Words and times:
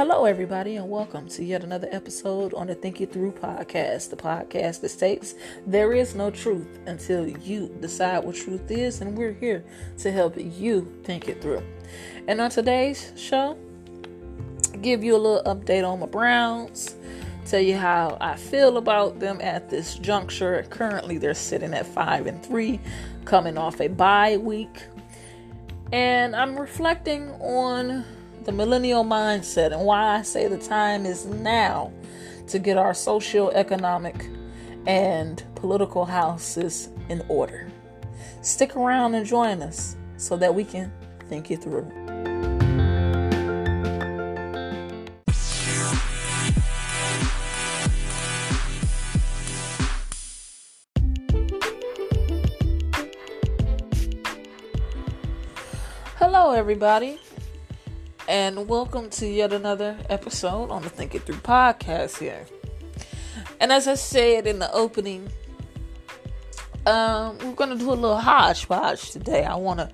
Hello, 0.00 0.24
everybody, 0.24 0.76
and 0.76 0.88
welcome 0.88 1.28
to 1.28 1.44
yet 1.44 1.62
another 1.62 1.86
episode 1.92 2.54
on 2.54 2.68
the 2.68 2.74
Think 2.74 3.02
It 3.02 3.12
Through 3.12 3.32
podcast, 3.32 4.08
the 4.08 4.16
podcast 4.16 4.80
that 4.80 4.88
states 4.88 5.34
there 5.66 5.92
is 5.92 6.14
no 6.14 6.30
truth 6.30 6.78
until 6.86 7.28
you 7.28 7.68
decide 7.82 8.24
what 8.24 8.34
truth 8.34 8.70
is, 8.70 9.02
and 9.02 9.14
we're 9.14 9.34
here 9.34 9.62
to 9.98 10.10
help 10.10 10.36
you 10.38 10.90
think 11.04 11.28
it 11.28 11.42
through. 11.42 11.62
And 12.28 12.40
on 12.40 12.48
today's 12.48 13.12
show, 13.14 13.58
give 14.80 15.04
you 15.04 15.16
a 15.16 15.18
little 15.18 15.42
update 15.44 15.86
on 15.86 16.00
my 16.00 16.06
Browns, 16.06 16.94
tell 17.44 17.60
you 17.60 17.76
how 17.76 18.16
I 18.22 18.36
feel 18.36 18.78
about 18.78 19.20
them 19.20 19.38
at 19.42 19.68
this 19.68 19.96
juncture. 19.96 20.64
Currently, 20.70 21.18
they're 21.18 21.34
sitting 21.34 21.74
at 21.74 21.84
five 21.84 22.26
and 22.26 22.42
three, 22.42 22.80
coming 23.26 23.58
off 23.58 23.82
a 23.82 23.88
bye 23.88 24.38
week, 24.38 24.82
and 25.92 26.34
I'm 26.34 26.58
reflecting 26.58 27.32
on 27.32 28.06
the 28.50 28.56
millennial 28.56 29.04
mindset 29.04 29.72
and 29.72 29.80
why 29.82 30.16
I 30.16 30.22
say 30.22 30.48
the 30.48 30.58
time 30.58 31.06
is 31.06 31.24
now 31.24 31.92
to 32.48 32.58
get 32.58 32.76
our 32.76 32.92
socio-economic 32.92 34.26
and 34.86 35.40
political 35.54 36.04
houses 36.04 36.88
in 37.08 37.22
order. 37.28 37.70
Stick 38.42 38.74
around 38.74 39.14
and 39.14 39.24
join 39.24 39.62
us 39.62 39.96
so 40.16 40.36
that 40.36 40.52
we 40.52 40.64
can 40.64 40.92
think 41.28 41.52
it 41.52 41.62
through. 41.62 41.88
Hello, 56.18 56.50
everybody 56.50 57.20
and 58.30 58.68
welcome 58.68 59.10
to 59.10 59.26
yet 59.26 59.52
another 59.52 59.98
episode 60.08 60.70
on 60.70 60.82
the 60.82 60.88
Think 60.88 61.16
It 61.16 61.22
Through 61.22 61.38
podcast 61.38 62.16
here. 62.20 62.46
And 63.58 63.72
as 63.72 63.88
I 63.88 63.96
said 63.96 64.46
in 64.46 64.60
the 64.60 64.72
opening, 64.72 65.28
um, 66.86 67.36
we're 67.38 67.54
going 67.54 67.70
to 67.70 67.76
do 67.76 67.90
a 67.90 67.98
little 67.98 68.16
hodgepodge 68.16 69.10
today. 69.10 69.44
I 69.44 69.56
want 69.56 69.80
to 69.80 69.90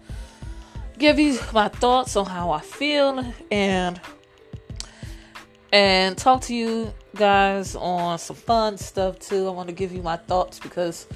give 0.99 1.19
you 1.19 1.39
my 1.55 1.69
thoughts 1.69 2.15
on 2.15 2.27
how 2.27 2.51
I 2.51 2.61
feel 2.61 3.25
and 3.51 3.99
and 5.73 6.19
talk 6.19 6.43
to 6.43 6.55
you 6.55 6.93
guys 7.15 7.75
on 7.75 8.19
some 8.19 8.37
fun 8.37 8.77
stuff 8.77 9.19
too. 9.19 9.47
I 9.47 9.51
want 9.51 9.71
to 9.71 9.75
give 9.75 9.93
you 9.93 10.03
my 10.03 10.17
thoughts 10.19 10.59
because 10.59 11.07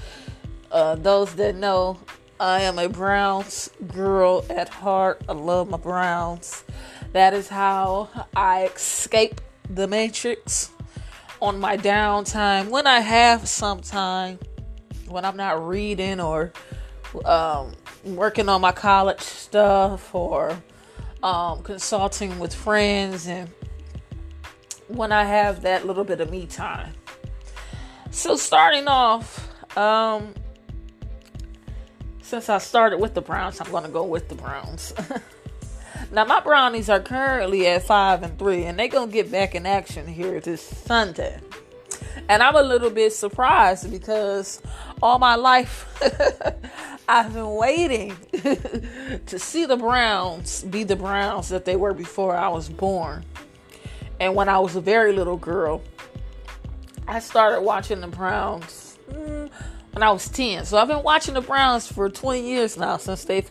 uh, 0.72 0.94
those 0.94 1.34
that 1.34 1.54
know, 1.54 1.98
I 2.40 2.62
am 2.62 2.78
a 2.78 2.88
Browns 2.88 3.68
girl 3.88 4.42
at 4.48 4.70
heart. 4.70 5.20
I 5.28 5.32
love 5.32 5.68
my 5.68 5.76
Browns. 5.76 6.64
That 7.12 7.34
is 7.34 7.48
how 7.48 8.08
I 8.36 8.66
escape 8.66 9.40
the 9.68 9.88
matrix 9.88 10.70
on 11.42 11.58
my 11.58 11.76
downtime 11.76 12.68
when 12.68 12.86
I 12.86 13.00
have 13.00 13.48
some 13.48 13.80
time, 13.80 14.38
when 15.08 15.24
I'm 15.24 15.36
not 15.36 15.66
reading 15.66 16.20
or 16.20 16.52
um, 17.24 17.72
working 18.04 18.48
on 18.48 18.60
my 18.60 18.72
college 18.72 19.20
stuff 19.20 20.14
or 20.14 20.56
um, 21.22 21.62
consulting 21.62 22.38
with 22.38 22.54
friends, 22.54 23.26
and 23.26 23.50
when 24.88 25.12
I 25.12 25.24
have 25.24 25.62
that 25.62 25.86
little 25.86 26.04
bit 26.04 26.20
of 26.20 26.30
me 26.30 26.46
time. 26.46 26.92
So, 28.10 28.36
starting 28.36 28.88
off, 28.88 29.48
um, 29.76 30.34
since 32.22 32.48
I 32.48 32.58
started 32.58 32.98
with 32.98 33.14
the 33.14 33.20
Browns, 33.20 33.60
I'm 33.60 33.70
going 33.70 33.84
to 33.84 33.90
go 33.90 34.04
with 34.04 34.28
the 34.28 34.34
Browns. 34.34 34.94
Now 36.12 36.24
my 36.24 36.40
brownies 36.40 36.90
are 36.90 37.00
currently 37.00 37.68
at 37.68 37.84
five 37.84 38.22
and 38.24 38.36
three, 38.38 38.64
and 38.64 38.78
they're 38.78 38.88
gonna 38.88 39.12
get 39.12 39.30
back 39.30 39.54
in 39.54 39.64
action 39.64 40.08
here 40.08 40.40
this 40.40 40.62
Sunday. 40.62 41.40
And 42.28 42.42
I'm 42.42 42.56
a 42.56 42.62
little 42.62 42.90
bit 42.90 43.12
surprised 43.12 43.90
because 43.90 44.60
all 45.00 45.18
my 45.18 45.36
life 45.36 45.86
I've 47.08 47.32
been 47.32 47.54
waiting 47.54 48.16
to 49.26 49.38
see 49.38 49.66
the 49.66 49.76
Browns 49.76 50.64
be 50.64 50.82
the 50.82 50.96
Browns 50.96 51.48
that 51.48 51.64
they 51.64 51.76
were 51.76 51.94
before 51.94 52.36
I 52.36 52.48
was 52.48 52.68
born. 52.68 53.24
And 54.18 54.34
when 54.34 54.48
I 54.48 54.58
was 54.58 54.76
a 54.76 54.80
very 54.80 55.12
little 55.12 55.36
girl, 55.36 55.82
I 57.08 57.20
started 57.20 57.62
watching 57.62 58.00
the 58.00 58.08
Browns 58.08 58.98
mm, 59.10 59.50
when 59.92 60.02
I 60.02 60.10
was 60.10 60.28
10. 60.28 60.66
So 60.66 60.76
I've 60.76 60.88
been 60.88 61.02
watching 61.02 61.34
the 61.34 61.40
Browns 61.40 61.90
for 61.90 62.08
20 62.08 62.42
years 62.42 62.76
now 62.76 62.96
since 62.96 63.24
they've 63.24 63.50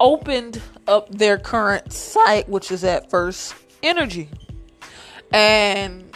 opened 0.00 0.60
up 0.86 1.08
their 1.10 1.38
current 1.38 1.92
site, 1.92 2.48
which 2.48 2.70
is 2.70 2.84
at 2.84 3.10
First 3.10 3.54
Energy. 3.82 4.30
And 5.32 6.12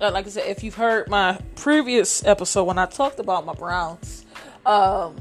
uh, 0.00 0.10
like 0.10 0.26
I 0.26 0.30
said, 0.30 0.48
if 0.48 0.64
you've 0.64 0.74
heard 0.74 1.08
my 1.08 1.38
previous 1.56 2.24
episode 2.24 2.64
when 2.64 2.78
I 2.78 2.86
talked 2.86 3.18
about 3.18 3.44
my 3.44 3.54
Browns, 3.54 4.24
um, 4.66 5.16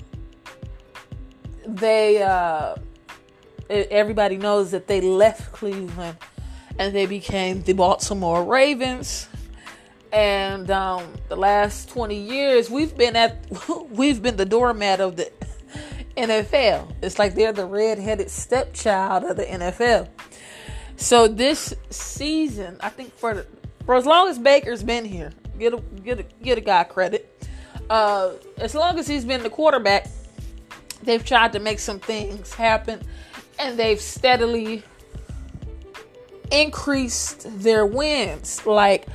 they 1.66 2.22
uh, 2.22 2.76
everybody 3.70 4.38
knows 4.38 4.72
that 4.72 4.88
they 4.88 5.02
left 5.02 5.52
Cleveland 5.52 6.18
and 6.80 6.96
they 6.96 7.06
became 7.06 7.62
the 7.64 7.74
Baltimore 7.74 8.44
Ravens. 8.44 9.28
And 10.12 10.70
um, 10.70 11.12
the 11.28 11.36
last 11.36 11.90
20 11.90 12.16
years, 12.16 12.70
we've 12.70 12.96
been 12.96 13.16
at 13.16 13.46
we've 13.90 14.22
been 14.22 14.38
the 14.38 14.46
doormat 14.46 15.02
of 15.02 15.16
the 15.16 15.32
NFL. 16.16 16.94
It's 17.02 17.20
like 17.20 17.36
they're 17.36 17.54
the 17.54 17.66
red-headed 17.66 18.30
stepchild 18.30 19.24
of 19.24 19.38
the 19.38 19.46
NFL. 19.46 20.10
So 20.96 21.28
this 21.28 21.74
season, 21.90 22.78
I 22.80 22.90
think 22.90 23.14
for 23.16 23.34
the, 23.34 23.48
for 23.86 23.96
as 23.96 24.06
long 24.06 24.30
as 24.30 24.38
Baker's 24.38 24.84
been 24.84 25.06
here, 25.06 25.32
get 25.58 25.74
a 25.74 25.78
get 26.04 26.20
a 26.20 26.24
get 26.42 26.58
a 26.58 26.62
guy 26.62 26.84
credit. 26.84 27.30
Uh, 27.90 28.34
as 28.58 28.76
long 28.76 28.98
as 29.00 29.08
he's 29.08 29.26
been 29.26 29.44
the 29.44 29.50
quarterback, 29.50 30.08
they've 31.02 31.26
tried 31.26 31.54
to 31.54 31.60
make 31.60 31.80
some 31.80 32.00
things 32.00 32.54
happen, 32.54 33.02
and 33.60 33.78
they've 33.78 34.00
steadily 34.00 34.84
increased 36.52 37.48
their 37.60 37.86
wins. 37.86 38.66
Like 38.66 39.08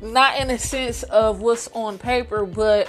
not 0.00 0.38
in 0.38 0.50
a 0.50 0.58
sense 0.58 1.02
of 1.04 1.40
what's 1.40 1.68
on 1.68 1.98
paper, 1.98 2.44
but 2.44 2.88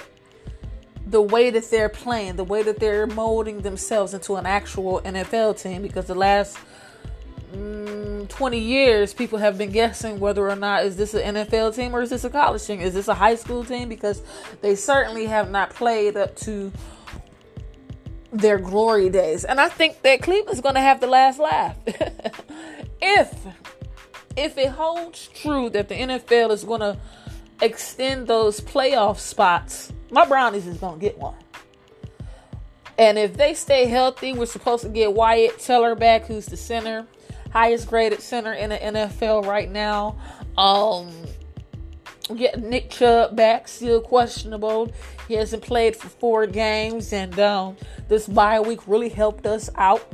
the 1.08 1.22
way 1.22 1.50
that 1.50 1.70
they're 1.70 1.88
playing, 1.88 2.36
the 2.36 2.44
way 2.44 2.62
that 2.62 2.78
they're 2.78 3.06
molding 3.06 3.62
themselves 3.62 4.12
into 4.12 4.36
an 4.36 4.46
actual 4.46 5.00
NFL 5.00 5.60
team. 5.60 5.82
Because 5.82 6.06
the 6.06 6.14
last 6.14 6.58
mm, 7.52 8.28
20 8.28 8.58
years, 8.58 9.14
people 9.14 9.38
have 9.38 9.56
been 9.56 9.70
guessing 9.70 10.20
whether 10.20 10.48
or 10.48 10.56
not 10.56 10.84
is 10.84 10.96
this 10.96 11.14
an 11.14 11.36
NFL 11.36 11.74
team 11.74 11.94
or 11.94 12.02
is 12.02 12.10
this 12.10 12.24
a 12.24 12.30
college 12.30 12.64
team? 12.64 12.80
Is 12.80 12.92
this 12.92 13.08
a 13.08 13.14
high 13.14 13.36
school 13.36 13.64
team? 13.64 13.88
Because 13.88 14.22
they 14.60 14.74
certainly 14.74 15.26
have 15.26 15.50
not 15.50 15.70
played 15.70 16.16
up 16.16 16.36
to 16.36 16.70
their 18.30 18.58
glory 18.58 19.08
days. 19.08 19.44
And 19.46 19.58
I 19.58 19.70
think 19.70 20.02
that 20.02 20.20
Cleveland's 20.20 20.60
going 20.60 20.74
to 20.74 20.82
have 20.82 21.00
the 21.00 21.06
last 21.06 21.38
laugh. 21.38 21.76
if 23.00 23.34
if 24.36 24.56
it 24.56 24.68
holds 24.68 25.28
true 25.28 25.70
that 25.70 25.88
the 25.88 25.94
NFL 25.94 26.50
is 26.50 26.64
going 26.64 26.80
to 26.80 26.98
extend 27.60 28.28
those 28.28 28.60
playoff 28.60 29.18
spots 29.18 29.92
my 30.10 30.26
brownies 30.26 30.66
is 30.66 30.78
gonna 30.78 30.98
get 30.98 31.18
one. 31.18 31.36
And 32.98 33.16
if 33.16 33.36
they 33.36 33.54
stay 33.54 33.86
healthy, 33.86 34.32
we're 34.32 34.46
supposed 34.46 34.82
to 34.82 34.88
get 34.88 35.12
Wyatt 35.12 35.60
Teller 35.60 35.94
back, 35.94 36.26
who's 36.26 36.46
the 36.46 36.56
center, 36.56 37.06
highest 37.52 37.88
graded 37.88 38.20
center 38.20 38.52
in 38.52 38.70
the 38.70 38.76
NFL 38.76 39.46
right 39.46 39.70
now. 39.70 40.18
Um, 40.56 41.12
get 42.36 42.60
Nick 42.60 42.90
Chubb 42.90 43.36
back, 43.36 43.68
still 43.68 44.00
questionable. 44.00 44.92
He 45.28 45.34
hasn't 45.34 45.62
played 45.62 45.94
for 45.94 46.08
four 46.08 46.46
games, 46.46 47.12
and 47.12 47.38
um, 47.38 47.76
this 48.08 48.26
bye 48.26 48.60
week 48.60 48.80
really 48.86 49.08
helped 49.08 49.46
us 49.46 49.70
out 49.76 50.12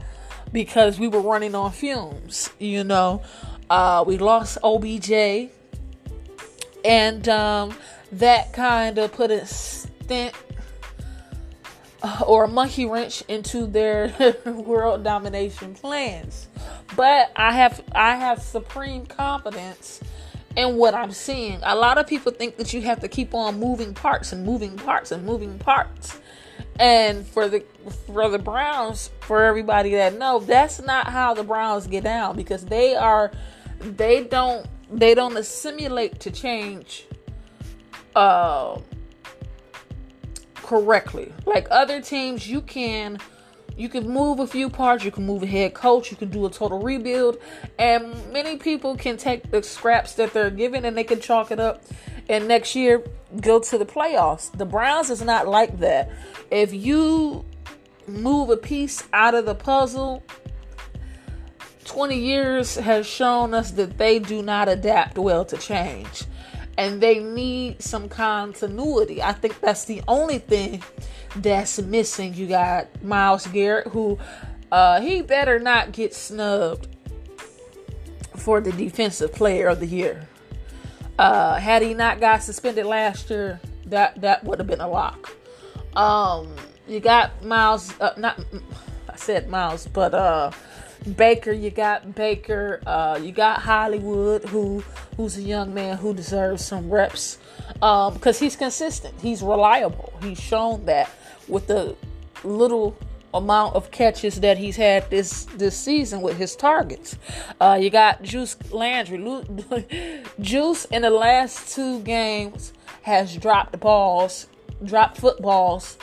because 0.53 0.99
we 0.99 1.09
were 1.09 1.21
running 1.21 1.55
on 1.55 1.73
fumes. 1.73 2.51
You 2.59 2.85
know, 2.85 3.23
uh, 3.71 4.05
we 4.07 4.19
lost 4.19 4.59
OBJ, 4.63 5.51
and 6.85 7.29
um, 7.29 7.75
that 8.19 8.53
kind 8.53 8.99
of 8.99 9.13
put 9.13 9.31
a 9.31 9.47
stent 9.47 10.35
uh, 12.03 12.23
or 12.27 12.45
a 12.45 12.49
monkey 12.49 12.87
wrench 12.87 13.23
into 13.29 13.67
their 13.67 14.37
world 14.47 15.03
domination 15.03 15.75
plans. 15.75 16.49
But 16.97 17.33
I 17.35 17.53
have 17.53 17.83
I 17.95 18.17
have 18.17 18.43
supreme 18.43 19.07
confidence 19.07 20.01
in 20.57 20.77
what 20.77 20.95
I'm 20.95 21.13
seeing. 21.13 21.59
A 21.63 21.75
lot 21.75 21.99
of 21.99 22.07
people 22.07 22.31
think 22.31 22.57
that 22.57 22.73
you 22.73 22.83
have 22.83 23.01
to 23.01 23.09
keep 23.09 23.35
on 23.35 23.59
moving 23.59 23.95
parts 23.95 24.33
and 24.33 24.45
moving 24.45 24.77
parts 24.77 25.11
and 25.11 25.25
moving 25.25 25.59
parts. 25.59 26.21
And 26.79 27.27
for 27.27 27.49
the 27.49 27.65
for 28.07 28.29
the 28.29 28.39
Browns, 28.39 29.11
for 29.21 29.43
everybody 29.43 29.91
that 29.93 30.19
know, 30.19 30.39
that's 30.39 30.81
not 30.81 31.09
how 31.09 31.35
the 31.35 31.45
Browns 31.45 31.87
get 31.87 32.05
down 32.05 32.37
because 32.37 32.65
they 32.65 32.95
are 32.95 33.33
they 33.81 34.25
don't 34.25 34.67
they 34.93 35.15
don't 35.15 35.37
assimilate 35.37 36.21
to 36.21 36.31
change 36.31 37.07
uh, 38.15 38.79
correctly. 40.55 41.33
Like 41.47 41.69
other 41.71 42.01
teams, 42.01 42.49
you 42.49 42.61
can 42.61 43.19
you 43.77 43.89
can 43.89 44.09
move 44.09 44.39
a 44.39 44.47
few 44.47 44.71
parts, 44.71 45.05
you 45.05 45.11
can 45.11 45.27
move 45.27 45.43
a 45.43 45.47
head 45.47 45.75
coach, 45.75 46.11
you 46.11 46.17
can 46.17 46.29
do 46.29 46.47
a 46.47 46.51
total 46.51 46.81
rebuild, 46.81 47.39
and 47.79 48.33
many 48.33 48.57
people 48.57 48.97
can 48.97 49.17
take 49.17 49.51
the 49.51 49.63
scraps 49.63 50.15
that 50.15 50.33
they're 50.33 50.51
given 50.51 50.85
and 50.85 50.97
they 50.97 51.03
can 51.03 51.21
chalk 51.21 51.51
it 51.51 51.59
up 51.59 51.83
and 52.29 52.49
next 52.49 52.75
year 52.75 53.05
go 53.41 53.59
to 53.59 53.79
the 53.79 53.85
playoffs. 53.85 54.57
The 54.57 54.65
Browns 54.65 55.11
is 55.11 55.23
not 55.23 55.49
like 55.49 55.81
that. 55.81 56.11
If 56.51 56.73
you 56.73 57.45
move 58.07 58.51
a 58.51 58.57
piece 58.57 59.03
out 59.13 59.35
of 59.35 59.45
the 59.45 59.55
puzzle, 59.55 60.23
20 61.85 62.17
years 62.17 62.77
has 62.77 63.07
shown 63.07 63.55
us 63.55 63.73
that 63.73 63.99
they 63.99 64.19
do 64.19 64.43
not 64.43 64.69
adapt 64.69 65.19
well 65.19 65.45
to 65.45 65.57
change 65.57 66.25
and 66.77 67.01
they 67.01 67.21
need 67.21 67.83
some 67.83 68.09
continuity. 68.09 69.23
I 69.23 69.33
think 69.33 69.61
that's 69.61 69.85
the 69.85 70.03
only 70.09 70.39
thing 70.39 70.83
that's 71.37 71.81
missing. 71.81 72.35
You 72.35 72.47
got 72.47 73.03
Myles 73.03 73.47
Garrett, 73.47 73.89
who 73.89 74.19
uh, 74.73 75.01
he 75.01 75.23
better 75.23 75.59
not 75.59 75.93
get 75.93 76.15
snubbed 76.15 76.89
for 78.37 78.61
the 78.61 78.73
defensive 78.73 79.33
player 79.33 79.69
of 79.69 79.81
the 79.81 79.87
year. 79.87 80.29
Uh, 81.19 81.57
had 81.57 81.83
he 81.83 81.95
not 81.95 82.19
got 82.19 82.43
suspended 82.43 82.87
last 82.87 83.31
year, 83.31 83.61
that 83.87 84.21
that 84.21 84.43
would 84.45 84.59
have 84.59 84.67
been 84.67 84.81
a 84.81 84.89
lock. 84.89 85.35
Um, 85.95 86.57
you 86.89 87.01
got 87.01 87.45
Myles, 87.45 87.93
uh, 88.01 88.15
not 88.17 88.41
I 89.09 89.17
said 89.17 89.49
Myles, 89.49 89.87
but 89.87 90.13
uh, 90.13 90.51
Baker. 91.17 91.53
You 91.53 91.71
got 91.71 92.15
Baker. 92.15 92.81
Uh, 92.87 93.19
you 93.23 93.33
got 93.33 93.61
Hollywood, 93.61 94.45
who 94.45 94.83
who's 95.17 95.37
a 95.37 95.43
young 95.43 95.75
man 95.75 95.97
who 95.99 96.15
deserves 96.15 96.65
some 96.65 96.91
reps 96.91 97.39
because 97.75 98.37
um, 98.41 98.45
he's 98.45 98.57
consistent. 98.57 99.15
He's 99.21 99.43
reliable. 99.43 100.13
He's 100.23 100.41
shown 100.41 100.85
that 100.87 101.11
with 101.49 101.67
the 101.67 101.97
little 102.43 102.97
amount 103.35 103.75
of 103.75 103.91
catches 103.91 104.41
that 104.41 104.57
he's 104.57 104.77
had 104.77 105.11
this 105.11 105.45
this 105.57 105.77
season 105.77 106.23
with 106.23 106.37
his 106.37 106.55
targets. 106.55 107.17
Uh, 107.61 107.79
you 107.81 107.91
got 107.91 108.23
Juice 108.23 108.57
Landry. 108.71 109.19
Juice 110.41 110.85
in 110.87 111.03
the 111.03 111.11
last 111.11 111.75
two 111.75 112.01
games 112.01 112.73
has 113.03 113.37
dropped 113.37 113.79
balls, 113.81 114.47
dropped 114.85 115.19
footballs 115.19 115.99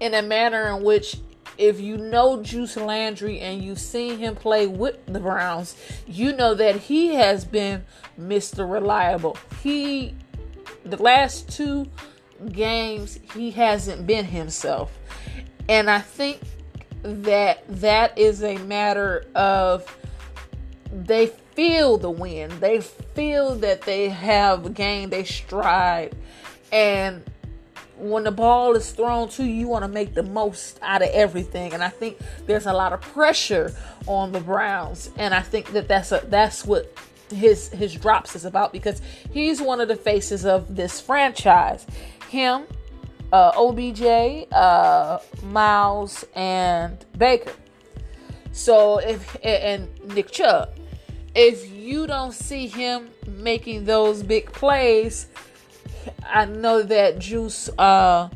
in 0.00 0.12
a 0.12 0.22
manner 0.22 0.76
in 0.76 0.82
which 0.82 1.16
if 1.58 1.80
you 1.80 1.96
know 1.96 2.42
Juice 2.42 2.76
Landry 2.76 3.40
and 3.40 3.62
you've 3.62 3.80
seen 3.80 4.18
him 4.18 4.34
play 4.34 4.66
with 4.66 5.04
the 5.06 5.20
Browns, 5.20 5.76
you 6.06 6.32
know 6.32 6.54
that 6.54 6.76
he 6.76 7.14
has 7.14 7.44
been 7.44 7.84
Mr. 8.18 8.70
Reliable. 8.70 9.36
He 9.62 10.14
the 10.84 11.02
last 11.02 11.48
two 11.48 11.86
games 12.52 13.18
he 13.34 13.50
hasn't 13.50 14.06
been 14.06 14.24
himself. 14.24 14.96
And 15.68 15.90
I 15.90 15.98
think 16.00 16.40
that 17.02 17.64
that 17.80 18.16
is 18.18 18.42
a 18.42 18.56
matter 18.58 19.26
of 19.34 19.96
they 20.92 21.26
feel 21.54 21.98
the 21.98 22.10
win. 22.10 22.58
They 22.60 22.80
feel 22.80 23.56
that 23.56 23.82
they 23.82 24.08
have 24.08 24.74
gained 24.74 25.12
a 25.14 25.24
stride. 25.24 26.14
And 26.72 27.22
when 27.98 28.24
the 28.24 28.30
ball 28.30 28.74
is 28.74 28.90
thrown 28.90 29.28
to 29.30 29.44
you, 29.44 29.52
you 29.52 29.68
want 29.68 29.84
to 29.84 29.88
make 29.88 30.14
the 30.14 30.22
most 30.22 30.78
out 30.82 31.02
of 31.02 31.08
everything. 31.10 31.72
And 31.72 31.82
I 31.82 31.88
think 31.88 32.18
there's 32.46 32.66
a 32.66 32.72
lot 32.72 32.92
of 32.92 33.00
pressure 33.00 33.74
on 34.06 34.32
the 34.32 34.40
Browns. 34.40 35.10
And 35.16 35.34
I 35.34 35.40
think 35.40 35.72
that 35.72 35.88
that's 35.88 36.12
a, 36.12 36.22
that's 36.28 36.64
what 36.64 36.92
his 37.30 37.68
his 37.70 37.92
drops 37.94 38.36
is 38.36 38.44
about 38.44 38.72
because 38.72 39.02
he's 39.32 39.60
one 39.60 39.80
of 39.80 39.88
the 39.88 39.96
faces 39.96 40.44
of 40.44 40.76
this 40.76 41.00
franchise. 41.00 41.86
Him 42.28 42.66
uh, 43.32 43.52
OBJ, 43.56 44.46
uh, 44.52 45.18
Myles, 45.44 46.24
and 46.34 47.04
Baker. 47.18 47.52
So 48.52 48.98
if 48.98 49.36
and 49.44 49.88
Nick 50.14 50.30
Chubb, 50.30 50.70
if 51.34 51.70
you 51.70 52.06
don't 52.06 52.32
see 52.32 52.66
him 52.66 53.10
making 53.26 53.84
those 53.84 54.22
big 54.22 54.50
plays, 54.52 55.26
I 56.24 56.44
know 56.46 56.82
that 56.82 57.18
Juice 57.18 57.68
uh 57.78 58.28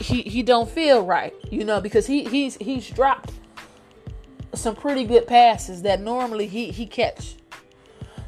he 0.00 0.22
he 0.22 0.42
don't 0.42 0.68
feel 0.68 1.04
right, 1.04 1.34
you 1.50 1.64
know, 1.64 1.80
because 1.80 2.06
he 2.06 2.24
he's 2.24 2.56
he's 2.56 2.88
dropped 2.88 3.32
some 4.54 4.74
pretty 4.74 5.04
good 5.04 5.26
passes 5.26 5.82
that 5.82 6.00
normally 6.00 6.46
he 6.46 6.70
he 6.70 6.86
catch. 6.86 7.36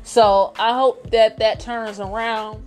So 0.02 0.52
I 0.58 0.74
hope 0.74 1.10
that 1.10 1.38
that 1.38 1.60
turns 1.60 2.00
around 2.00 2.64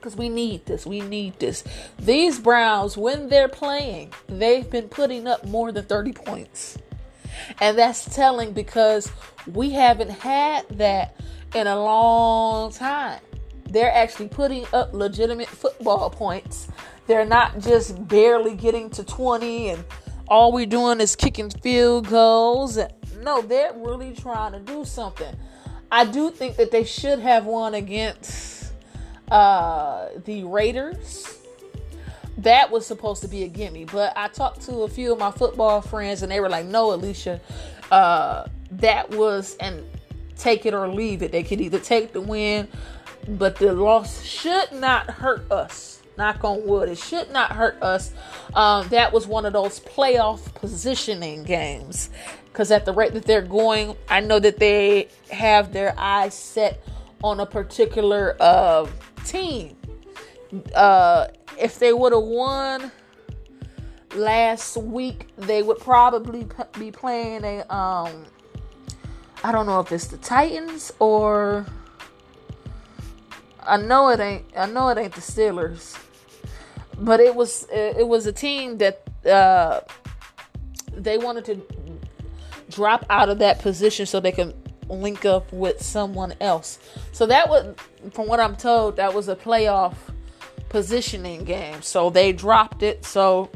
because 0.00 0.16
we 0.16 0.28
need 0.28 0.64
this. 0.66 0.86
We 0.86 1.00
need 1.00 1.38
this. 1.38 1.62
These 1.98 2.38
Browns, 2.38 2.96
when 2.96 3.28
they're 3.28 3.48
playing, 3.48 4.12
they've 4.28 4.68
been 4.68 4.88
putting 4.88 5.26
up 5.26 5.46
more 5.46 5.72
than 5.72 5.84
30 5.84 6.12
points. 6.12 6.78
And 7.60 7.78
that's 7.78 8.14
telling 8.14 8.52
because 8.52 9.10
we 9.46 9.70
haven't 9.70 10.10
had 10.10 10.66
that 10.70 11.16
in 11.54 11.66
a 11.66 11.76
long 11.76 12.72
time. 12.72 13.20
They're 13.70 13.92
actually 13.92 14.28
putting 14.28 14.66
up 14.72 14.92
legitimate 14.92 15.48
football 15.48 16.10
points. 16.10 16.68
They're 17.06 17.24
not 17.24 17.58
just 17.60 18.08
barely 18.08 18.54
getting 18.54 18.90
to 18.90 19.04
20 19.04 19.70
and 19.70 19.84
all 20.28 20.52
we're 20.52 20.66
doing 20.66 21.00
is 21.00 21.16
kicking 21.16 21.50
field 21.50 22.08
goals. 22.08 22.78
No, 23.20 23.42
they're 23.42 23.72
really 23.74 24.12
trying 24.14 24.52
to 24.52 24.60
do 24.60 24.84
something. 24.84 25.34
I 25.90 26.04
do 26.04 26.30
think 26.30 26.56
that 26.56 26.70
they 26.70 26.84
should 26.84 27.18
have 27.18 27.46
won 27.46 27.74
against 27.74 28.72
uh, 29.30 30.08
the 30.24 30.44
Raiders. 30.44 31.38
That 32.38 32.70
was 32.70 32.86
supposed 32.86 33.22
to 33.22 33.28
be 33.28 33.42
a 33.42 33.48
gimme, 33.48 33.84
but 33.84 34.12
I 34.16 34.28
talked 34.28 34.62
to 34.62 34.82
a 34.82 34.88
few 34.88 35.12
of 35.12 35.18
my 35.18 35.30
football 35.30 35.82
friends 35.82 36.22
and 36.22 36.30
they 36.30 36.40
were 36.40 36.48
like, 36.48 36.64
"No, 36.64 36.94
Alicia, 36.94 37.40
uh, 37.90 38.46
that 38.70 39.10
was 39.10 39.56
and 39.58 39.84
take 40.38 40.64
it 40.64 40.74
or 40.74 40.88
leave 40.88 41.22
it. 41.22 41.32
They 41.32 41.42
could 41.42 41.60
either 41.60 41.78
take 41.78 42.12
the 42.12 42.20
win, 42.20 42.68
but 43.28 43.56
the 43.56 43.72
loss 43.72 44.22
should 44.22 44.72
not 44.72 45.10
hurt 45.10 45.50
us. 45.50 46.02
Knock 46.16 46.44
on 46.44 46.66
wood, 46.66 46.88
it 46.88 46.98
should 46.98 47.30
not 47.30 47.52
hurt 47.52 47.80
us. 47.82 48.12
Um, 48.54 48.88
that 48.88 49.12
was 49.12 49.26
one 49.26 49.46
of 49.46 49.52
those 49.52 49.80
playoff 49.80 50.54
positioning 50.54 51.44
games 51.44 52.10
because 52.46 52.70
at 52.70 52.84
the 52.84 52.92
rate 52.92 53.14
that 53.14 53.24
they're 53.24 53.42
going, 53.42 53.96
I 54.08 54.20
know 54.20 54.38
that 54.38 54.58
they 54.58 55.08
have 55.30 55.72
their 55.72 55.94
eyes 55.96 56.34
set 56.34 56.82
on 57.22 57.40
a 57.40 57.46
particular 57.46 58.36
uh, 58.40 58.86
team. 59.24 59.76
Uh, 60.74 61.28
if 61.58 61.78
they 61.78 61.92
would 61.92 62.12
have 62.12 62.22
won 62.22 62.90
last 64.14 64.76
week, 64.76 65.28
they 65.36 65.62
would 65.62 65.78
probably 65.78 66.46
be 66.78 66.90
playing 66.90 67.44
a 67.44 67.60
um, 67.72 68.26
I 69.42 69.52
don't 69.52 69.66
know 69.66 69.80
if 69.80 69.90
it's 69.90 70.08
the 70.08 70.18
Titans 70.18 70.92
or 70.98 71.66
I 73.62 73.76
know 73.76 74.08
it 74.08 74.20
ain't. 74.20 74.46
I 74.56 74.66
know 74.66 74.88
it 74.88 74.98
ain't 74.98 75.14
the 75.14 75.20
Steelers, 75.20 75.98
but 76.98 77.20
it 77.20 77.34
was 77.34 77.66
it 77.70 78.06
was 78.06 78.26
a 78.26 78.32
team 78.32 78.78
that 78.78 79.02
uh, 79.26 79.80
they 80.92 81.18
wanted 81.18 81.44
to 81.46 81.62
drop 82.70 83.04
out 83.10 83.28
of 83.28 83.38
that 83.40 83.60
position 83.60 84.06
so 84.06 84.20
they 84.20 84.32
can 84.32 84.54
link 84.88 85.24
up 85.24 85.52
with 85.52 85.80
someone 85.82 86.34
else. 86.40 86.78
So 87.12 87.26
that 87.26 87.48
was, 87.48 87.74
from 88.12 88.26
what 88.26 88.40
I'm 88.40 88.56
told, 88.56 88.96
that 88.96 89.14
was 89.14 89.28
a 89.28 89.36
playoff 89.36 89.94
positioning 90.68 91.44
game. 91.44 91.82
So 91.82 92.10
they 92.10 92.32
dropped 92.32 92.82
it. 92.82 93.04
So 93.04 93.50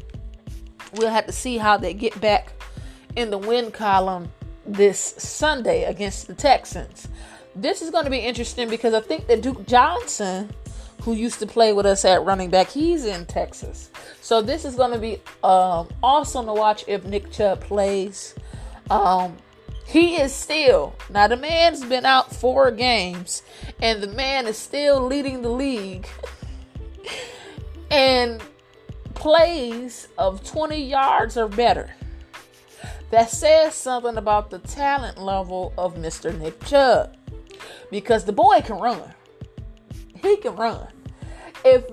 we'll 0.95 1.11
have 1.11 1.27
to 1.27 1.33
see 1.33 1.59
how 1.59 1.77
they 1.77 1.95
get 1.95 2.21
back 2.21 2.53
in 3.17 3.31
the 3.31 3.39
win 3.39 3.71
column 3.71 4.33
this 4.67 4.99
Sunday 5.19 5.85
against 5.85 6.27
the 6.27 6.35
Texans. 6.35 7.09
This 7.57 7.83
is 7.83 7.91
going 7.91 8.05
to 8.05 8.11
be 8.11 8.19
interesting 8.19 8.69
because 8.69 8.95
I 8.95 9.01
think 9.01 9.27
that 9.29 9.43
Duke 9.43 9.67
Johnson, 9.67 10.51
who 11.03 11.13
used 11.13 11.39
to 11.41 11.47
play 11.47 11.73
with 11.73 11.87
us 11.87 12.05
at 12.05 12.25
running 12.25 12.51
back, 12.51 12.69
he's 12.69 13.05
in 13.05 13.27
Texas. 13.27 13.91
So 14.21 14.43
this 14.43 14.65
is 14.65 14.75
going 14.75 14.93
to 14.93 14.99
be 14.99 15.15
um, 15.45 15.89
awesome 16.03 16.47
to 16.47 16.53
watch 16.53 16.85
if 16.89 17.05
Nick 17.05 17.31
Chubb 17.31 17.61
plays. 17.61 18.35
Um, 18.91 19.37
he 19.87 20.17
is 20.17 20.33
still 20.35 20.95
now 21.11 21.27
the 21.29 21.37
man's 21.37 21.85
been 21.85 22.07
out 22.07 22.35
four 22.35 22.71
games 22.71 23.43
and 23.81 24.03
the 24.03 24.09
man 24.09 24.47
is 24.47 24.57
still 24.57 25.05
leading 25.07 25.43
the 25.43 25.51
league 25.51 26.09
and 27.91 28.43
plays 29.15 30.09
of 30.19 30.43
20 30.45 30.83
yards 30.83 31.37
or 31.37 31.49
better. 31.49 31.95
That 33.11 33.31
says 33.31 33.75
something 33.75 34.17
about 34.17 34.51
the 34.51 34.59
talent 34.59 35.19
level 35.19 35.73
of 35.79 35.95
Mr. 35.97 36.37
Nick 36.37 36.65
Chubb. 36.65 37.17
Because 37.91 38.25
the 38.25 38.33
boy 38.33 38.61
can 38.63 38.79
run. 38.79 39.15
He 40.23 40.37
can 40.39 40.57
run. 40.57 40.89
If 41.65 41.85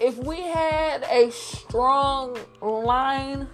if 0.00 0.16
we 0.16 0.40
had 0.40 1.04
a 1.10 1.30
strong 1.30 2.38
line 2.62 3.48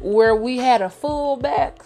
where 0.00 0.34
we 0.34 0.56
had 0.56 0.80
a 0.80 0.88
fullback 0.88 1.82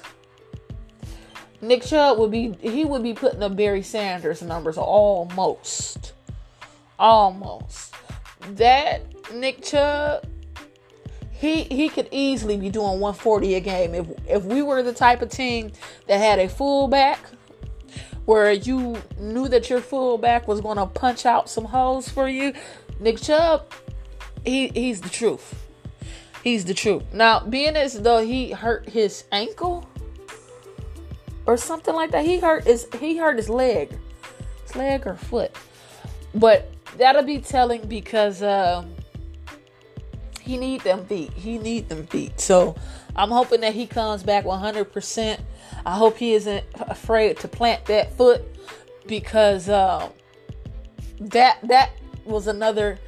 Nick 1.64 1.82
Chubb 1.82 2.18
would 2.18 2.30
be 2.30 2.54
he 2.60 2.84
would 2.84 3.02
be 3.02 3.14
putting 3.14 3.42
up 3.42 3.56
Barry 3.56 3.82
Sanders 3.82 4.42
numbers 4.42 4.76
almost. 4.76 6.12
Almost. 6.98 7.94
That 8.50 9.02
Nick 9.32 9.62
Chubb, 9.62 10.26
he 11.30 11.62
he 11.62 11.88
could 11.88 12.08
easily 12.10 12.58
be 12.58 12.68
doing 12.68 13.00
140 13.00 13.54
a 13.54 13.60
game 13.60 13.94
if 13.94 14.06
if 14.28 14.44
we 14.44 14.60
were 14.62 14.82
the 14.82 14.92
type 14.92 15.22
of 15.22 15.30
team 15.30 15.72
that 16.06 16.18
had 16.18 16.38
a 16.38 16.48
fullback 16.48 17.18
where 18.24 18.52
you 18.52 18.96
knew 19.18 19.48
that 19.48 19.68
your 19.68 19.80
fullback 19.80 20.48
was 20.48 20.60
going 20.60 20.78
to 20.78 20.86
punch 20.86 21.26
out 21.26 21.48
some 21.48 21.64
holes 21.64 22.08
for 22.08 22.28
you. 22.28 22.52
Nick 23.00 23.20
Chubb, 23.20 23.70
he 24.44 24.68
he's 24.68 25.00
the 25.00 25.08
truth. 25.08 25.62
He's 26.42 26.64
the 26.64 26.74
truth. 26.74 27.02
Now, 27.12 27.40
being 27.40 27.76
as 27.76 28.00
though 28.02 28.24
he 28.24 28.52
hurt 28.52 28.88
his 28.88 29.24
ankle 29.32 29.88
or 31.46 31.56
something 31.56 31.94
like 31.94 32.10
that, 32.12 32.24
he 32.24 32.38
hurt 32.38 32.64
his 32.64 32.86
he 33.00 33.16
hurt 33.16 33.36
his 33.36 33.48
leg, 33.48 33.96
his 34.62 34.76
leg 34.76 35.06
or 35.06 35.14
foot. 35.14 35.56
But 36.34 36.70
that'll 36.96 37.22
be 37.22 37.38
telling 37.38 37.86
because 37.86 38.42
uh, 38.42 38.84
he 40.40 40.56
need 40.56 40.82
them 40.82 41.04
feet. 41.06 41.32
He 41.32 41.58
need 41.58 41.88
them 41.88 42.06
feet. 42.06 42.40
So 42.40 42.76
I'm 43.16 43.30
hoping 43.30 43.60
that 43.60 43.74
he 43.74 43.86
comes 43.86 44.22
back 44.22 44.44
100%. 44.44 45.40
I 45.86 45.96
hope 45.96 46.16
he 46.16 46.34
isn't 46.34 46.64
afraid 46.74 47.38
to 47.40 47.48
plant 47.48 47.84
that 47.86 48.16
foot 48.16 48.42
because 49.06 49.68
uh, 49.68 50.08
that 51.20 51.58
that 51.64 51.90
was 52.24 52.46
another 52.46 52.98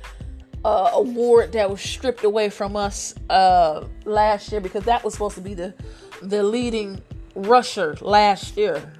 uh, 0.64 0.90
award 0.94 1.52
that 1.52 1.70
was 1.70 1.80
stripped 1.80 2.24
away 2.24 2.50
from 2.50 2.76
us 2.76 3.14
uh, 3.30 3.86
last 4.04 4.50
year 4.52 4.60
because 4.60 4.84
that 4.84 5.04
was 5.04 5.14
supposed 5.14 5.36
to 5.36 5.40
be 5.40 5.54
the 5.54 5.74
the 6.22 6.42
leading 6.42 7.00
rusher 7.34 7.96
last 8.00 8.56
year. 8.56 8.92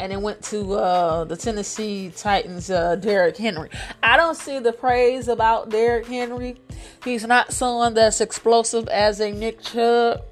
And 0.00 0.12
it 0.12 0.20
went 0.20 0.42
to 0.44 0.72
uh, 0.72 1.24
the 1.24 1.36
Tennessee 1.36 2.10
Titans, 2.16 2.68
uh, 2.68 2.96
Derrick 2.96 3.36
Henry. 3.36 3.70
I 4.02 4.16
don't 4.16 4.36
see 4.36 4.58
the 4.58 4.72
praise 4.72 5.28
about 5.28 5.70
Derrick 5.70 6.06
Henry. 6.06 6.56
He's 7.04 7.24
not 7.24 7.52
someone 7.52 7.94
that's 7.94 8.20
explosive 8.20 8.88
as 8.88 9.20
a 9.20 9.30
Nick 9.30 9.62
Chubb. 9.62 10.24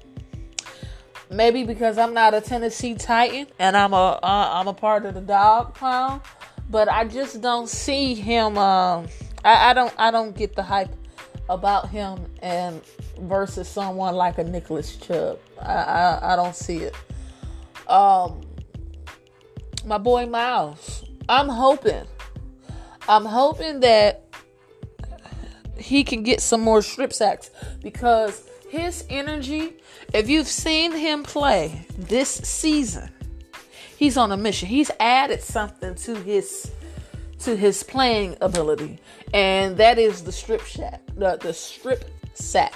Maybe 1.33 1.63
because 1.63 1.97
I'm 1.97 2.13
not 2.13 2.35
a 2.35 2.41
Tennessee 2.41 2.93
Titan 2.93 3.47
and 3.57 3.75
I'm 3.75 3.93
a 3.93 4.19
am 4.21 4.67
uh, 4.67 4.71
a 4.71 4.73
part 4.73 5.05
of 5.05 5.15
the 5.15 5.21
dog 5.21 5.73
pound, 5.73 6.21
but 6.69 6.87
I 6.87 7.05
just 7.05 7.41
don't 7.41 7.67
see 7.67 8.13
him. 8.13 8.57
Uh, 8.57 9.01
I, 9.43 9.71
I 9.71 9.73
don't 9.73 9.93
I 9.97 10.11
don't 10.11 10.35
get 10.35 10.55
the 10.55 10.61
hype 10.61 10.93
about 11.49 11.89
him 11.89 12.25
and 12.43 12.81
versus 13.19 13.67
someone 13.67 14.15
like 14.15 14.37
a 14.37 14.43
Nicholas 14.43 14.95
Chubb. 14.95 15.39
I, 15.59 15.73
I, 15.73 16.33
I 16.33 16.35
don't 16.35 16.55
see 16.55 16.77
it. 16.77 16.95
Um, 17.87 18.41
my 19.85 19.97
boy 19.97 20.27
Myles. 20.27 21.03
I'm 21.27 21.49
hoping. 21.49 22.05
I'm 23.07 23.25
hoping 23.25 23.79
that 23.79 24.23
he 25.77 26.03
can 26.03 26.21
get 26.21 26.41
some 26.41 26.61
more 26.61 26.81
strip 26.81 27.11
sacks 27.11 27.49
because 27.81 28.47
his 28.73 29.05
energy, 29.07 29.75
if 30.13 30.27
you've 30.27 30.47
seen 30.47 30.93
him 30.93 31.21
play 31.21 31.85
this 31.95 32.29
season, 32.29 33.07
he's 33.97 34.17
on 34.17 34.31
a 34.31 34.37
mission. 34.37 34.67
He's 34.67 34.89
added 34.99 35.43
something 35.43 35.93
to 35.93 36.15
his 36.15 36.71
to 37.39 37.55
his 37.55 37.83
playing 37.83 38.35
ability, 38.41 38.97
and 39.31 39.77
that 39.77 39.99
is 39.99 40.23
the 40.23 40.31
strip 40.31 40.61
sack, 40.61 41.01
the, 41.15 41.37
the 41.39 41.53
strip 41.53 42.09
sack. 42.33 42.73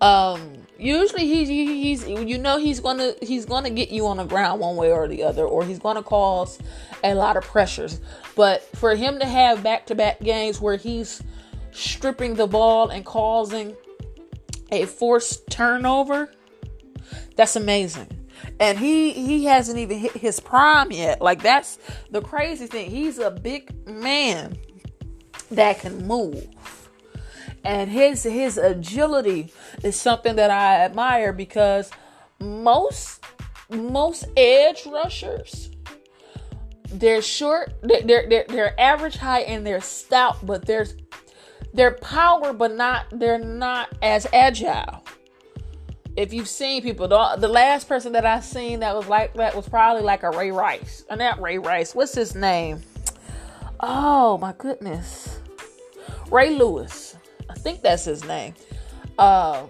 Um, 0.00 0.54
usually 0.78 1.26
he's 1.26 1.48
he's 1.48 2.08
you 2.08 2.38
know 2.38 2.56
he's 2.56 2.80
gonna 2.80 3.12
he's 3.20 3.44
gonna 3.44 3.70
get 3.70 3.90
you 3.90 4.06
on 4.06 4.16
the 4.16 4.24
ground 4.24 4.58
one 4.60 4.76
way 4.76 4.90
or 4.90 5.06
the 5.06 5.22
other, 5.22 5.44
or 5.44 5.66
he's 5.66 5.78
gonna 5.78 6.02
cause 6.02 6.58
a 7.02 7.14
lot 7.14 7.36
of 7.36 7.44
pressures. 7.44 8.00
But 8.36 8.62
for 8.76 8.94
him 8.94 9.18
to 9.18 9.26
have 9.26 9.62
back 9.62 9.84
to 9.86 9.94
back 9.94 10.20
games 10.20 10.62
where 10.62 10.76
he's 10.76 11.22
stripping 11.72 12.36
the 12.36 12.46
ball 12.46 12.88
and 12.88 13.04
causing 13.04 13.76
a 14.70 14.86
forced 14.86 15.48
turnover, 15.50 16.30
that's 17.36 17.56
amazing. 17.56 18.08
And 18.60 18.78
he 18.78 19.12
he 19.12 19.44
hasn't 19.44 19.78
even 19.78 19.98
hit 19.98 20.12
his 20.12 20.40
prime 20.40 20.92
yet. 20.92 21.20
Like 21.20 21.42
that's 21.42 21.78
the 22.10 22.20
crazy 22.20 22.66
thing. 22.66 22.90
He's 22.90 23.18
a 23.18 23.30
big 23.30 23.86
man 23.86 24.58
that 25.50 25.80
can 25.80 26.06
move. 26.06 26.46
And 27.64 27.90
his 27.90 28.22
his 28.22 28.58
agility 28.58 29.52
is 29.82 29.96
something 29.96 30.36
that 30.36 30.50
I 30.50 30.84
admire 30.84 31.32
because 31.32 31.90
most 32.40 33.24
most 33.70 34.26
edge 34.36 34.86
rushers 34.86 35.70
they're 36.92 37.22
short 37.22 37.72
they're 37.82 38.26
they're, 38.28 38.44
they're 38.48 38.80
average 38.80 39.16
height 39.16 39.46
and 39.48 39.66
they're 39.66 39.80
stout 39.80 40.44
but 40.44 40.66
there's 40.66 40.94
they're 41.74 41.90
power, 41.90 42.52
but 42.52 42.74
not 42.74 43.06
they're 43.12 43.38
not 43.38 43.92
as 44.00 44.26
agile. 44.32 45.04
If 46.16 46.32
you've 46.32 46.48
seen 46.48 46.82
people, 46.82 47.08
the, 47.08 47.36
the 47.38 47.48
last 47.48 47.88
person 47.88 48.12
that 48.12 48.24
I 48.24 48.38
seen 48.38 48.80
that 48.80 48.94
was 48.94 49.08
like 49.08 49.34
that 49.34 49.54
was 49.56 49.68
probably 49.68 50.02
like 50.02 50.22
a 50.22 50.30
Ray 50.30 50.52
Rice. 50.52 51.04
And 51.10 51.20
uh, 51.20 51.30
not 51.30 51.42
Ray 51.42 51.58
Rice. 51.58 51.94
What's 51.94 52.14
his 52.14 52.36
name? 52.36 52.80
Oh 53.80 54.38
my 54.38 54.54
goodness. 54.56 55.40
Ray 56.30 56.50
Lewis. 56.50 57.16
I 57.50 57.54
think 57.54 57.82
that's 57.82 58.04
his 58.04 58.24
name. 58.24 58.54
Uh, 59.18 59.66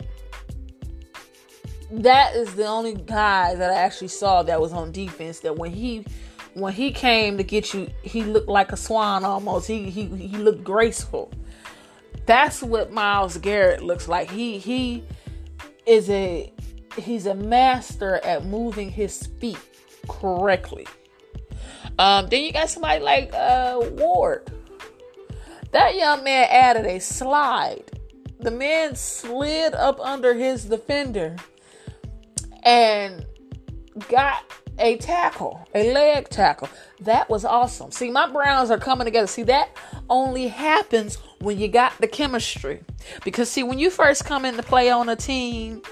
that 1.90 2.36
is 2.36 2.54
the 2.54 2.66
only 2.66 2.94
guy 2.94 3.54
that 3.54 3.70
I 3.70 3.74
actually 3.74 4.08
saw 4.08 4.42
that 4.42 4.60
was 4.60 4.72
on 4.72 4.92
defense 4.92 5.40
that 5.40 5.56
when 5.56 5.70
he 5.70 6.04
when 6.52 6.72
he 6.72 6.92
came 6.92 7.38
to 7.38 7.42
get 7.42 7.72
you, 7.72 7.88
he 8.02 8.22
looked 8.22 8.48
like 8.48 8.72
a 8.72 8.76
swan 8.76 9.24
almost. 9.24 9.66
He 9.66 9.88
he 9.90 10.04
he 10.04 10.36
looked 10.36 10.62
graceful. 10.62 11.32
That's 12.26 12.62
what 12.62 12.92
Myles 12.92 13.36
Garrett 13.38 13.82
looks 13.82 14.08
like. 14.08 14.30
He 14.30 14.58
he 14.58 15.04
is 15.86 16.08
a 16.10 16.52
he's 16.96 17.26
a 17.26 17.34
master 17.34 18.16
at 18.24 18.44
moving 18.44 18.90
his 18.90 19.26
feet 19.38 19.58
correctly. 20.08 20.86
Um, 21.98 22.28
then 22.28 22.42
you 22.42 22.52
got 22.52 22.70
somebody 22.70 23.02
like 23.02 23.32
uh, 23.34 23.80
Ward. 23.92 24.50
That 25.72 25.96
young 25.96 26.24
man 26.24 26.46
added 26.50 26.86
a 26.86 27.00
slide. 27.00 27.98
The 28.40 28.50
man 28.50 28.94
slid 28.94 29.74
up 29.74 30.00
under 30.00 30.34
his 30.34 30.64
defender 30.64 31.36
and 32.62 33.24
got 34.08 34.44
a 34.78 34.96
tackle, 34.98 35.66
a 35.74 35.92
leg 35.92 36.28
tackle. 36.28 36.68
That 37.04 37.28
was 37.28 37.44
awesome. 37.44 37.90
See, 37.90 38.10
my 38.10 38.30
Browns 38.30 38.70
are 38.70 38.78
coming 38.78 39.04
together. 39.04 39.26
See, 39.26 39.42
that 39.44 39.76
only 40.08 40.48
happens 40.48 41.16
when 41.38 41.58
you 41.58 41.68
got 41.68 41.92
the 42.00 42.06
chemistry. 42.06 42.80
Because 43.24 43.50
see, 43.50 43.62
when 43.62 43.78
you 43.78 43.90
first 43.90 44.24
come 44.24 44.46
into 44.46 44.62
play 44.62 44.90
on 44.90 45.10
a 45.10 45.16
team, 45.16 45.82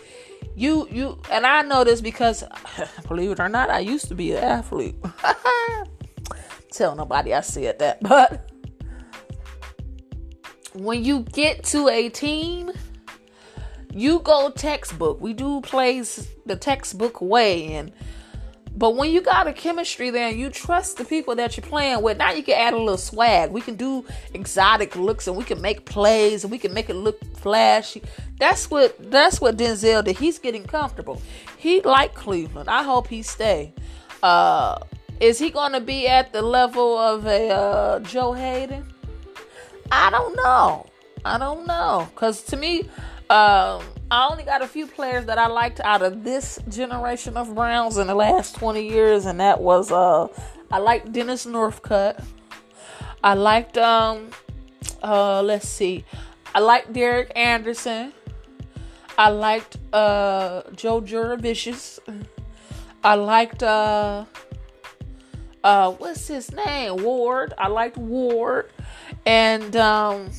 you 0.57 0.89
you 0.91 1.21
and 1.31 1.47
I 1.47 1.63
know 1.63 1.85
this 1.85 2.01
because 2.01 2.45
believe 3.09 3.31
it 3.31 3.41
or 3.41 3.49
not, 3.51 3.69
I 3.69 3.81
used 3.81 4.09
to 4.09 4.15
be 4.15 4.33
an 4.33 4.43
athlete. 4.43 4.97
Tell 6.73 6.97
nobody 6.97 7.35
I 7.35 7.43
said 7.43 7.79
that, 7.81 8.03
but 8.03 8.51
when 10.73 11.05
you 11.05 11.21
get 11.21 11.65
to 11.65 11.89
a 11.89 12.09
team, 12.09 12.71
you 13.93 14.21
go 14.21 14.51
textbook. 14.51 15.21
We 15.21 15.35
do 15.35 15.61
plays 15.61 16.29
the 16.47 16.57
textbook 16.57 17.21
way 17.21 17.75
and 17.75 17.93
but 18.77 18.97
when 18.97 19.11
you 19.11 19.21
got 19.21 19.47
a 19.47 19.53
chemistry 19.53 20.11
there 20.11 20.29
and 20.29 20.39
you 20.39 20.49
trust 20.49 20.97
the 20.97 21.05
people 21.05 21.35
that 21.37 21.57
you're 21.57 21.67
playing 21.67 22.03
with, 22.03 22.17
now 22.17 22.33
you 22.33 22.43
can 22.43 22.59
add 22.59 22.73
a 22.73 22.79
little 22.79 22.97
swag. 22.97 23.51
We 23.51 23.61
can 23.61 23.77
do 23.77 24.05
exotic 24.33 24.97
looks 24.97 25.27
and 25.29 25.37
we 25.37 25.45
can 25.45 25.61
make 25.61 25.85
plays 25.85 26.43
and 26.43 26.51
we 26.51 26.59
can 26.59 26.73
make 26.73 26.89
it 26.89 26.95
look 26.95 27.23
flashy. 27.37 28.03
That's 28.39 28.71
what 28.71 28.97
that's 29.11 29.41
what 29.41 29.57
Denzel 29.57 30.03
did. 30.03 30.17
He's 30.17 30.39
getting 30.39 30.65
comfortable. 30.65 31.21
He 31.59 31.83
like 31.83 32.15
Cleveland. 32.15 32.69
I 32.71 32.83
hope 32.83 33.09
he 33.09 33.23
stay. 33.23 33.75
Uh, 34.23 34.79
is 35.21 35.39
he 35.39 35.51
gonna 35.51 35.81
be 35.81 36.09
at 36.09 36.33
the 36.33 36.43
level 36.43 36.97
of 36.97 37.27
a 37.27 37.51
uh, 37.51 38.01
Joe 38.01 38.33
Haden? 38.33 38.85
I 39.91 40.11
don't 40.11 40.35
know. 40.35 40.87
I 41.25 41.39
don't 41.39 41.67
know. 41.67 42.09
Cause 42.15 42.43
to 42.45 42.57
me, 42.57 42.89
um, 43.29 43.83
I 44.13 44.29
only 44.31 44.45
got 44.45 44.61
a 44.61 44.67
few 44.67 44.87
players 44.87 45.25
that 45.25 45.39
I 45.39 45.47
liked 45.47 45.81
out 45.81 46.03
of 46.03 46.23
this 46.23 46.59
generation 46.69 47.35
of 47.39 47.55
Browns 47.55 47.97
in 47.97 48.09
the 48.09 48.15
last 48.15 48.55
20 48.57 48.87
years, 48.87 49.25
and 49.25 49.41
that 49.41 49.63
was 49.63 49.91
uh 49.91 50.29
I 50.71 50.81
liked 50.81 51.13
Dennis 51.13 51.47
Northcutt. 51.47 52.23
I 53.25 53.33
liked 53.33 53.79
um 53.79 54.29
uh 55.03 55.41
let's 55.41 55.67
see. 55.67 56.05
I 56.55 56.59
liked 56.59 56.93
Derek 56.93 57.33
Anderson. 57.35 58.13
I 59.17 59.31
liked 59.31 59.79
uh 59.95 60.65
Joe 60.77 61.01
Jurevicius. 61.01 61.99
I 63.03 63.15
liked 63.15 63.63
uh 63.63 64.27
uh 65.65 65.93
what's 65.93 66.29
his 66.29 66.53
name? 66.53 67.03
Ward. 67.03 67.55
I 67.57 67.69
liked 67.69 67.97
Ward. 67.97 68.71
And 69.25 69.75
um 69.75 70.31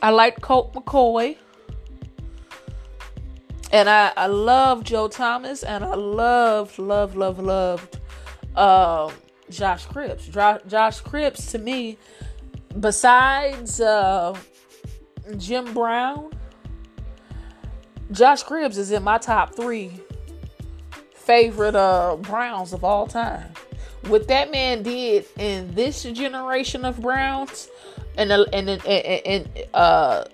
I 0.00 0.08
liked 0.08 0.40
Colt 0.40 0.72
McCoy. 0.72 1.36
And 3.72 3.88
I, 3.90 4.12
I 4.16 4.26
love 4.26 4.84
Joe 4.84 5.08
Thomas 5.08 5.62
and 5.62 5.84
I 5.84 5.94
love, 5.94 6.78
love, 6.78 7.16
love, 7.16 7.38
loved 7.38 7.98
um, 8.56 9.12
Josh 9.50 9.86
Cribbs. 9.86 10.30
Josh 10.66 11.02
Cribbs 11.02 11.50
to 11.50 11.58
me, 11.58 11.98
besides 12.78 13.80
uh, 13.80 14.36
Jim 15.36 15.72
Brown, 15.74 16.32
Josh 18.12 18.44
Cribbs 18.44 18.78
is 18.78 18.92
in 18.92 19.02
my 19.02 19.18
top 19.18 19.54
three 19.54 20.00
favorite 21.14 21.74
uh, 21.74 22.16
Browns 22.20 22.72
of 22.72 22.84
all 22.84 23.06
time. 23.06 23.50
What 24.06 24.28
that 24.28 24.52
man 24.52 24.84
did 24.84 25.26
in 25.36 25.74
this 25.74 26.04
generation 26.04 26.84
of 26.84 27.00
Browns, 27.00 27.68
and 28.16 28.30
and 28.30 28.70
and, 28.70 28.86
and 28.86 29.48
uh, 29.74 30.24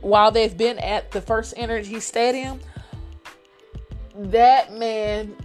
while 0.00 0.30
they've 0.30 0.56
been 0.56 0.78
at 0.78 1.10
the 1.10 1.20
First 1.20 1.54
Energy 1.56 1.98
Stadium, 1.98 2.60
that 4.16 4.72
man 4.72 5.36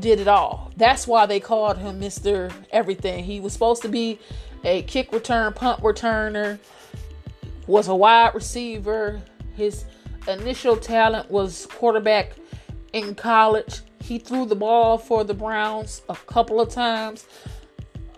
did 0.00 0.20
it 0.20 0.28
all. 0.28 0.72
That's 0.76 1.06
why 1.06 1.26
they 1.26 1.40
called 1.40 1.78
him 1.78 2.00
Mr. 2.00 2.52
Everything. 2.70 3.24
He 3.24 3.40
was 3.40 3.52
supposed 3.52 3.82
to 3.82 3.88
be 3.88 4.18
a 4.64 4.82
kick 4.82 5.12
return, 5.12 5.52
punt 5.52 5.80
returner, 5.82 6.58
was 7.66 7.88
a 7.88 7.94
wide 7.94 8.34
receiver. 8.34 9.20
His 9.56 9.84
initial 10.26 10.76
talent 10.76 11.30
was 11.30 11.66
quarterback 11.66 12.32
in 12.92 13.14
college. 13.14 13.80
He 14.00 14.18
threw 14.18 14.46
the 14.46 14.56
ball 14.56 14.98
for 14.98 15.24
the 15.24 15.34
Browns 15.34 16.02
a 16.08 16.16
couple 16.16 16.60
of 16.60 16.70
times. 16.70 17.26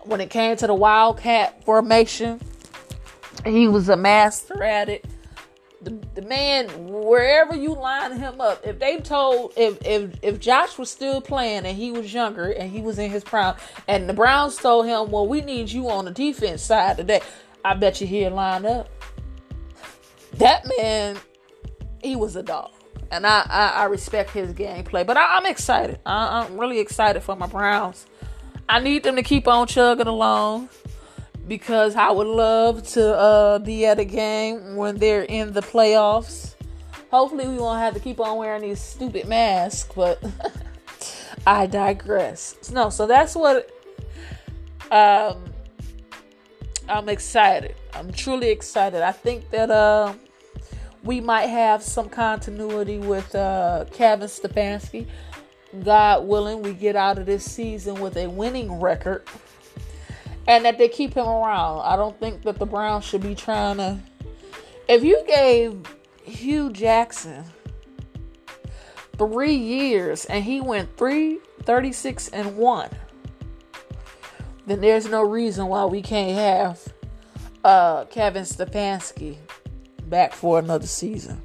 When 0.03 0.21
it 0.21 0.29
came 0.29 0.55
to 0.57 0.67
the 0.67 0.73
Wildcat 0.73 1.63
formation, 1.65 2.39
he 3.45 3.67
was 3.67 3.89
a 3.89 3.97
master 3.97 4.63
at 4.63 4.89
it 4.89 5.05
the, 5.81 5.91
the 6.15 6.21
man 6.23 6.67
wherever 6.87 7.55
you 7.55 7.73
line 7.73 8.17
him 8.17 8.41
up 8.41 8.65
if 8.65 8.79
they 8.79 8.97
told 8.99 9.53
if 9.55 9.77
if 9.85 10.11
if 10.21 10.39
josh 10.39 10.77
was 10.77 10.89
still 10.89 11.21
playing 11.21 11.65
and 11.65 11.77
he 11.77 11.91
was 11.91 12.11
younger 12.11 12.51
and 12.51 12.71
he 12.71 12.81
was 12.81 12.97
in 12.97 13.11
his 13.11 13.23
prime 13.23 13.55
and 13.87 14.09
the 14.09 14.13
browns 14.13 14.57
told 14.57 14.85
him 14.85 15.11
well 15.11 15.27
we 15.27 15.41
need 15.41 15.69
you 15.69 15.89
on 15.89 16.05
the 16.05 16.11
defense 16.11 16.63
side 16.63 16.97
today 16.97 17.21
i 17.63 17.73
bet 17.73 18.01
you 18.01 18.07
he'd 18.07 18.29
line 18.29 18.65
up. 18.65 18.89
That 20.33 20.69
man 20.77 21.17
he 22.01 22.15
was 22.15 22.35
a 22.35 22.43
dog. 22.43 22.71
And 23.11 23.25
i 23.25 23.45
i, 23.47 23.67
I 23.81 23.83
respect 23.85 24.31
his 24.31 24.53
gameplay 24.53 25.05
but 25.05 25.17
I, 25.17 25.37
am 25.37 25.45
excited. 25.45 25.99
I, 26.05 26.41
i'm 26.41 26.59
really 26.59 26.79
excited 26.79 27.21
for 27.21 27.35
my 27.35 27.47
browns. 27.47 28.07
I 28.69 28.79
need 28.79 29.03
them 29.03 29.15
to 29.15 29.23
keep 29.23 29.47
on 29.47 29.67
chugging 29.67 30.07
along 30.07 30.69
because 31.47 31.95
I 31.95 32.11
would 32.11 32.27
love 32.27 32.85
to 32.89 33.15
uh, 33.15 33.59
be 33.59 33.85
at 33.85 33.99
a 33.99 34.05
game 34.05 34.75
when 34.75 34.97
they're 34.97 35.23
in 35.23 35.53
the 35.53 35.61
playoffs. 35.61 36.55
Hopefully, 37.09 37.47
we 37.47 37.57
won't 37.57 37.79
have 37.79 37.93
to 37.93 37.99
keep 37.99 38.19
on 38.19 38.37
wearing 38.37 38.61
these 38.61 38.81
stupid 38.81 39.27
masks, 39.27 39.89
but 39.95 40.21
I 41.47 41.65
digress. 41.65 42.69
No, 42.71 42.89
so 42.89 43.07
that's 43.07 43.33
what 43.33 43.71
um, 44.91 45.45
I'm 46.89 47.07
excited. 47.07 47.75
I'm 47.93 48.11
truly 48.11 48.49
excited. 48.49 49.01
I 49.01 49.13
think 49.13 49.49
that 49.51 49.71
uh, 49.71 50.13
we 51.03 51.21
might 51.21 51.47
have 51.47 51.81
some 51.81 52.09
continuity 52.09 52.97
with 52.97 53.33
uh, 53.35 53.85
Kevin 53.93 54.27
Stefanski. 54.27 55.07
God 55.83 56.27
willing, 56.27 56.61
we 56.61 56.73
get 56.73 56.95
out 56.95 57.17
of 57.17 57.25
this 57.25 57.49
season 57.49 57.99
with 58.01 58.17
a 58.17 58.27
winning 58.27 58.79
record 58.79 59.23
and 60.47 60.65
that 60.65 60.77
they 60.77 60.87
keep 60.87 61.13
him 61.13 61.27
around. 61.27 61.81
I 61.81 61.95
don't 61.95 62.17
think 62.19 62.43
that 62.43 62.57
the 62.57 62.65
Browns 62.65 63.05
should 63.05 63.21
be 63.21 63.35
trying 63.35 63.77
to. 63.77 63.99
If 64.87 65.03
you 65.03 65.23
gave 65.27 65.77
Hue 66.23 66.71
Jackson 66.71 67.43
three 69.17 69.55
years 69.55 70.25
and 70.25 70.43
he 70.43 70.61
went 70.61 70.97
three 70.97 71.39
thirty 71.63 71.91
six 71.91 72.29
and 72.29 72.55
1, 72.55 72.89
then 74.65 74.81
there's 74.81 75.09
no 75.09 75.21
reason 75.21 75.67
why 75.67 75.85
we 75.85 76.01
can't 76.01 76.37
have 76.37 76.93
uh, 77.63 78.05
Kevin 78.05 78.43
Stefanski 78.43 79.37
back 80.03 80.33
for 80.33 80.59
another 80.59 80.87
season. 80.87 81.41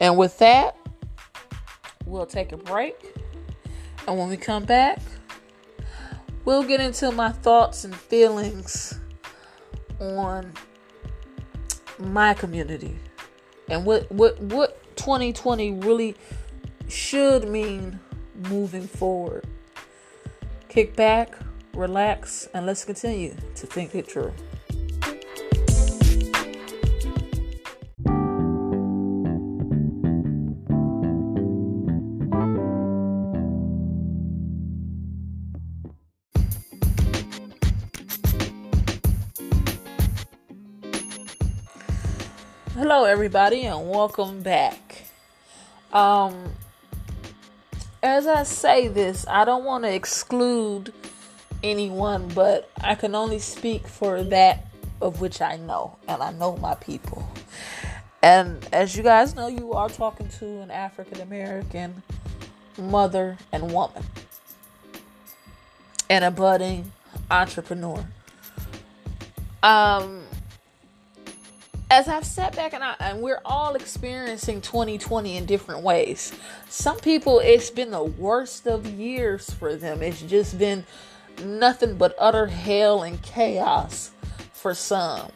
And 0.00 0.18
with 0.18 0.38
that, 0.38 0.76
we'll 2.04 2.26
take 2.26 2.52
a 2.52 2.58
break. 2.58 3.14
And 4.06 4.18
when 4.18 4.28
we 4.28 4.36
come 4.36 4.64
back, 4.64 5.00
we'll 6.46 6.62
get 6.62 6.80
into 6.80 7.12
my 7.12 7.30
thoughts 7.30 7.84
and 7.84 7.94
feelings 7.94 8.98
on 10.00 10.50
my 11.98 12.32
community 12.32 12.98
and 13.68 13.84
what 13.84 14.10
what 14.10 14.40
what 14.40 14.96
2020 14.96 15.72
really 15.72 16.14
should 16.88 17.48
mean 17.48 17.98
moving 18.48 18.86
forward. 18.86 19.44
Kick 20.68 20.94
back, 20.94 21.36
relax, 21.74 22.48
and 22.54 22.66
let's 22.66 22.84
continue 22.84 23.34
to 23.54 23.66
think 23.66 23.94
it 23.94 24.10
through. 24.10 24.32
Hello, 42.96 43.04
everybody, 43.04 43.64
and 43.64 43.90
welcome 43.90 44.40
back. 44.40 45.04
Um, 45.92 46.54
as 48.02 48.26
I 48.26 48.44
say 48.44 48.88
this, 48.88 49.26
I 49.28 49.44
don't 49.44 49.66
want 49.66 49.84
to 49.84 49.92
exclude 49.92 50.94
anyone, 51.62 52.28
but 52.28 52.70
I 52.80 52.94
can 52.94 53.14
only 53.14 53.38
speak 53.38 53.86
for 53.86 54.22
that 54.22 54.64
of 55.02 55.20
which 55.20 55.42
I 55.42 55.58
know, 55.58 55.98
and 56.08 56.22
I 56.22 56.32
know 56.32 56.56
my 56.56 56.74
people. 56.74 57.28
And 58.22 58.66
as 58.72 58.96
you 58.96 59.02
guys 59.02 59.34
know, 59.34 59.48
you 59.48 59.74
are 59.74 59.90
talking 59.90 60.30
to 60.38 60.62
an 60.62 60.70
African 60.70 61.20
American 61.20 62.02
mother 62.78 63.36
and 63.52 63.74
woman, 63.74 64.04
and 66.08 66.24
a 66.24 66.30
budding 66.30 66.92
entrepreneur. 67.30 68.06
Um, 69.62 70.25
as 71.90 72.08
I've 72.08 72.26
sat 72.26 72.56
back 72.56 72.72
and, 72.74 72.82
I, 72.82 72.96
and 72.98 73.20
we're 73.20 73.40
all 73.44 73.74
experiencing 73.74 74.60
2020 74.60 75.36
in 75.36 75.46
different 75.46 75.82
ways. 75.82 76.32
Some 76.68 76.98
people, 76.98 77.38
it's 77.38 77.70
been 77.70 77.90
the 77.90 78.02
worst 78.02 78.66
of 78.66 78.86
years 78.86 79.50
for 79.50 79.76
them. 79.76 80.02
It's 80.02 80.20
just 80.22 80.58
been 80.58 80.84
nothing 81.44 81.96
but 81.96 82.14
utter 82.18 82.46
hell 82.46 83.02
and 83.02 83.20
chaos 83.22 84.10
for 84.52 84.74
some. 84.74 85.30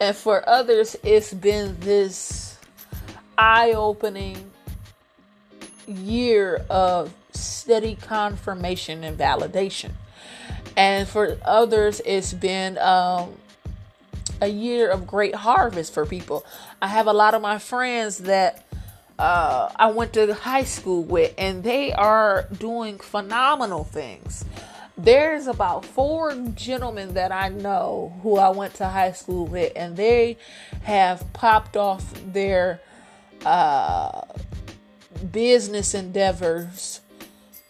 And 0.00 0.14
for 0.14 0.48
others, 0.48 0.96
it's 1.02 1.34
been 1.34 1.76
this 1.80 2.58
eye 3.36 3.72
opening 3.72 4.52
year 5.86 6.64
of 6.70 7.12
steady 7.32 7.96
confirmation 7.96 9.02
and 9.02 9.18
validation. 9.18 9.90
And 10.76 11.08
for 11.08 11.38
others, 11.44 12.00
it's 12.04 12.32
been 12.32 12.78
um, 12.78 13.34
a 14.40 14.48
year 14.48 14.88
of 14.88 15.06
great 15.06 15.34
harvest 15.34 15.92
for 15.94 16.06
people. 16.06 16.44
I 16.80 16.88
have 16.88 17.06
a 17.06 17.12
lot 17.12 17.34
of 17.34 17.42
my 17.42 17.58
friends 17.58 18.18
that 18.18 18.64
uh, 19.18 19.72
I 19.74 19.90
went 19.90 20.12
to 20.14 20.32
high 20.32 20.64
school 20.64 21.02
with, 21.02 21.34
and 21.36 21.62
they 21.64 21.92
are 21.92 22.46
doing 22.56 22.98
phenomenal 22.98 23.84
things. 23.84 24.44
There's 24.96 25.46
about 25.46 25.84
four 25.84 26.34
gentlemen 26.54 27.14
that 27.14 27.30
I 27.32 27.48
know 27.48 28.18
who 28.22 28.36
I 28.36 28.50
went 28.50 28.74
to 28.74 28.88
high 28.88 29.12
school 29.12 29.46
with, 29.46 29.72
and 29.76 29.96
they 29.96 30.38
have 30.82 31.32
popped 31.32 31.76
off 31.76 32.12
their 32.32 32.80
uh, 33.44 34.22
business 35.30 35.94
endeavors 35.94 37.00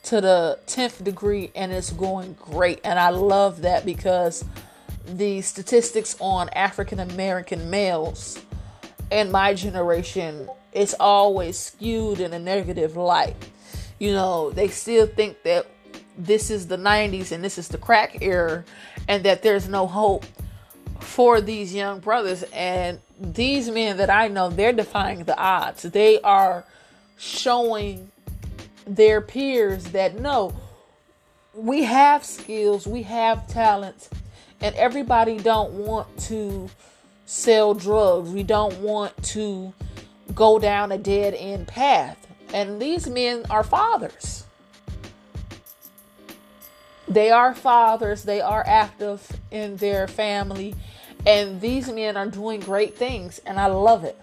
to 0.05 0.21
the 0.23 0.59
10th 0.67 1.05
degree, 1.05 1.51
and 1.55 1.71
it's 1.71 1.93
going 1.93 2.35
great. 2.41 2.81
And 2.83 2.99
I 2.99 3.11
love 3.11 3.63
that 3.63 3.85
because 3.85 4.45
the 5.17 5.41
statistics 5.41 6.17
on 6.21 6.49
African 6.51 7.01
American 7.01 7.71
males 7.71 8.39
in 9.11 9.31
my 9.31 9.55
generation, 9.55 10.49
it's 10.73 10.95
always 10.99 11.59
skewed 11.59 12.21
in 12.21 12.33
a 12.33 12.39
negative 12.39 12.97
light. 12.97 13.37
You 13.99 14.13
know, 14.13 14.51
they 14.51 14.69
still 14.69 15.07
think 15.07 15.43
that 15.45 15.67
this 16.17 16.51
is 16.51 16.67
the 16.67 16.77
90s 16.77 17.33
and 17.33 17.43
this 17.43 17.59
is 17.59 17.69
the 17.69 17.79
crack 17.79 18.19
era 18.21 18.65
and 19.07 19.25
that 19.25 19.43
there's 19.43 19.69
no 19.69 19.87
hope 19.87 20.25
for 21.01 21.41
these 21.41 21.75
young 21.75 22.01
brothers. 22.01 22.43
And 22.53 23.01
these 23.19 23.71
men 23.71 23.97
that 23.97 24.11
I 24.11 24.29
know, 24.29 24.51
they're 24.51 24.73
defying 24.73 25.25
the 25.25 25.39
odds. 25.39 25.83
They 25.83 26.21
are 26.21 26.65
showing 27.17 28.11
their 28.87 29.21
peers 29.21 29.85
that 29.87 30.19
no, 30.19 30.55
we 31.55 31.85
have 31.85 32.25
skills, 32.25 32.87
we 32.87 33.03
have 33.03 33.47
talents, 33.49 34.09
and 34.61 34.75
everybody 34.77 35.39
don't 35.39 35.73
want 35.73 36.17
to 36.19 36.69
sell 37.27 37.75
drugs. 37.75 38.31
We 38.31 38.43
don't 38.43 38.79
want 38.81 39.21
to 39.23 39.73
go 40.35 40.59
down 40.59 40.93
a 40.93 40.99
dead 40.99 41.35
end 41.35 41.69
path. 41.69 42.27
And 42.53 42.81
these 42.81 43.09
men 43.09 43.45
are 43.51 43.63
fathers. 43.63 44.45
They 47.07 47.31
are 47.31 47.55
fathers, 47.55 48.25
they 48.25 48.41
are 48.43 48.63
active 48.67 49.27
in 49.51 49.77
their 49.77 50.07
family, 50.07 50.75
and 51.27 51.59
these 51.59 51.91
men 51.91 52.19
are 52.19 52.27
doing 52.27 52.61
great 52.61 52.99
things, 52.99 53.41
and 53.47 53.59
I 53.59 53.67
love 53.67 54.05
it. 54.05 54.19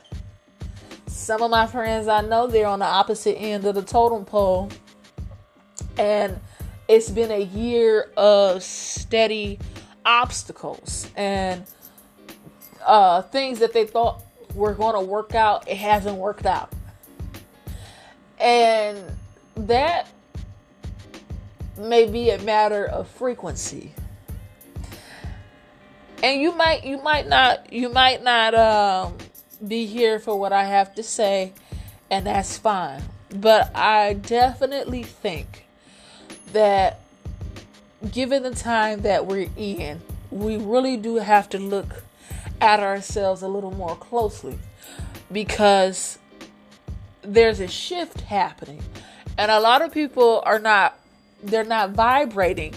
Some 1.07 1.41
of 1.41 1.49
my 1.49 1.65
friends 1.65 2.07
I 2.07 2.21
know 2.21 2.45
they're 2.45 2.67
on 2.67 2.79
the 2.79 2.85
opposite 2.85 3.37
end 3.39 3.65
of 3.65 3.73
the 3.73 3.81
totem 3.81 4.25
pole. 4.25 4.69
And 5.97 6.39
it's 6.87 7.09
been 7.09 7.31
a 7.31 7.41
year 7.41 8.11
of 8.15 8.61
steady 8.61 9.59
obstacles 10.05 11.09
and 11.15 11.65
uh, 12.85 13.21
things 13.23 13.59
that 13.59 13.73
they 13.73 13.85
thought 13.85 14.21
were 14.53 14.73
going 14.73 14.93
to 14.93 15.01
work 15.01 15.35
out, 15.35 15.67
it 15.67 15.77
hasn't 15.77 16.17
worked 16.17 16.45
out. 16.45 16.71
And 18.39 18.99
that 19.55 20.07
may 21.77 22.05
be 22.05 22.29
a 22.29 22.39
matter 22.39 22.85
of 22.85 23.07
frequency. 23.07 23.93
And 26.23 26.41
you 26.41 26.53
might 26.53 26.85
you 26.85 27.01
might 27.01 27.27
not 27.27 27.71
you 27.71 27.89
might 27.89 28.23
not 28.23 28.55
um, 28.55 29.17
be 29.65 29.85
here 29.85 30.19
for 30.19 30.39
what 30.39 30.53
I 30.53 30.65
have 30.65 30.95
to 30.95 31.03
say, 31.03 31.53
and 32.09 32.25
that's 32.25 32.57
fine. 32.57 33.03
But 33.29 33.75
I 33.75 34.13
definitely 34.13 35.03
think 35.03 35.65
that 36.53 37.01
given 38.11 38.43
the 38.43 38.51
time 38.53 39.01
that 39.01 39.25
we're 39.25 39.49
in, 39.57 40.01
we 40.31 40.57
really 40.57 40.97
do 40.97 41.15
have 41.17 41.49
to 41.49 41.59
look 41.59 42.03
at 42.61 42.79
ourselves 42.79 43.41
a 43.41 43.47
little 43.47 43.71
more 43.71 43.95
closely 43.95 44.57
because 45.31 46.19
there's 47.21 47.59
a 47.59 47.67
shift 47.67 48.21
happening. 48.21 48.81
And 49.37 49.51
a 49.51 49.59
lot 49.59 49.81
of 49.81 49.91
people 49.91 50.41
are 50.45 50.59
not 50.59 50.99
they're 51.43 51.63
not 51.63 51.91
vibrating 51.91 52.73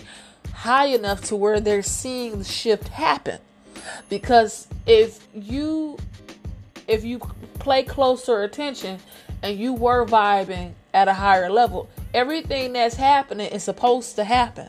high 0.53 0.87
enough 0.87 1.25
to 1.25 1.37
where 1.37 1.61
they're 1.61 1.83
seeing 1.83 2.39
the 2.39 2.45
shift 2.45 2.89
happen. 2.89 3.39
Because 4.09 4.67
if 4.87 5.27
you 5.35 5.99
if 6.87 7.05
you 7.05 7.19
play 7.59 7.83
closer 7.83 8.43
attention 8.43 8.99
and 9.43 9.59
you 9.59 9.73
were 9.73 10.05
vibing 10.05 10.73
at 10.95 11.07
a 11.07 11.13
higher 11.13 11.51
level 11.51 11.89
everything 12.15 12.73
that's 12.73 12.97
happening 12.97 13.51
is 13.51 13.63
supposed 13.63 14.17
to 14.17 14.25
happen 14.25 14.69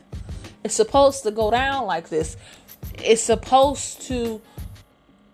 it's 0.63 0.75
supposed 0.75 1.23
to 1.23 1.31
go 1.31 1.51
down 1.51 1.85
like 1.85 2.09
this. 2.09 2.37
It's 3.03 3.21
supposed 3.21 4.01
to 4.03 4.41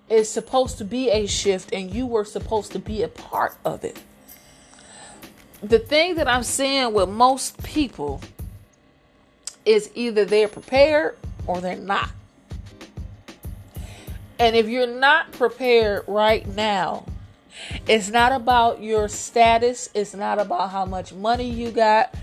it's 0.08 0.30
supposed 0.30 0.78
to 0.78 0.86
be 0.86 1.10
a 1.10 1.26
shift 1.26 1.74
and 1.74 1.92
you 1.92 2.06
were 2.06 2.26
supposed 2.26 2.72
to 2.74 2.80
be 2.80 3.02
a 3.02 3.08
part 3.08 3.56
of 3.66 3.84
it. 3.84 4.00
The 5.64 5.80
thing 5.80 6.16
that 6.16 6.28
i'm 6.28 6.44
seeing 6.44 6.94
with 6.94 7.10
most 7.10 7.62
people 7.64 8.22
is 9.66 9.90
either 9.96 10.26
they're 10.26 10.48
prepared 10.48 11.18
or 11.48 11.60
they're 11.60 11.76
not. 11.76 12.10
And 14.38 14.56
if 14.56 14.68
you're 14.68 14.86
not 14.86 15.32
prepared 15.32 16.04
right 16.08 16.46
now 16.56 17.06
it's 17.88 18.10
not 18.10 18.32
about 18.32 18.82
your 18.82 19.08
status. 19.08 19.90
It's 19.94 20.14
not 20.14 20.40
about 20.40 20.72
how 20.72 20.86
much 20.86 21.14
money 21.14 21.50
you 21.50 21.72
got. 21.72 22.14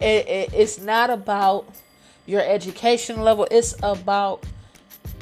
It, 0.00 0.28
it, 0.28 0.54
it's 0.54 0.78
not 0.78 1.10
about 1.10 1.66
your 2.28 2.42
education 2.42 3.22
level 3.22 3.48
it's 3.50 3.74
about 3.82 4.44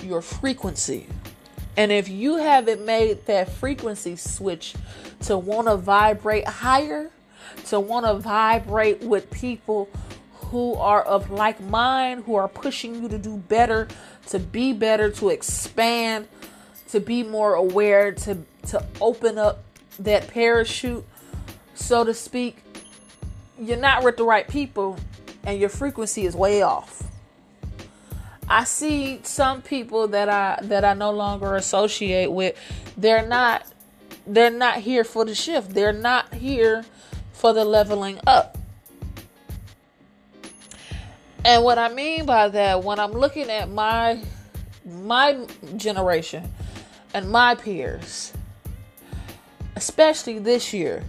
your 0.02 0.20
frequency. 0.20 1.06
And 1.76 1.92
if 1.92 2.08
you 2.08 2.36
haven't 2.36 2.84
made 2.84 3.26
that 3.26 3.48
frequency 3.48 4.16
switch 4.16 4.74
to 5.20 5.38
want 5.38 5.68
to 5.68 5.76
vibrate 5.76 6.48
higher, 6.48 7.10
to 7.66 7.78
want 7.78 8.06
to 8.06 8.14
vibrate 8.14 9.02
with 9.02 9.30
people 9.30 9.88
who 10.34 10.74
are 10.74 11.02
of 11.02 11.30
like 11.30 11.60
mind, 11.60 12.24
who 12.24 12.34
are 12.34 12.48
pushing 12.48 13.00
you 13.00 13.08
to 13.08 13.18
do 13.18 13.36
better, 13.36 13.86
to 14.28 14.40
be 14.40 14.72
better, 14.72 15.08
to 15.12 15.28
expand, 15.28 16.26
to 16.88 16.98
be 16.98 17.22
more 17.22 17.54
aware, 17.54 18.10
to 18.12 18.38
to 18.68 18.84
open 19.00 19.38
up 19.38 19.62
that 20.00 20.26
parachute, 20.26 21.04
so 21.74 22.02
to 22.02 22.12
speak, 22.12 22.64
you're 23.60 23.76
not 23.76 24.02
with 24.02 24.16
the 24.16 24.24
right 24.24 24.48
people 24.48 24.98
and 25.46 25.60
your 25.60 25.70
frequency 25.70 26.26
is 26.26 26.36
way 26.36 26.60
off. 26.60 27.04
I 28.48 28.64
see 28.64 29.20
some 29.22 29.62
people 29.62 30.08
that 30.08 30.28
I 30.28 30.58
that 30.62 30.84
I 30.84 30.94
no 30.94 31.10
longer 31.10 31.56
associate 31.56 32.30
with. 32.30 32.56
They're 32.96 33.26
not 33.26 33.64
they're 34.26 34.50
not 34.50 34.78
here 34.78 35.04
for 35.04 35.24
the 35.24 35.34
shift. 35.34 35.70
They're 35.70 35.92
not 35.92 36.34
here 36.34 36.84
for 37.32 37.52
the 37.52 37.64
leveling 37.64 38.20
up. 38.26 38.58
And 41.44 41.62
what 41.62 41.78
I 41.78 41.88
mean 41.92 42.26
by 42.26 42.48
that, 42.48 42.82
when 42.82 42.98
I'm 42.98 43.12
looking 43.12 43.50
at 43.50 43.70
my 43.70 44.20
my 44.84 45.46
generation 45.76 46.52
and 47.14 47.30
my 47.30 47.54
peers, 47.54 48.32
especially 49.74 50.38
this 50.38 50.72
year, 50.72 51.04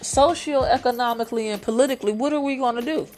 socioeconomically 0.00 1.52
and 1.52 1.60
politically, 1.60 2.12
what 2.12 2.32
are 2.32 2.40
we 2.40 2.56
going 2.56 2.76
to 2.76 2.82
do? 2.82 3.08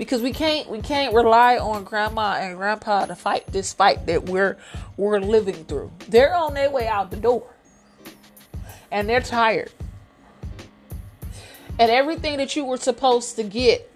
because 0.00 0.22
we 0.22 0.32
can't 0.32 0.66
we 0.70 0.80
can't 0.80 1.14
rely 1.14 1.58
on 1.58 1.84
grandma 1.84 2.38
and 2.40 2.56
grandpa 2.56 3.04
to 3.04 3.14
fight 3.14 3.46
this 3.48 3.74
fight 3.74 4.06
that 4.06 4.24
we're 4.24 4.56
we're 4.96 5.20
living 5.20 5.62
through. 5.66 5.92
They're 6.08 6.34
on 6.34 6.54
their 6.54 6.70
way 6.70 6.88
out 6.88 7.10
the 7.10 7.18
door. 7.18 7.46
And 8.90 9.06
they're 9.06 9.20
tired. 9.20 9.70
And 11.78 11.90
everything 11.90 12.38
that 12.38 12.56
you 12.56 12.64
were 12.64 12.78
supposed 12.78 13.36
to 13.36 13.42
get, 13.42 13.92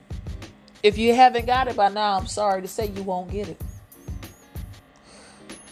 if 0.82 0.98
you 0.98 1.14
haven't 1.14 1.46
got 1.46 1.68
it 1.68 1.76
by 1.76 1.88
now, 1.88 2.18
I'm 2.18 2.26
sorry 2.26 2.60
to 2.60 2.68
say 2.68 2.88
you 2.88 3.02
won't 3.02 3.30
get 3.30 3.48
it. 3.48 3.60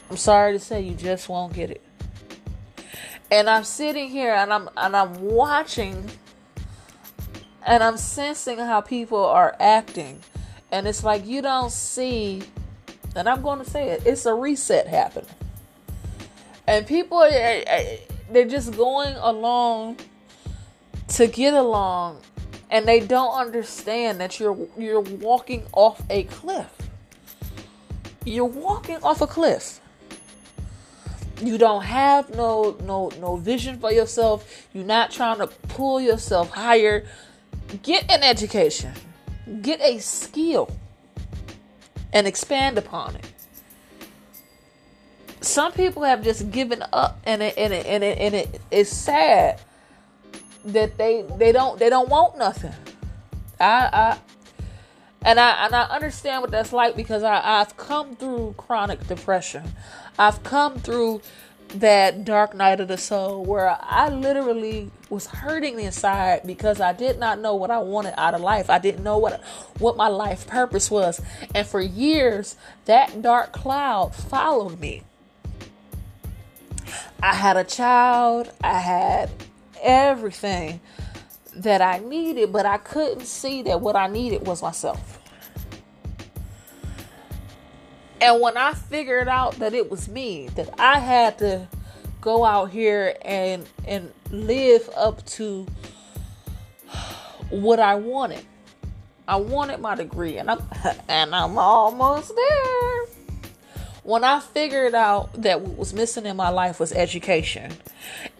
I'm 0.08 0.16
sorry 0.16 0.54
to 0.54 0.58
say 0.58 0.80
you 0.80 0.94
just 0.94 1.28
won't 1.28 1.52
get 1.52 1.70
it. 1.70 1.81
And 3.32 3.48
I'm 3.48 3.64
sitting 3.64 4.10
here 4.10 4.34
and 4.34 4.52
I'm 4.52 4.68
and 4.76 4.94
I'm 4.94 5.18
watching 5.22 6.10
and 7.66 7.82
I'm 7.82 7.96
sensing 7.96 8.58
how 8.58 8.82
people 8.82 9.24
are 9.24 9.56
acting. 9.58 10.20
And 10.70 10.86
it's 10.86 11.02
like 11.02 11.26
you 11.26 11.40
don't 11.40 11.72
see, 11.72 12.42
and 13.16 13.26
I'm 13.26 13.40
going 13.40 13.58
to 13.58 13.68
say 13.68 13.88
it, 13.88 14.02
it's 14.06 14.26
a 14.26 14.34
reset 14.34 14.86
happening. 14.86 15.30
And 16.66 16.86
people, 16.86 17.18
are, 17.18 17.28
eh, 17.28 17.64
eh, 17.66 17.96
they're 18.30 18.46
just 18.46 18.76
going 18.76 19.14
along 19.16 19.96
to 21.08 21.26
get 21.26 21.54
along 21.54 22.20
and 22.70 22.86
they 22.86 23.00
don't 23.00 23.34
understand 23.34 24.20
that 24.20 24.40
you're 24.40 24.58
you're 24.76 25.00
walking 25.00 25.64
off 25.72 26.02
a 26.10 26.24
cliff. 26.24 26.70
You're 28.26 28.44
walking 28.44 28.96
off 29.02 29.22
a 29.22 29.26
cliff. 29.26 29.81
You 31.42 31.58
don't 31.58 31.82
have 31.82 32.34
no 32.36 32.76
no 32.84 33.10
no 33.20 33.36
vision 33.36 33.78
for 33.78 33.92
yourself. 33.92 34.68
You're 34.72 34.84
not 34.84 35.10
trying 35.10 35.38
to 35.38 35.48
pull 35.48 36.00
yourself 36.00 36.50
higher 36.50 37.04
get 37.82 38.10
an 38.10 38.22
education, 38.22 38.92
get 39.62 39.80
a 39.80 39.98
skill, 39.98 40.70
and 42.12 42.26
expand 42.26 42.76
upon 42.78 43.16
it. 43.16 43.26
Some 45.40 45.72
people 45.72 46.02
have 46.02 46.22
just 46.22 46.50
given 46.50 46.84
up, 46.92 47.18
and 47.24 47.42
it 47.42 47.54
and 47.56 47.72
it 47.72 47.86
and 47.86 48.04
it, 48.04 48.18
and 48.18 48.34
it 48.34 48.60
is 48.70 48.88
sad 48.88 49.60
that 50.64 50.98
they 50.98 51.24
they 51.38 51.50
don't 51.52 51.78
they 51.78 51.90
don't 51.90 52.08
want 52.08 52.38
nothing. 52.38 52.72
I 53.58 53.88
I 53.92 54.18
and 55.22 55.40
I 55.40 55.66
and 55.66 55.74
I 55.74 55.82
understand 55.84 56.42
what 56.42 56.50
that's 56.50 56.72
like 56.72 56.94
because 56.94 57.22
I 57.22 57.60
I've 57.60 57.76
come 57.76 58.14
through 58.14 58.54
chronic 58.56 59.06
depression. 59.08 59.64
I've 60.18 60.42
come 60.42 60.78
through 60.78 61.22
that 61.74 62.24
dark 62.24 62.54
night 62.54 62.80
of 62.80 62.88
the 62.88 62.98
soul 62.98 63.44
where 63.44 63.76
I 63.80 64.08
literally 64.08 64.90
was 65.08 65.26
hurting 65.26 65.80
inside 65.80 66.42
because 66.46 66.80
I 66.80 66.92
did 66.92 67.18
not 67.18 67.40
know 67.40 67.54
what 67.54 67.70
I 67.70 67.78
wanted 67.78 68.14
out 68.18 68.34
of 68.34 68.40
life. 68.40 68.68
I 68.68 68.78
didn't 68.78 69.02
know 69.02 69.18
what 69.18 69.42
what 69.78 69.96
my 69.96 70.08
life 70.08 70.46
purpose 70.46 70.90
was. 70.90 71.20
And 71.54 71.66
for 71.66 71.80
years 71.80 72.56
that 72.84 73.22
dark 73.22 73.52
cloud 73.52 74.14
followed 74.14 74.80
me. 74.80 75.02
I 77.22 77.34
had 77.34 77.56
a 77.56 77.64
child, 77.64 78.52
I 78.62 78.78
had 78.80 79.30
everything 79.80 80.80
that 81.54 81.80
I 81.80 81.98
needed, 81.98 82.52
but 82.52 82.66
I 82.66 82.78
couldn't 82.78 83.26
see 83.26 83.62
that 83.62 83.80
what 83.80 83.96
I 83.96 84.08
needed 84.08 84.46
was 84.46 84.62
myself. 84.62 85.21
And 88.22 88.40
when 88.40 88.56
I 88.56 88.72
figured 88.72 89.26
out 89.26 89.58
that 89.58 89.74
it 89.74 89.90
was 89.90 90.08
me, 90.08 90.48
that 90.54 90.72
I 90.78 91.00
had 91.00 91.38
to 91.38 91.66
go 92.20 92.44
out 92.44 92.70
here 92.70 93.16
and 93.22 93.68
and 93.84 94.12
live 94.30 94.88
up 94.96 95.26
to 95.26 95.66
what 97.50 97.80
I 97.80 97.96
wanted. 97.96 98.44
I 99.26 99.36
wanted 99.36 99.80
my 99.80 99.96
degree 99.96 100.38
and 100.38 100.52
I'm 100.52 100.62
and 101.08 101.34
I'm 101.34 101.58
almost 101.58 102.32
there. 102.34 103.04
When 104.04 104.22
I 104.22 104.38
figured 104.38 104.94
out 104.94 105.42
that 105.42 105.60
what 105.60 105.76
was 105.76 105.92
missing 105.92 106.24
in 106.24 106.36
my 106.36 106.48
life 106.48 106.78
was 106.78 106.92
education. 106.92 107.72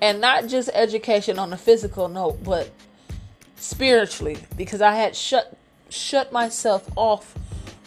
And 0.00 0.20
not 0.20 0.46
just 0.46 0.70
education 0.74 1.40
on 1.40 1.50
the 1.50 1.56
physical 1.56 2.08
note, 2.08 2.44
but 2.44 2.70
spiritually 3.56 4.38
because 4.56 4.80
I 4.80 4.94
had 4.94 5.16
shut 5.16 5.56
shut 5.88 6.32
myself 6.32 6.88
off 6.94 7.34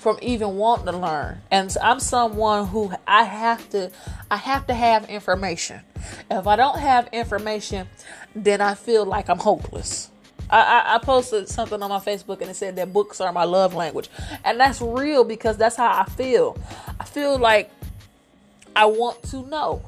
from 0.06 0.20
even 0.22 0.56
wanting 0.56 0.86
to 0.86 0.96
learn. 0.96 1.41
And 1.50 1.76
I'm 1.82 2.00
someone 2.00 2.68
who 2.68 2.94
I 3.08 3.24
have 3.24 3.68
to 3.72 3.89
I 4.30 4.38
have 4.38 4.68
to 4.68 4.74
have 4.76 5.10
information. 5.10 5.82
If 6.30 6.46
I 6.46 6.56
don't 6.56 6.78
have 6.78 7.10
information, 7.12 7.88
then 8.36 8.62
I 8.62 8.76
feel 8.76 9.04
like 9.04 9.32
I'm 9.32 9.39
hopeless. 9.39 10.12
I, 10.48 10.60
I, 10.60 10.96
I, 10.96 10.98
posted 11.00 11.50
something 11.50 11.82
on 11.82 11.89
my 11.89 11.98
Facebook 11.98 12.41
and 12.41 12.52
it 12.52 12.56
said 12.56 12.76
that 12.76 12.94
books 12.94 13.20
are 13.20 13.34
my 13.34 13.46
love 13.46 13.74
language. 13.74 14.12
And 14.44 14.60
that's 14.60 14.80
real 14.80 15.24
because 15.24 15.58
that's 15.58 15.76
how 15.76 15.88
I 15.88 16.06
feel. 16.12 16.56
I 17.00 17.04
feel 17.06 17.39
like 17.39 17.72
I 18.76 18.86
want 18.86 19.24
to 19.32 19.41
know. 19.48 19.82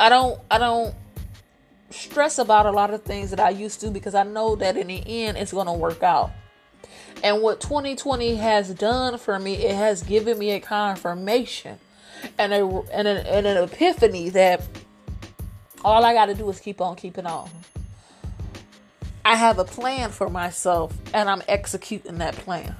I 0.00 0.08
don't 0.08 0.40
I 0.50 0.58
don't 0.58 0.92
stress 1.90 2.38
about 2.38 2.66
a 2.66 2.72
lot 2.72 2.92
of 2.92 3.04
things 3.04 3.30
that 3.30 3.38
I 3.38 3.50
used 3.50 3.80
to 3.82 3.92
because 3.92 4.16
I 4.16 4.24
know 4.24 4.56
that 4.56 4.76
in 4.76 4.88
the 4.88 5.04
end 5.06 5.38
it's 5.38 5.52
going 5.52 5.68
to 5.68 5.72
work 5.72 6.02
out. 6.02 6.32
And 7.22 7.40
what 7.42 7.60
2020 7.60 8.36
has 8.36 8.74
done 8.74 9.18
for 9.18 9.38
me, 9.38 9.54
it 9.54 9.74
has 9.74 10.02
given 10.02 10.38
me 10.38 10.50
a 10.50 10.60
confirmation 10.60 11.78
and 12.38 12.52
a 12.52 12.66
and, 12.92 13.08
and 13.08 13.46
an 13.46 13.64
epiphany 13.64 14.30
that 14.30 14.66
all 15.84 16.04
I 16.04 16.14
got 16.14 16.26
to 16.26 16.34
do 16.34 16.48
is 16.50 16.60
keep 16.60 16.80
on 16.80 16.96
keeping 16.96 17.26
on. 17.26 17.48
I 19.24 19.36
have 19.36 19.58
a 19.58 19.64
plan 19.64 20.10
for 20.10 20.28
myself 20.28 20.94
and 21.14 21.30
I'm 21.30 21.42
executing 21.48 22.18
that 22.18 22.34
plan. 22.34 22.76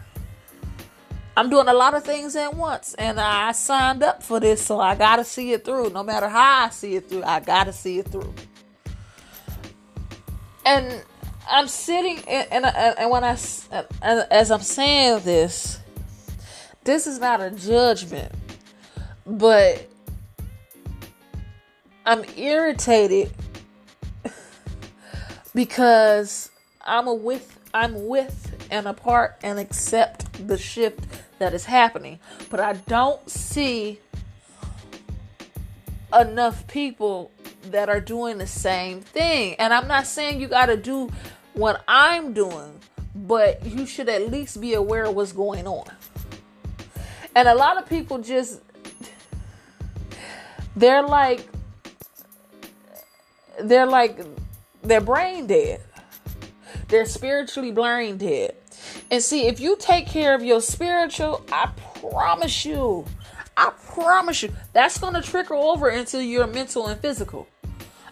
I'm 1.36 1.50
doing 1.50 1.68
a 1.68 1.74
lot 1.74 1.94
of 1.94 2.04
things 2.04 2.36
at 2.36 2.54
once 2.54 2.94
and 2.94 3.18
I 3.18 3.52
signed 3.52 4.02
up 4.02 4.22
for 4.22 4.38
this, 4.40 4.64
so 4.64 4.78
I 4.78 4.94
got 4.94 5.16
to 5.16 5.24
see 5.24 5.52
it 5.52 5.64
through. 5.64 5.90
No 5.90 6.02
matter 6.02 6.28
how 6.28 6.66
I 6.66 6.70
see 6.70 6.96
it 6.96 7.08
through, 7.08 7.24
I 7.24 7.40
got 7.40 7.64
to 7.64 7.72
see 7.72 7.98
it 7.98 8.08
through. 8.08 8.32
And 10.66 11.02
I'm 11.48 11.68
sitting 11.68 12.18
and, 12.28 12.48
and, 12.50 12.66
and 12.66 13.10
when 13.10 13.24
I, 13.24 13.36
as 14.02 14.50
I'm 14.50 14.62
saying 14.62 15.20
this, 15.24 15.78
this 16.84 17.06
is 17.06 17.18
not 17.18 17.40
a 17.40 17.50
judgment, 17.50 18.32
but 19.26 19.86
I'm 22.06 22.24
irritated 22.36 23.32
because 25.54 26.50
I'm 26.82 27.08
a 27.08 27.14
with 27.14 27.58
I'm 27.72 28.06
with 28.06 28.66
and 28.70 28.86
apart 28.86 29.36
and 29.42 29.58
accept 29.58 30.46
the 30.46 30.56
shift 30.56 31.00
that 31.38 31.54
is 31.54 31.64
happening. 31.64 32.20
But 32.50 32.60
I 32.60 32.74
don't 32.74 33.28
see 33.28 34.00
enough 36.12 36.66
people 36.68 37.30
that 37.70 37.88
are 37.88 38.00
doing 38.00 38.38
the 38.38 38.46
same 38.46 39.00
thing. 39.00 39.54
And 39.58 39.72
I'm 39.72 39.88
not 39.88 40.06
saying 40.06 40.40
you 40.40 40.48
got 40.48 40.66
to 40.66 40.76
do 40.76 41.10
what 41.54 41.84
I'm 41.86 42.32
doing, 42.32 42.80
but 43.14 43.64
you 43.64 43.86
should 43.86 44.08
at 44.08 44.30
least 44.30 44.60
be 44.60 44.74
aware 44.74 45.04
of 45.04 45.14
what's 45.14 45.32
going 45.32 45.66
on. 45.66 45.86
And 47.34 47.48
a 47.48 47.54
lot 47.54 47.78
of 47.78 47.88
people 47.88 48.18
just 48.18 48.60
they're 50.76 51.02
like 51.02 51.46
they're 53.60 53.86
like 53.86 54.20
they're 54.82 55.00
brain 55.00 55.46
dead. 55.46 55.80
They're 56.88 57.06
spiritually 57.06 57.70
brain 57.70 58.18
dead. 58.18 58.56
And 59.10 59.22
see, 59.22 59.46
if 59.46 59.60
you 59.60 59.76
take 59.78 60.06
care 60.06 60.34
of 60.34 60.44
your 60.44 60.60
spiritual, 60.60 61.44
I 61.50 61.70
promise 62.00 62.64
you, 62.64 63.04
I 63.56 63.72
promise 63.86 64.42
you, 64.42 64.52
that's 64.72 64.98
going 64.98 65.14
to 65.14 65.22
trickle 65.22 65.70
over 65.70 65.88
into 65.88 66.22
your 66.22 66.46
mental 66.46 66.86
and 66.86 67.00
physical. 67.00 67.48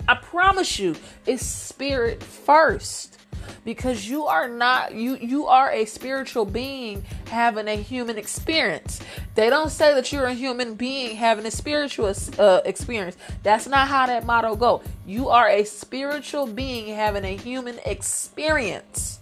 I 0.09 0.15
promise 0.15 0.79
you, 0.79 0.97
it's 1.27 1.45
spirit 1.45 2.23
first. 2.23 3.19
Because 3.65 4.09
you 4.09 4.27
are 4.27 4.49
not 4.49 4.95
you 4.95 5.17
you 5.17 5.47
are 5.47 5.71
a 5.71 5.85
spiritual 5.85 6.45
being 6.45 7.05
having 7.27 7.67
a 7.67 7.77
human 7.77 8.17
experience. 8.17 9.01
They 9.35 9.51
don't 9.51 9.71
say 9.71 9.95
that 9.95 10.13
you're 10.13 10.27
a 10.27 10.35
human 10.35 10.75
being 10.75 11.17
having 11.17 11.45
a 11.47 11.51
spiritual 11.51 12.13
uh, 12.39 12.61
experience. 12.65 13.17
That's 13.43 13.67
not 13.67 13.89
how 13.89 14.07
that 14.07 14.27
motto 14.27 14.55
go. 14.55 14.83
You 15.07 15.29
are 15.29 15.49
a 15.49 15.65
spiritual 15.65 16.47
being 16.47 16.95
having 16.95 17.25
a 17.25 17.37
human 17.37 17.79
experience. 17.85 19.21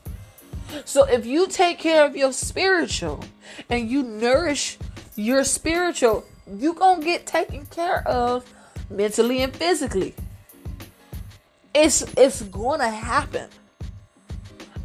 So 0.85 1.05
if 1.05 1.25
you 1.25 1.47
take 1.49 1.79
care 1.79 2.05
of 2.05 2.15
your 2.15 2.33
spiritual 2.33 3.25
and 3.69 3.91
you 3.91 4.03
nourish 4.03 4.79
your 5.17 5.45
spiritual 5.45 6.25
you 6.57 6.75
gonna 6.75 7.03
get 7.03 7.27
taken 7.27 7.67
care 7.67 8.07
of 8.09 8.45
mentally 8.91 9.43
and 9.43 9.55
physically 9.55 10.15
it's 11.75 12.03
it's 12.17 12.43
gonna 12.43 12.91
happen 12.91 13.49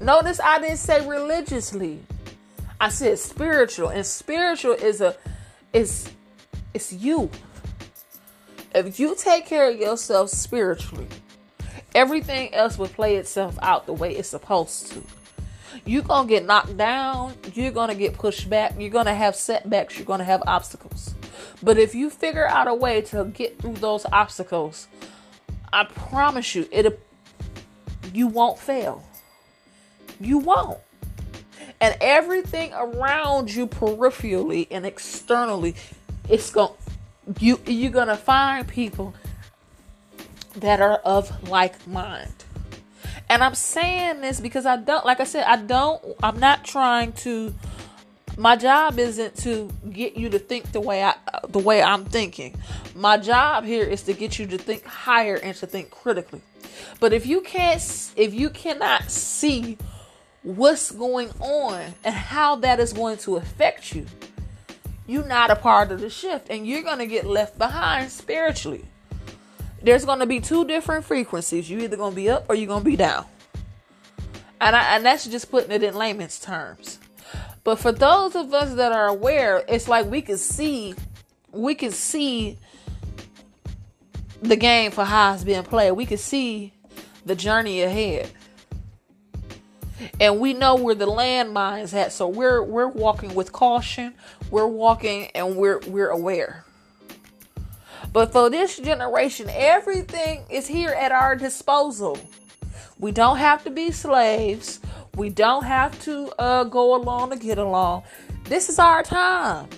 Notice 0.02 0.41
I 0.41 0.60
didn't 0.60 0.78
say 0.78 1.08
religiously. 1.08 2.00
I 2.80 2.89
said 2.89 3.17
spiritual. 3.17 3.89
And 3.89 4.06
spiritual 4.06 4.74
is 4.74 5.02
a 5.02 5.15
is 5.74 6.12
it's 6.74 6.91
you. 6.91 7.30
If 8.74 9.00
you 9.00 9.15
take 9.17 9.45
care 9.45 9.71
of 9.71 9.78
yourself 9.78 10.30
spiritually, 10.30 11.08
everything 11.93 12.54
else 12.54 12.78
will 12.78 12.89
play 12.89 13.15
itself 13.15 13.58
out 13.62 13.86
the 13.86 13.93
way 13.93 14.15
it's 14.15 14.30
supposed 14.30 14.91
to. 14.91 15.02
You're 15.86 16.04
gonna 16.04 16.28
get 16.28 16.45
knocked 16.45 16.76
down, 16.76 17.34
you're 17.54 17.71
gonna 17.71 17.95
get 17.95 18.15
pushed 18.15 18.50
back, 18.50 18.74
you're 18.78 18.89
gonna 18.89 19.15
have 19.15 19.36
setbacks, 19.36 19.98
you're 19.98 20.06
gonna 20.06 20.26
have 20.26 20.43
obstacles. 20.45 21.15
But 21.63 21.78
if 21.78 21.95
you 21.95 22.10
figure 22.10 22.48
out 22.48 22.67
a 22.67 22.74
way 22.74 23.02
to 23.02 23.26
get 23.26 23.60
through 23.60 23.76
those 23.76 24.06
obstacles, 24.12 24.88
I 25.75 25.83
promise 25.83 26.55
you, 26.55 26.69
it 26.71 26.97
you 28.13 28.27
won't 28.27 28.57
fail. 28.57 29.03
You 30.21 30.38
won't. 30.38 30.79
And 31.81 31.97
everything 31.99 32.71
around 32.73 33.53
you 33.53 33.67
peripherally 33.67 34.67
and 34.71 34.85
externally, 34.85 35.75
it's 36.29 36.49
going 36.49 36.71
you 37.41 37.59
you're 37.65 37.91
going 37.91 38.07
to 38.07 38.15
find 38.15 38.65
people 38.65 39.13
that 40.55 40.79
are 40.79 40.99
of 41.03 41.49
like 41.49 41.85
mind. 41.85 42.45
And 43.27 43.43
I'm 43.43 43.55
saying 43.55 44.21
this 44.21 44.39
because 44.39 44.65
I 44.65 44.77
don't 44.77 45.05
like 45.05 45.19
I 45.19 45.25
said 45.25 45.43
I 45.43 45.57
don't 45.57 46.01
I'm 46.23 46.39
not 46.39 46.63
trying 46.63 47.11
to 47.27 47.53
my 48.38 48.56
job 48.56 49.00
isn't 49.00 49.38
to 49.38 49.71
get 49.91 50.17
you 50.17 50.30
to 50.30 50.39
think 50.39 50.71
the 50.71 50.82
way 50.82 51.04
I 51.04 51.15
the 51.48 51.60
way 51.60 51.82
I'm 51.82 52.06
thinking. 52.06 52.56
My 52.95 53.17
job 53.17 53.65
here 53.65 53.86
is 53.86 54.04
to 54.04 54.13
get 54.13 54.39
you 54.39 54.48
to 54.48 54.58
think 54.58 54.84
higher 54.86 55.36
and 55.36 55.56
to 55.58 55.67
think 55.67 55.91
critically. 55.91 56.41
But 57.00 57.13
if 57.13 57.26
you 57.26 57.41
can't 57.41 57.82
if 58.15 58.34
you 58.34 58.50
cannot 58.50 59.10
see 59.10 59.78
what's 60.43 60.91
going 60.91 61.30
on 61.39 61.93
and 62.04 62.13
how 62.13 62.58
that 62.58 62.80
is 62.80 62.93
going 62.93 63.17
to 63.17 63.38
affect 63.38 63.95
you, 63.95 64.06
you're 65.08 65.26
not 65.26 65.50
a 65.50 65.56
part 65.56 65.91
of 65.91 66.02
the 66.02 66.10
shift 66.10 66.50
and 66.50 66.67
you're 66.67 66.84
going 66.84 67.00
to 67.00 67.08
get 67.08 67.26
left 67.26 67.58
behind 67.58 68.12
spiritually. 68.12 68.86
There's 69.82 70.04
going 70.04 70.19
to 70.19 70.26
be 70.26 70.39
two 70.39 70.65
different 70.65 71.06
frequencies. 71.06 71.69
You're 71.69 71.82
either 71.82 71.98
going 71.98 72.12
to 72.12 72.15
be 72.15 72.30
up 72.30 72.45
or 72.50 72.56
you're 72.56 72.67
going 72.67 72.84
to 72.84 72.89
be 72.89 72.95
down. 72.95 73.26
And, 74.60 74.76
I, 74.76 74.95
and 74.95 75.06
that's 75.06 75.28
just 75.28 75.52
putting 75.52 75.71
it 75.71 75.84
in 75.84 75.95
layman's 75.95 76.39
terms. 76.39 76.98
But 77.65 77.80
for 77.80 77.91
those 77.91 78.36
of 78.36 78.54
us 78.54 78.75
that 78.75 78.91
are 78.91 79.08
aware, 79.08 79.65
it's 79.67 79.88
like 79.88 80.06
we 80.06 80.21
can 80.21 80.38
see, 80.38 80.93
we 81.51 81.73
can 81.73 81.91
see 81.91 82.60
the 84.39 84.56
game 84.56 84.91
for 84.91 85.04
how 85.04 85.34
it's 85.34 85.43
being 85.43 85.63
played. 85.63 85.93
We 85.93 86.06
can 86.06 86.19
see 86.19 86.73
the 87.25 87.36
journey 87.36 87.82
ahead. 87.82 88.30
And 90.19 90.39
we 90.39 90.54
know 90.54 90.75
where 90.75 90.93
the 90.93 91.08
landmines 91.08 91.95
at. 91.95 92.13
So 92.13 92.28
we're 92.28 92.62
we're 92.62 92.88
walking 92.88 93.34
with 93.34 93.51
caution. 93.51 94.13
We're 94.51 94.67
walking 94.67 95.32
and 95.34 95.56
we're 95.56 95.80
we're 95.88 96.10
aware. 96.10 96.65
But 98.13 98.32
for 98.32 98.51
this 98.51 98.78
generation 98.78 99.49
everything 99.49 100.43
is 100.51 100.67
here 100.67 100.91
at 100.91 101.12
our 101.12 101.36
disposal. 101.36 102.19
We 102.99 103.12
don't 103.12 103.38
have 103.38 103.63
to 103.63 103.71
be 103.71 103.89
slaves 103.89 104.80
we 105.15 105.30
don't 105.30 105.63
have 105.63 105.99
to 106.04 106.32
uh, 106.39 106.63
go 106.65 106.95
along 106.95 107.32
to 107.32 107.38
get 107.38 107.58
along. 107.58 108.04
This 108.45 108.69
is 108.69 108.80
our 108.80 109.04
time. 109.04 109.69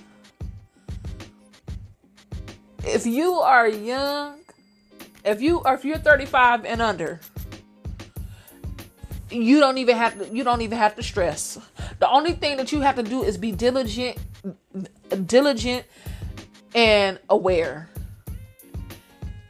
If 2.84 3.06
you 3.06 3.34
are 3.34 3.68
young 3.68 4.40
if 5.28 5.42
you 5.42 5.62
or 5.66 5.74
if 5.74 5.84
you're 5.84 5.98
35 5.98 6.66
and 6.66 6.82
under 6.82 7.20
you 9.30 9.60
don't 9.60 9.78
even 9.78 9.98
have 9.98 10.18
to 10.18 10.34
you 10.34 10.44
don't 10.44 10.62
even 10.62 10.78
have 10.78 10.96
to 10.96 11.04
stress. 11.04 11.60
The 12.00 12.10
only 12.10 12.34
thing 12.34 12.58
that 12.58 12.72
you 12.72 12.80
have 12.82 12.96
to 12.96 13.04
do 13.04 13.24
is 13.24 13.38
be 13.38 13.52
diligent 13.52 14.18
diligent 15.26 15.86
and 16.74 17.20
aware. 17.30 17.90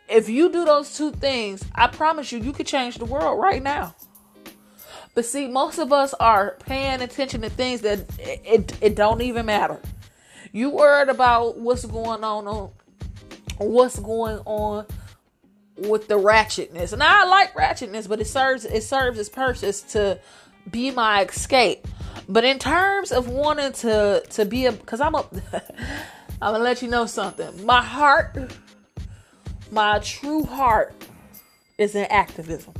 If 0.09 0.29
you 0.29 0.51
do 0.51 0.65
those 0.65 0.97
two 0.97 1.11
things 1.11 1.63
i 1.75 1.85
promise 1.87 2.31
you 2.31 2.39
you 2.39 2.53
could 2.53 2.65
change 2.65 2.97
the 2.97 3.05
world 3.05 3.39
right 3.39 3.61
now 3.61 3.93
but 5.17 5.25
see 5.25 5.47
most 5.47 5.79
of 5.79 5.91
us 5.91 6.13
are 6.19 6.57
paying 6.59 7.01
attention 7.01 7.41
to 7.41 7.49
things 7.49 7.81
that 7.81 7.99
it, 8.19 8.41
it, 8.45 8.77
it 8.81 8.95
don't 8.95 9.21
even 9.21 9.47
matter 9.47 9.79
you 10.51 10.69
worried 10.69 11.09
about 11.09 11.57
what's 11.57 11.85
going 11.85 12.23
on, 12.23 12.47
on 12.47 12.71
what's 13.57 13.99
going 13.99 14.39
on 14.45 14.85
with 15.75 16.07
the 16.07 16.15
ratchetness. 16.15 16.93
And 16.93 17.03
I 17.03 17.25
like 17.25 17.53
ratchetness, 17.53 18.07
but 18.09 18.19
it 18.19 18.27
serves 18.27 18.65
it 18.65 18.83
serves 18.83 19.19
its 19.19 19.29
purpose 19.29 19.81
to 19.93 20.19
be 20.69 20.91
my 20.91 21.25
escape. 21.25 21.87
But 22.27 22.43
in 22.43 22.59
terms 22.59 23.11
of 23.11 23.29
wanting 23.29 23.71
to 23.73 24.23
to 24.31 24.45
be 24.45 24.65
a, 24.65 24.71
because 24.71 25.01
I'm 25.01 25.15
a, 25.15 25.25
I'm 26.41 26.53
gonna 26.53 26.63
let 26.63 26.81
you 26.81 26.89
know 26.89 27.05
something. 27.05 27.65
My 27.65 27.83
heart, 27.83 28.35
my 29.71 29.99
true 29.99 30.43
heart, 30.43 30.95
is 31.77 31.95
in 31.95 32.05
activism. 32.05 32.73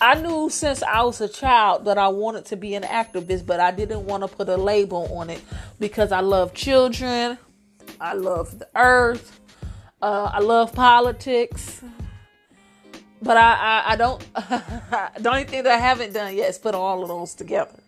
I 0.00 0.20
knew 0.20 0.50
since 0.50 0.82
I 0.82 1.02
was 1.02 1.20
a 1.22 1.28
child 1.28 1.86
that 1.86 1.96
I 1.96 2.08
wanted 2.08 2.44
to 2.46 2.56
be 2.56 2.74
an 2.74 2.82
activist, 2.82 3.46
but 3.46 3.60
I 3.60 3.70
didn't 3.70 4.04
want 4.04 4.22
to 4.22 4.28
put 4.28 4.48
a 4.48 4.56
label 4.56 5.08
on 5.16 5.30
it 5.30 5.40
because 5.80 6.12
I 6.12 6.20
love 6.20 6.52
children, 6.52 7.38
I 7.98 8.12
love 8.12 8.58
the 8.58 8.68
earth, 8.74 9.40
uh, 10.02 10.30
I 10.34 10.40
love 10.40 10.74
politics. 10.74 11.82
But 13.22 13.38
I, 13.38 13.54
I, 13.54 13.92
I 13.92 13.96
don't, 13.96 14.20
the 14.34 15.30
only 15.30 15.44
thing 15.44 15.62
that 15.62 15.72
I 15.72 15.78
haven't 15.78 16.12
done 16.12 16.36
yet 16.36 16.50
is 16.50 16.58
put 16.58 16.74
all 16.74 17.02
of 17.02 17.08
those 17.08 17.34
together. 17.34 17.80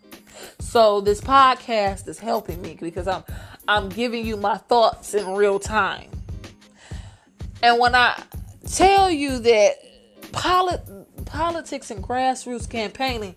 So 0.59 1.03
this 1.03 1.21
podcast 1.21 2.09
is 2.09 2.19
helping 2.19 2.63
me 2.63 2.79
because 2.81 3.07
I'm, 3.07 3.25
I'm 3.69 3.91
giving 3.91 4.27
you 4.27 4.39
my 4.39 4.57
thoughts 4.57 5.13
in 5.13 5.35
real 5.35 5.59
time. 5.59 6.11
And 7.63 7.79
when 7.79 7.95
I 7.95 8.21
tell 8.67 9.11
you 9.11 9.39
that 9.41 9.77
polit- 10.33 10.89
politics 11.29 11.91
and 11.91 12.03
grassroots 12.03 12.69
campaigning 12.69 13.37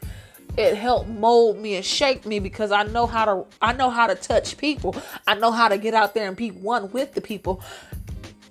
it 0.58 0.76
helped 0.76 1.10
mold 1.10 1.58
me 1.58 1.76
and 1.76 1.86
shape 1.86 2.26
me 2.26 2.40
because 2.40 2.72
I 2.72 2.84
know 2.84 3.08
how 3.08 3.26
to 3.26 3.46
I 3.62 3.74
know 3.74 3.90
how 3.90 4.08
to 4.08 4.16
touch 4.16 4.58
people. 4.58 4.96
I 5.26 5.36
know 5.36 5.52
how 5.52 5.70
to 5.70 5.78
get 5.78 5.94
out 5.94 6.14
there 6.14 6.28
and 6.28 6.36
be 6.36 6.50
one 6.50 6.92
with 6.92 7.14
the 7.14 7.22
people. 7.22 7.62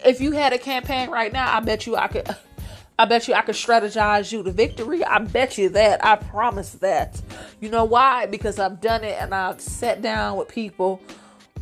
If 0.04 0.20
you 0.20 0.32
had 0.32 0.52
a 0.52 0.58
campaign 0.58 1.10
right 1.10 1.32
now, 1.32 1.54
I 1.54 1.60
bet 1.60 1.86
you 1.86 1.96
I 1.96 2.08
could 2.08 2.34
I 2.98 3.04
bet 3.04 3.28
you 3.28 3.34
I 3.34 3.42
could 3.42 3.54
strategize 3.54 4.32
you 4.32 4.42
to 4.42 4.52
victory. 4.52 5.04
I 5.04 5.18
bet 5.18 5.58
you 5.58 5.68
that. 5.70 6.04
I 6.04 6.16
promise 6.16 6.72
that. 6.74 7.20
You 7.60 7.70
know 7.70 7.84
why? 7.84 8.26
Because 8.26 8.58
I've 8.58 8.80
done 8.80 9.04
it 9.04 9.20
and 9.20 9.34
I've 9.34 9.60
sat 9.60 10.00
down 10.00 10.38
with 10.38 10.48
people 10.48 11.02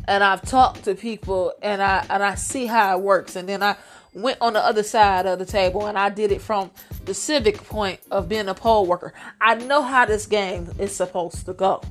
and 0.07 0.23
I've 0.23 0.41
talked 0.41 0.85
to 0.85 0.95
people 0.95 1.53
and 1.61 1.81
I 1.81 2.05
and 2.09 2.23
I 2.23 2.35
see 2.35 2.65
how 2.65 2.97
it 2.97 3.01
works 3.01 3.35
and 3.35 3.47
then 3.47 3.61
I 3.61 3.75
went 4.13 4.37
on 4.41 4.53
the 4.53 4.63
other 4.63 4.83
side 4.83 5.25
of 5.25 5.39
the 5.39 5.45
table 5.45 5.85
and 5.85 5.97
I 5.97 6.09
did 6.09 6.31
it 6.31 6.41
from 6.41 6.71
the 7.05 7.13
civic 7.13 7.63
point 7.63 7.99
of 8.11 8.27
being 8.27 8.47
a 8.47 8.53
poll 8.53 8.85
worker. 8.85 9.13
I 9.39 9.55
know 9.55 9.81
how 9.81 10.05
this 10.05 10.25
game 10.25 10.69
is 10.79 10.95
supposed 10.95 11.45
to 11.45 11.53
go. 11.53 11.81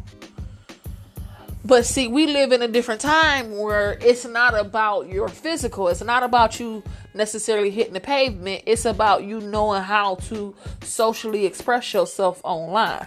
But 1.65 1.85
see, 1.85 2.09
we 2.09 2.27
live 2.27 2.53
in 2.53 2.63
a 2.63 2.69
different 2.69 3.01
time 3.01 3.59
where 3.59 3.99
it's 4.01 4.25
not 4.25 4.59
about 4.59 5.09
your 5.09 5.29
physical. 5.29 5.89
It's 5.89 6.03
not 6.03 6.23
about 6.23 6.59
you 6.59 6.83
necessarily 7.15 7.71
hitting 7.71 7.93
the 7.93 8.01
pavement. 8.01 8.63
It's 8.65 8.85
about 8.85 9.25
you 9.25 9.41
knowing 9.41 9.83
how 9.83 10.15
to 10.29 10.55
socially 10.83 11.45
express 11.45 11.93
yourself 11.93 12.41
online. 12.45 13.07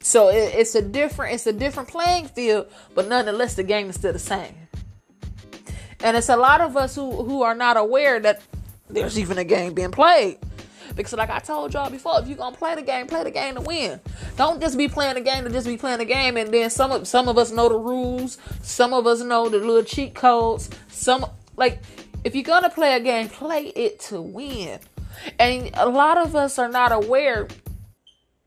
So 0.00 0.28
it's 0.28 0.74
a 0.74 0.82
different 0.82 1.34
it's 1.34 1.46
a 1.46 1.52
different 1.52 1.88
playing 1.88 2.28
field, 2.28 2.68
but 2.94 3.08
nonetheless 3.08 3.54
the 3.54 3.64
game 3.64 3.88
is 3.90 3.96
still 3.96 4.12
the 4.12 4.18
same. 4.18 4.54
And 6.02 6.16
it's 6.16 6.28
a 6.28 6.36
lot 6.36 6.60
of 6.60 6.76
us 6.76 6.94
who, 6.94 7.24
who 7.24 7.42
are 7.42 7.54
not 7.54 7.76
aware 7.76 8.20
that 8.20 8.42
there's 8.88 9.18
even 9.18 9.38
a 9.38 9.44
game 9.44 9.74
being 9.74 9.90
played. 9.90 10.38
Because 10.94 11.14
like 11.14 11.30
I 11.30 11.40
told 11.40 11.74
y'all 11.74 11.90
before, 11.90 12.20
if 12.20 12.28
you're 12.28 12.36
gonna 12.36 12.56
play 12.56 12.74
the 12.74 12.82
game, 12.82 13.06
play 13.06 13.24
the 13.24 13.30
game 13.30 13.56
to 13.56 13.60
win. 13.60 14.00
Don't 14.36 14.60
just 14.60 14.78
be 14.78 14.88
playing 14.88 15.14
the 15.14 15.20
game 15.20 15.44
to 15.44 15.50
just 15.50 15.66
be 15.66 15.76
playing 15.76 15.98
the 15.98 16.04
game 16.04 16.36
and 16.36 16.52
then 16.52 16.70
some 16.70 16.92
of 16.92 17.08
some 17.08 17.28
of 17.28 17.36
us 17.38 17.50
know 17.50 17.68
the 17.68 17.78
rules, 17.78 18.38
some 18.62 18.94
of 18.94 19.06
us 19.06 19.20
know 19.20 19.48
the 19.48 19.58
little 19.58 19.82
cheat 19.82 20.14
codes. 20.14 20.70
Some 20.88 21.26
like 21.56 21.82
if 22.24 22.34
you're 22.34 22.44
gonna 22.44 22.70
play 22.70 22.94
a 22.94 23.00
game, 23.00 23.28
play 23.28 23.66
it 23.66 24.00
to 24.00 24.22
win. 24.22 24.78
And 25.38 25.70
a 25.74 25.88
lot 25.88 26.18
of 26.18 26.36
us 26.36 26.58
are 26.58 26.68
not 26.68 26.92
aware. 26.92 27.48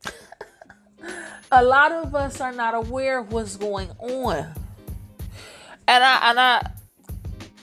a 1.52 1.64
lot 1.64 1.92
of 1.92 2.16
us 2.16 2.40
are 2.42 2.54
not 2.54 2.74
aware 2.74 3.20
of 3.20 3.32
what's 3.32 3.58
going 3.58 3.90
on. 4.00 4.48
And 5.88 6.04
I 6.04 6.30
and 6.30 6.40
I 6.40 6.72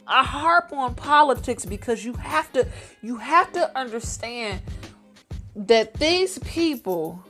I 0.07 0.23
harp 0.23 0.73
on 0.73 0.95
politics 0.95 1.65
because 1.65 2.05
you 2.05 2.13
have 2.15 2.53
to 2.53 2.67
you 3.03 3.17
have 3.17 3.53
to 3.53 3.77
understand 3.77 4.63
that 5.55 5.95
these 5.95 6.39
people 6.41 7.23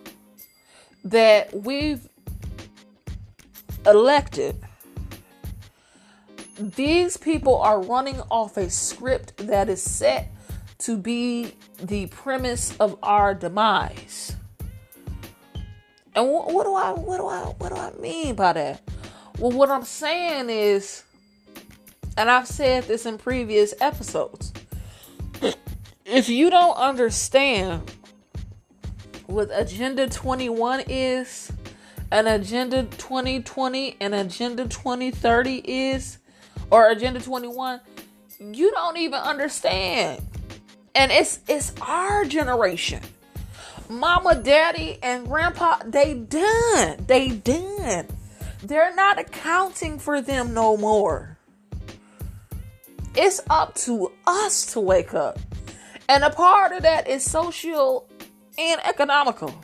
that 1.04 1.54
we've 1.54 2.08
elected 3.86 4.56
these 6.58 7.16
people 7.16 7.60
are 7.60 7.80
running 7.82 8.20
off 8.30 8.56
a 8.56 8.70
script 8.70 9.36
that 9.38 9.68
is 9.68 9.82
set 9.82 10.32
to 10.78 10.96
be 10.96 11.52
the 11.82 12.06
premise 12.06 12.74
of 12.78 12.98
our 13.02 13.34
demise. 13.34 14.36
And 16.14 16.30
what, 16.30 16.52
what 16.52 16.64
do 16.64 16.74
I 16.74 16.92
what 16.92 17.18
do 17.18 17.26
I 17.26 17.40
what 17.58 17.74
do 17.74 17.76
I 17.76 17.92
mean 18.00 18.34
by 18.34 18.54
that? 18.54 18.82
Well, 19.38 19.52
what 19.52 19.68
I'm 19.70 19.84
saying 19.84 20.48
is 20.48 21.04
and 22.16 22.30
I've 22.30 22.46
said 22.46 22.84
this 22.84 23.06
in 23.06 23.18
previous 23.18 23.74
episodes. 23.80 24.52
If 26.08 26.28
you 26.28 26.50
don't 26.50 26.76
understand 26.76 27.90
what 29.26 29.48
Agenda 29.52 30.08
21 30.08 30.84
is, 30.88 31.50
an 32.12 32.28
Agenda 32.28 32.84
2020 32.84 33.96
and 34.00 34.14
Agenda 34.14 34.68
2030 34.68 35.56
is, 35.64 36.18
or 36.70 36.90
Agenda 36.90 37.20
21, 37.20 37.80
you 38.38 38.70
don't 38.70 38.96
even 38.98 39.18
understand. 39.18 40.24
And 40.94 41.10
it's 41.10 41.40
it's 41.48 41.72
our 41.82 42.24
generation. 42.24 43.02
Mama, 43.88 44.36
daddy, 44.36 44.98
and 45.02 45.26
grandpa, 45.26 45.78
they 45.84 46.14
done. 46.14 47.04
They 47.06 47.30
done. 47.30 48.06
They're 48.62 48.94
not 48.94 49.18
accounting 49.18 49.98
for 49.98 50.20
them 50.20 50.54
no 50.54 50.76
more. 50.76 51.35
It's 53.16 53.40
up 53.48 53.74
to 53.76 54.12
us 54.26 54.66
to 54.74 54.80
wake 54.80 55.14
up. 55.14 55.38
And 56.08 56.22
a 56.22 56.30
part 56.30 56.72
of 56.72 56.82
that 56.82 57.08
is 57.08 57.24
social 57.24 58.06
and 58.58 58.80
economical. 58.84 59.54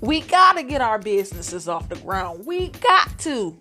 We 0.00 0.22
got 0.22 0.54
to 0.54 0.62
get 0.62 0.80
our 0.80 0.98
businesses 0.98 1.68
off 1.68 1.88
the 1.88 1.96
ground. 1.96 2.46
We 2.46 2.68
got 2.68 3.18
to. 3.20 3.56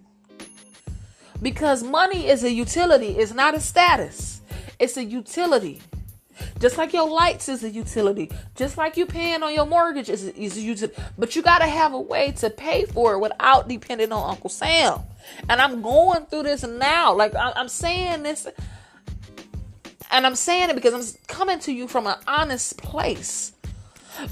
Because 1.42 1.84
money 1.84 2.28
is 2.28 2.46
a 2.46 2.52
utility, 2.52 3.18
it's 3.18 3.34
not 3.34 3.56
a 3.56 3.60
status, 3.60 4.40
it's 4.80 4.96
a 4.96 5.04
utility. 5.04 5.82
Just 6.60 6.78
like 6.78 6.94
your 6.94 7.08
lights 7.08 7.50
is 7.50 7.64
a 7.64 7.70
utility, 7.70 8.32
just 8.56 8.78
like 8.78 8.96
you 8.98 9.06
paying 9.06 9.44
on 9.44 9.54
your 9.54 9.66
mortgage 9.66 10.10
is 10.10 10.26
a, 10.26 10.42
is 10.42 10.58
a 10.58 10.62
utility. 10.62 11.00
But 11.18 11.36
you 11.36 11.42
got 11.42 11.60
to 11.60 11.68
have 11.68 11.94
a 11.94 12.00
way 12.00 12.32
to 12.38 12.50
pay 12.50 12.86
for 12.86 13.14
it 13.14 13.20
without 13.20 13.68
depending 13.68 14.12
on 14.12 14.30
Uncle 14.30 14.50
Sam. 14.50 15.02
And 15.50 15.62
I'm 15.62 15.82
going 15.82 16.26
through 16.26 16.44
this 16.44 16.64
now. 16.64 17.14
Like 17.14 17.34
I'm 17.36 17.68
saying 17.68 18.24
this 18.24 18.48
and 20.14 20.28
I'm 20.28 20.36
saying 20.36 20.70
it 20.70 20.76
because 20.76 20.94
I'm 20.94 21.20
coming 21.28 21.60
to 21.60 21.74
you 21.74 21.88
from 21.88 22.06
an 22.08 22.16
honest 22.28 22.78
place. 22.78 23.52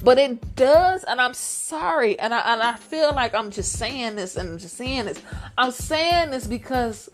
But 0.03 0.19
it 0.19 0.55
does, 0.55 1.03
and 1.03 1.19
I'm 1.19 1.33
sorry, 1.33 2.17
and 2.19 2.35
I 2.35 2.53
and 2.53 2.61
I 2.61 2.75
feel 2.75 3.13
like 3.15 3.33
I'm 3.33 3.49
just 3.49 3.73
saying 3.73 4.15
this 4.15 4.35
and 4.35 4.51
I'm 4.51 4.57
just 4.59 4.77
saying 4.77 5.05
this. 5.05 5.19
I'm 5.57 5.71
saying 5.71 6.29
this 6.29 6.45
because, 6.45 7.09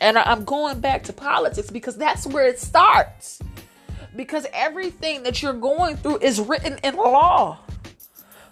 and 0.00 0.16
I'm 0.16 0.44
going 0.44 0.78
back 0.78 1.02
to 1.04 1.12
politics 1.12 1.68
because 1.68 1.96
that's 1.96 2.28
where 2.28 2.46
it 2.46 2.60
starts. 2.60 3.40
Because 4.14 4.46
everything 4.52 5.24
that 5.24 5.42
you're 5.42 5.52
going 5.52 5.96
through 5.96 6.18
is 6.18 6.40
written 6.40 6.78
in 6.84 6.96
law. 6.96 7.58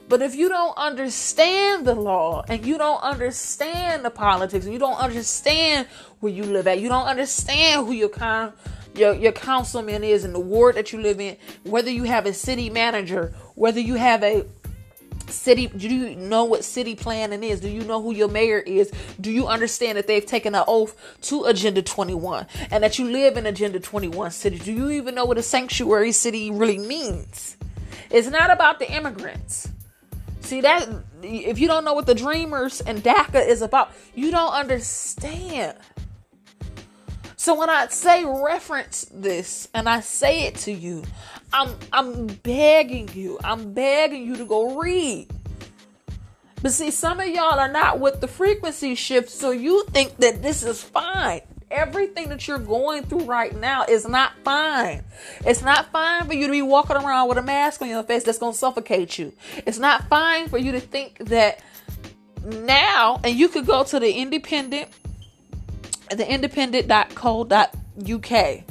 But 0.08 0.20
if 0.20 0.34
you 0.34 0.48
don't 0.48 0.76
understand 0.76 1.86
the 1.86 1.94
law 1.94 2.42
and 2.48 2.66
you 2.66 2.76
don't 2.76 3.02
understand 3.02 4.04
the 4.04 4.10
politics, 4.10 4.64
and 4.64 4.72
you 4.72 4.80
don't 4.80 4.98
understand 4.98 5.86
where 6.18 6.32
you 6.32 6.42
live 6.42 6.66
at, 6.66 6.80
you 6.80 6.88
don't 6.88 7.06
understand 7.06 7.86
who 7.86 7.92
your 7.92 8.08
kind 8.08 8.52
your, 8.98 9.14
your 9.14 9.32
councilman 9.32 10.04
is 10.04 10.24
in 10.24 10.32
the 10.32 10.40
ward 10.40 10.76
that 10.76 10.92
you 10.92 11.00
live 11.00 11.20
in, 11.20 11.36
whether 11.64 11.90
you 11.90 12.04
have 12.04 12.26
a 12.26 12.32
city 12.32 12.70
manager, 12.70 13.34
whether 13.54 13.80
you 13.80 13.94
have 13.94 14.22
a 14.22 14.44
city 15.30 15.66
do 15.66 15.88
you 15.88 16.16
know 16.16 16.44
what 16.44 16.64
city 16.64 16.94
planning 16.94 17.42
is? 17.42 17.60
Do 17.60 17.68
you 17.68 17.82
know 17.82 18.02
who 18.02 18.14
your 18.14 18.28
mayor 18.28 18.58
is? 18.58 18.90
Do 19.20 19.30
you 19.30 19.46
understand 19.46 19.98
that 19.98 20.06
they've 20.06 20.24
taken 20.24 20.54
an 20.54 20.64
oath 20.66 20.96
to 21.22 21.44
agenda 21.44 21.82
21 21.82 22.46
and 22.70 22.82
that 22.82 22.98
you 22.98 23.10
live 23.10 23.36
in 23.36 23.46
agenda 23.46 23.80
21 23.80 24.30
city? 24.30 24.58
Do 24.58 24.72
you 24.72 24.90
even 24.90 25.14
know 25.14 25.24
what 25.24 25.38
a 25.38 25.42
sanctuary 25.42 26.12
city 26.12 26.50
really 26.50 26.78
means? 26.78 27.56
It's 28.10 28.28
not 28.28 28.50
about 28.50 28.78
the 28.78 28.90
immigrants. 28.90 29.68
See 30.40 30.62
that 30.62 30.88
if 31.22 31.58
you 31.58 31.68
don't 31.68 31.84
know 31.84 31.94
what 31.94 32.06
the 32.06 32.14
dreamers 32.14 32.80
and 32.80 33.02
daca 33.02 33.46
is 33.46 33.60
about 33.60 33.92
you 34.14 34.30
don't 34.30 34.52
understand 34.52 35.76
so 37.48 37.54
when 37.54 37.70
I 37.70 37.86
say 37.86 38.26
reference 38.26 39.06
this 39.10 39.68
and 39.72 39.88
I 39.88 40.00
say 40.00 40.42
it 40.42 40.56
to 40.56 40.70
you, 40.70 41.02
I'm 41.50 41.74
I'm 41.94 42.26
begging 42.26 43.08
you. 43.14 43.38
I'm 43.42 43.72
begging 43.72 44.26
you 44.26 44.36
to 44.36 44.44
go 44.44 44.78
read. 44.78 45.28
But 46.60 46.72
see, 46.74 46.90
some 46.90 47.20
of 47.20 47.26
y'all 47.26 47.58
are 47.58 47.72
not 47.72 48.00
with 48.00 48.20
the 48.20 48.28
frequency 48.28 48.94
shift, 48.94 49.30
so 49.30 49.50
you 49.50 49.86
think 49.86 50.18
that 50.18 50.42
this 50.42 50.62
is 50.62 50.82
fine. 50.82 51.40
everything 51.70 52.28
that 52.30 52.46
you're 52.46 52.58
going 52.58 53.02
through 53.04 53.24
right 53.24 53.54
now 53.54 53.84
is 53.84 54.06
not 54.06 54.32
fine. 54.44 55.04
It's 55.44 55.62
not 55.62 55.90
fine 55.92 56.26
for 56.26 56.34
you 56.34 56.46
to 56.46 56.52
be 56.52 56.62
walking 56.62 56.96
around 56.96 57.28
with 57.28 57.38
a 57.38 57.42
mask 57.42 57.82
on 57.82 57.88
your 57.88 58.02
face 58.02 58.24
that's 58.24 58.38
going 58.38 58.52
to 58.52 58.58
suffocate 58.58 59.18
you. 59.18 59.32
It's 59.66 59.78
not 59.78 60.08
fine 60.08 60.48
for 60.48 60.58
you 60.58 60.72
to 60.72 60.80
think 60.80 61.18
that 61.28 61.60
now, 62.44 63.20
and 63.24 63.36
you 63.36 63.48
could 63.48 63.66
go 63.66 63.84
to 63.84 64.00
the 64.00 64.10
independent, 64.10 64.88
the 66.10 66.30
independent.co.uk, 66.30 68.64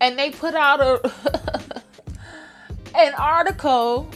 and 0.00 0.18
they 0.18 0.30
put 0.30 0.54
out 0.54 0.80
a 0.80 1.12
an 2.94 3.14
article 3.14 4.10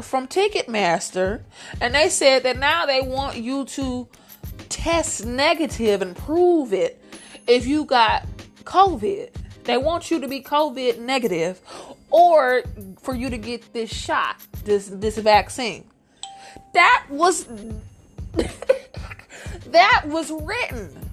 from 0.00 0.28
Ticketmaster, 0.28 1.42
and 1.80 1.94
they 1.94 2.08
said 2.08 2.42
that 2.44 2.58
now 2.58 2.86
they 2.86 3.00
want 3.00 3.36
you 3.36 3.64
to 3.64 4.08
test 4.68 5.24
negative 5.24 6.02
and 6.02 6.16
prove 6.16 6.72
it 6.72 7.02
if 7.46 7.66
you 7.66 7.84
got 7.84 8.26
COVID. 8.64 9.30
They 9.64 9.76
want 9.76 10.10
you 10.10 10.20
to 10.20 10.28
be 10.28 10.42
COVID 10.42 11.00
negative 11.00 11.60
or 12.10 12.62
for 13.02 13.14
you 13.14 13.28
to 13.30 13.38
get 13.38 13.72
this 13.72 13.92
shot, 13.92 14.36
this 14.64 14.88
this 14.88 15.18
vaccine. 15.18 15.84
That 16.74 17.06
was 17.10 17.46
that 19.66 20.02
was 20.06 20.30
written. 20.30 21.07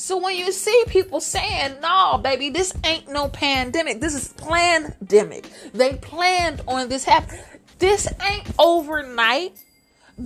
So 0.00 0.16
when 0.16 0.36
you 0.36 0.52
see 0.52 0.84
people 0.86 1.20
saying, 1.20 1.80
"No, 1.82 2.20
baby, 2.22 2.50
this 2.50 2.72
ain't 2.84 3.08
no 3.08 3.26
pandemic. 3.28 4.00
This 4.00 4.14
is 4.14 4.32
plandemic. 4.34 5.46
They 5.74 5.94
planned 5.94 6.62
on 6.68 6.88
this 6.88 7.02
happening. 7.02 7.42
This 7.80 8.06
ain't 8.22 8.46
overnight. 8.60 9.56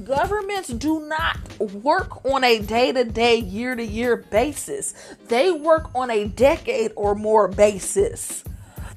Governments 0.04 0.68
do 0.68 1.00
not 1.08 1.38
work 1.58 2.22
on 2.26 2.44
a 2.44 2.58
day 2.58 2.92
to 2.92 3.04
day, 3.04 3.36
year 3.36 3.74
to 3.74 3.82
year 3.82 4.16
basis. 4.30 4.92
They 5.28 5.50
work 5.50 5.88
on 5.94 6.10
a 6.10 6.28
decade 6.28 6.92
or 6.94 7.14
more 7.14 7.48
basis. 7.48 8.44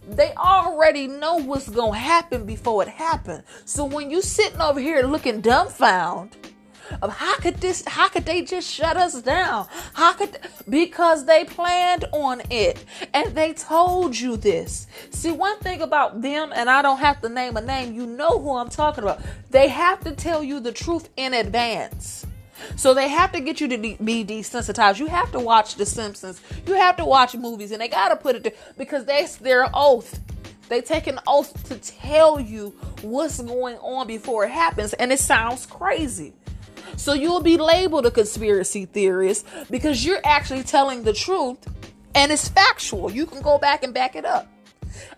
They 0.09 0.33
already 0.33 1.07
know 1.07 1.37
what's 1.37 1.71
to 1.71 1.91
happen 1.91 2.45
before 2.45 2.83
it 2.83 2.89
happens. 2.89 3.43
So 3.63 3.85
when 3.85 4.11
you 4.11 4.21
sitting 4.21 4.59
over 4.59 4.81
here 4.81 5.03
looking 5.03 5.39
dumbfounded, 5.39 6.35
of 7.01 7.11
how 7.11 7.35
could 7.37 7.55
this 7.57 7.83
how 7.87 8.07
could 8.07 8.25
they 8.25 8.41
just 8.41 8.69
shut 8.69 8.97
us 8.97 9.21
down 9.21 9.67
how 9.93 10.13
could 10.13 10.37
because 10.69 11.25
they 11.25 11.43
planned 11.43 12.05
on 12.11 12.41
it 12.49 12.83
and 13.13 13.35
they 13.35 13.53
told 13.53 14.17
you 14.17 14.37
this 14.37 14.87
see 15.09 15.31
one 15.31 15.57
thing 15.59 15.81
about 15.81 16.21
them 16.21 16.51
and 16.55 16.69
i 16.69 16.81
don't 16.81 16.99
have 16.99 17.21
to 17.21 17.29
name 17.29 17.57
a 17.57 17.61
name 17.61 17.93
you 17.93 18.05
know 18.05 18.39
who 18.39 18.55
i'm 18.55 18.69
talking 18.69 19.03
about 19.03 19.21
they 19.51 19.67
have 19.67 19.99
to 19.99 20.11
tell 20.11 20.43
you 20.43 20.59
the 20.59 20.71
truth 20.71 21.09
in 21.17 21.33
advance 21.33 22.25
so 22.75 22.93
they 22.93 23.09
have 23.09 23.31
to 23.33 23.39
get 23.41 23.59
you 23.59 23.67
to 23.67 23.77
be 23.77 24.25
desensitized. 24.25 24.99
You 24.99 25.07
have 25.07 25.31
to 25.33 25.39
watch 25.39 25.75
The 25.75 25.85
Simpsons. 25.85 26.41
You 26.65 26.73
have 26.73 26.95
to 26.97 27.05
watch 27.05 27.35
movies, 27.35 27.71
and 27.71 27.81
they 27.81 27.87
gotta 27.87 28.15
put 28.15 28.35
it 28.35 28.43
there 28.43 28.53
because 28.77 29.05
that's 29.05 29.35
their 29.35 29.69
oath. 29.73 30.19
They 30.67 30.81
take 30.81 31.07
an 31.07 31.19
oath 31.27 31.67
to 31.69 31.75
tell 31.75 32.39
you 32.39 32.69
what's 33.01 33.41
going 33.41 33.77
on 33.77 34.07
before 34.07 34.45
it 34.45 34.51
happens, 34.51 34.93
and 34.93 35.11
it 35.11 35.19
sounds 35.19 35.65
crazy. 35.65 36.33
So 36.97 37.13
you'll 37.13 37.41
be 37.41 37.57
labeled 37.57 38.05
a 38.05 38.11
conspiracy 38.11 38.85
theorist 38.85 39.45
because 39.69 40.05
you're 40.05 40.21
actually 40.23 40.63
telling 40.63 41.03
the 41.03 41.13
truth 41.13 41.57
and 42.13 42.31
it's 42.31 42.47
factual. 42.47 43.11
You 43.11 43.25
can 43.25 43.41
go 43.41 43.57
back 43.57 43.83
and 43.83 43.93
back 43.93 44.15
it 44.15 44.25
up. 44.25 44.47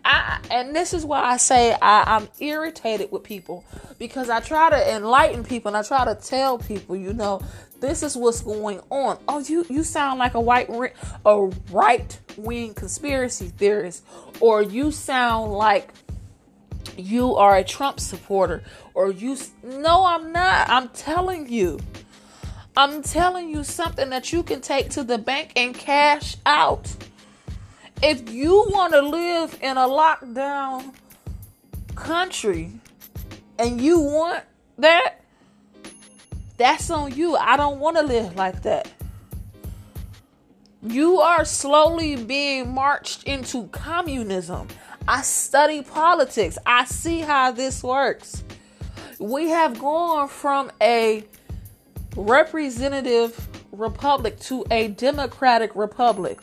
I, 0.03 0.39
and 0.49 0.76
this 0.76 0.93
is 0.93 1.05
why 1.05 1.22
I 1.22 1.38
say 1.38 1.74
I, 1.74 2.15
I'm 2.15 2.28
irritated 2.39 3.11
with 3.11 3.24
people 3.24 3.63
because 3.99 4.30
I 4.30 4.39
try 4.39 4.70
to 4.70 4.95
enlighten 4.95 5.43
people 5.43 5.70
and 5.70 5.78
I 5.78 5.84
try 5.84 6.05
to 6.05 6.15
tell 6.15 6.57
people, 6.57 6.95
you 6.95 7.13
know, 7.13 7.41
this 7.80 8.01
is 8.01 8.15
what's 8.15 8.41
going 8.41 8.82
on. 8.89 9.20
Oh, 9.28 9.39
you 9.39 9.65
you 9.70 9.84
sound 9.84 10.20
like 10.20 10.34
a 10.34 10.41
white 10.41 10.70
a 11.26 11.45
right 11.72 12.20
wing 12.38 12.74
conspiracy 12.74 13.49
theorist, 13.49 14.03
or 14.39 14.63
you 14.63 14.91
sound 14.91 15.53
like 15.53 15.93
you 16.97 17.35
are 17.35 17.57
a 17.57 17.63
Trump 17.63 17.99
supporter 17.99 18.63
or 18.93 19.11
you 19.11 19.38
no 19.63 20.05
I'm 20.05 20.31
not. 20.31 20.69
I'm 20.69 20.89
telling 20.89 21.49
you. 21.49 21.79
I'm 22.75 23.01
telling 23.01 23.49
you 23.49 23.63
something 23.63 24.11
that 24.11 24.31
you 24.31 24.43
can 24.43 24.61
take 24.61 24.91
to 24.91 25.03
the 25.03 25.17
bank 25.17 25.53
and 25.55 25.73
cash 25.73 26.38
out. 26.45 26.95
If 28.03 28.29
you 28.31 28.67
want 28.69 28.93
to 28.93 29.01
live 29.01 29.57
in 29.61 29.77
a 29.77 29.88
lockdown 29.88 30.93
country 31.95 32.71
and 33.57 33.81
you 33.81 33.99
want 33.99 34.43
that, 34.77 35.15
that's 36.57 36.91
on 36.91 37.15
you. 37.15 37.35
I 37.35 37.57
don't 37.57 37.79
want 37.79 37.97
to 37.97 38.03
live 38.03 38.35
like 38.35 38.61
that. 38.61 38.91
You 40.83 41.19
are 41.19 41.43
slowly 41.43 42.15
being 42.15 42.71
marched 42.73 43.23
into 43.23 43.67
communism. 43.69 44.67
I 45.08 45.22
study 45.22 45.82
politics. 45.82 46.58
I 46.66 46.84
see 46.84 47.20
how 47.20 47.51
this 47.51 47.82
works. 47.82 48.43
We 49.20 49.49
have 49.49 49.80
gone 49.80 50.28
from 50.28 50.70
a 50.82 51.24
representative 52.16 53.47
republic 53.72 54.39
to 54.41 54.66
a 54.70 54.89
democratic 54.89 55.76
republic 55.76 56.39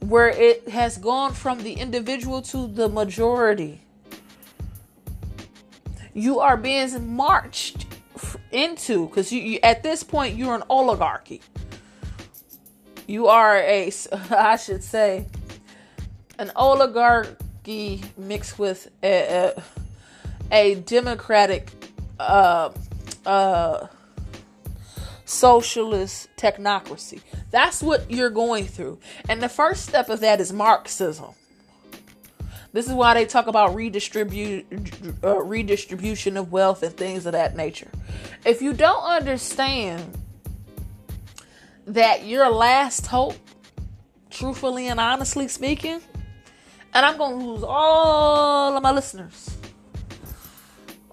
where 0.00 0.28
it 0.28 0.68
has 0.68 0.98
gone 0.98 1.32
from 1.32 1.62
the 1.62 1.72
individual 1.72 2.42
to 2.42 2.68
the 2.68 2.88
majority. 2.88 3.82
You 6.14 6.38
are 6.38 6.56
being 6.56 7.14
marched 7.14 7.86
into 8.52 9.08
because 9.08 9.32
you, 9.32 9.40
you, 9.40 9.58
at 9.62 9.82
this 9.82 10.02
point 10.02 10.36
you're 10.36 10.54
an 10.54 10.62
oligarchy. 10.70 11.42
You 13.08 13.26
are 13.26 13.56
a 13.56 13.90
I 14.30 14.56
should 14.56 14.84
say 14.84 15.26
an 16.38 16.52
oligarch 16.54 17.38
mixed 18.16 18.58
with 18.58 18.90
a, 19.02 19.52
a, 19.52 19.62
a 20.52 20.74
democratic 20.76 21.70
uh, 22.18 22.70
uh, 23.24 23.86
socialist 25.24 26.28
technocracy. 26.36 27.20
That's 27.50 27.82
what 27.82 28.10
you're 28.10 28.30
going 28.30 28.66
through. 28.66 28.98
And 29.28 29.42
the 29.42 29.48
first 29.48 29.86
step 29.86 30.08
of 30.08 30.20
that 30.20 30.40
is 30.40 30.52
Marxism. 30.52 31.34
This 32.72 32.86
is 32.86 32.92
why 32.92 33.14
they 33.14 33.24
talk 33.24 33.46
about 33.46 33.74
redistribute, 33.74 34.66
uh, 35.24 35.42
redistribution 35.42 36.36
of 36.36 36.52
wealth 36.52 36.82
and 36.82 36.94
things 36.94 37.24
of 37.24 37.32
that 37.32 37.56
nature. 37.56 37.90
If 38.44 38.60
you 38.60 38.74
don't 38.74 39.02
understand 39.02 40.18
that 41.86 42.26
your 42.26 42.50
last 42.50 43.06
hope, 43.06 43.36
truthfully 44.30 44.88
and 44.88 45.00
honestly 45.00 45.48
speaking, 45.48 46.00
and 46.96 47.04
I'm 47.04 47.18
to 47.38 47.46
lose 47.46 47.62
all 47.62 48.74
of 48.74 48.82
my 48.82 48.90
listeners. 48.90 49.54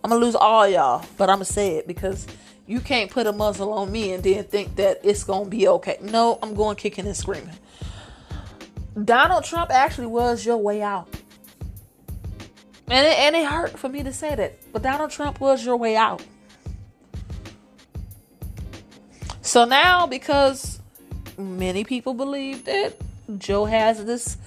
I'm 0.02 0.12
to 0.12 0.16
lose 0.16 0.34
all 0.34 0.66
y'all, 0.66 1.06
but 1.18 1.30
I'm 1.30 1.40
to 1.40 1.46
say 1.46 1.76
it 1.76 1.88
because 1.88 2.26
you 2.66 2.80
can't 2.80 3.12
put 3.12 3.28
a 3.28 3.34
muzzle 3.34 3.74
on 3.74 3.92
me 3.92 4.14
and 4.14 4.24
then 4.24 4.46
think 4.46 4.78
that 4.78 5.02
it's 5.04 5.26
to 5.44 5.50
be 5.50 5.68
okay. 5.68 5.98
No, 6.02 6.40
I'm 6.42 6.56
going 6.56 6.78
kicking 6.78 7.06
and 7.06 7.18
screaming. 7.18 7.54
Donald 9.04 9.44
Trump 9.44 9.72
actually 9.72 10.08
was 10.08 10.46
your 10.46 10.56
way 10.56 10.82
out. 10.82 11.10
And 12.88 13.06
it, 13.06 13.20
and 13.20 13.36
it 13.36 13.46
hurt 13.46 13.78
for 13.78 13.90
me 13.90 14.04
to 14.04 14.14
say 14.14 14.36
that, 14.36 14.72
but 14.72 14.84
Donald 14.84 15.12
Trump 15.12 15.42
was 15.42 15.66
your 15.66 15.76
way 15.76 15.98
out. 15.98 16.24
So 19.42 19.66
now, 19.66 20.08
because 20.08 20.80
many 21.38 21.84
people 21.84 22.14
believe 22.14 22.64
that 22.66 22.96
Joe 23.38 23.66
has 23.66 24.06
this 24.06 24.38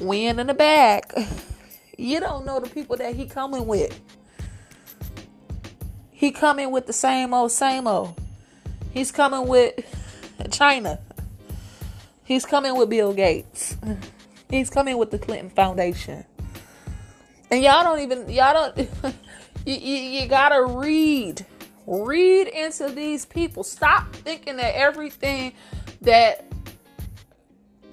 win 0.00 0.38
in 0.38 0.46
the 0.46 0.54
back. 0.54 1.12
You 1.96 2.20
don't 2.20 2.46
know 2.46 2.60
the 2.60 2.68
people 2.68 2.96
that 2.96 3.14
he 3.14 3.26
coming 3.26 3.66
with. 3.66 4.00
He 6.10 6.30
coming 6.32 6.70
with 6.70 6.86
the 6.86 6.92
same 6.92 7.32
old, 7.34 7.52
same 7.52 7.86
old. 7.86 8.18
He's 8.92 9.12
coming 9.12 9.46
with 9.46 9.74
China. 10.50 10.98
He's 12.24 12.44
coming 12.44 12.76
with 12.76 12.90
Bill 12.90 13.12
Gates. 13.12 13.76
He's 14.50 14.70
coming 14.70 14.98
with 14.98 15.10
the 15.10 15.18
Clinton 15.18 15.50
Foundation. 15.50 16.24
And 17.50 17.62
y'all 17.62 17.82
don't 17.82 18.00
even, 18.00 18.28
y'all 18.28 18.72
don't, 18.74 18.88
you, 19.66 19.74
you, 19.74 19.96
you 20.20 20.28
gotta 20.28 20.64
read. 20.64 21.44
Read 21.86 22.48
into 22.48 22.88
these 22.88 23.26
people. 23.26 23.64
Stop 23.64 24.14
thinking 24.14 24.56
that 24.56 24.76
everything 24.76 25.52
that 26.02 26.49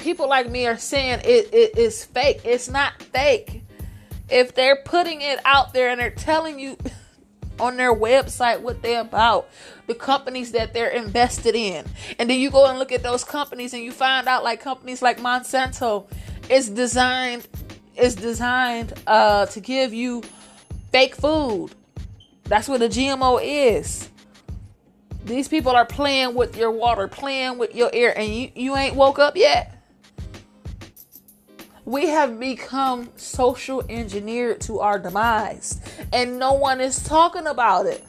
people 0.08 0.30
like 0.30 0.49
me 0.49 0.66
are 0.66 0.78
saying 0.78 1.20
it, 1.26 1.53
it 1.53 1.78
is 1.78 2.05
fake. 2.05 2.39
It's 2.45 2.70
not 2.70 3.03
fake. 3.03 3.62
If 4.30 4.55
they're 4.55 4.78
putting 4.86 5.22
it 5.22 5.38
out 5.43 5.74
there 5.74 5.89
and 5.89 5.99
they're 5.99 6.12
telling 6.12 6.60
you 6.60 6.78
on 7.60 7.76
their 7.76 7.93
website 7.93 8.62
what 8.62 8.82
they're 8.82 9.01
about, 9.01 9.49
the 9.86 9.93
companies 9.93 10.53
that 10.53 10.74
they're 10.74 10.91
invested 10.91 11.55
in, 11.55 11.86
and 12.18 12.30
then 12.30 12.39
you 12.39 12.49
go 12.49 12.68
and 12.68 12.80
look 12.80 12.93
at 12.93 13.03
those 13.03 13.26
companies 13.26 13.74
and 13.74 13.84
you 13.84 13.91
find 13.91 14.30
out 14.30 14.45
like 14.45 14.62
companies 14.62 15.01
like 15.01 15.20
Monsanto 15.20 16.10
is 16.49 16.70
designed 16.70 17.45
is 17.97 18.16
designed 18.16 18.93
uh, 19.08 19.45
to 19.47 19.60
give 19.60 19.93
you 19.93 20.24
fake 20.93 21.16
food. 21.16 21.72
That's 22.45 22.70
what 22.70 22.82
a 22.82 22.88
GMO 22.88 23.41
is. 23.43 24.08
These 25.26 25.49
people 25.49 25.74
are 25.74 25.84
playing 25.86 26.34
with 26.34 26.55
your 26.55 26.72
water, 26.72 27.10
playing 27.10 27.58
with 27.58 27.76
your 27.76 27.89
air, 27.91 28.18
and 28.18 28.34
you, 28.34 28.51
you 28.55 28.78
ain't 28.78 28.95
woke 28.95 29.20
up 29.20 29.36
yet. 29.36 29.76
We 31.88 32.07
have 32.09 32.38
become 32.38 33.11
social 33.15 33.81
engineered 33.88 34.59
to 34.61 34.81
our 34.81 34.99
demise, 34.99 35.79
and 36.11 36.38
no 36.38 36.51
one 36.51 36.81
is 36.81 37.01
talking 37.01 37.47
about 37.47 37.85
it. 37.85 38.03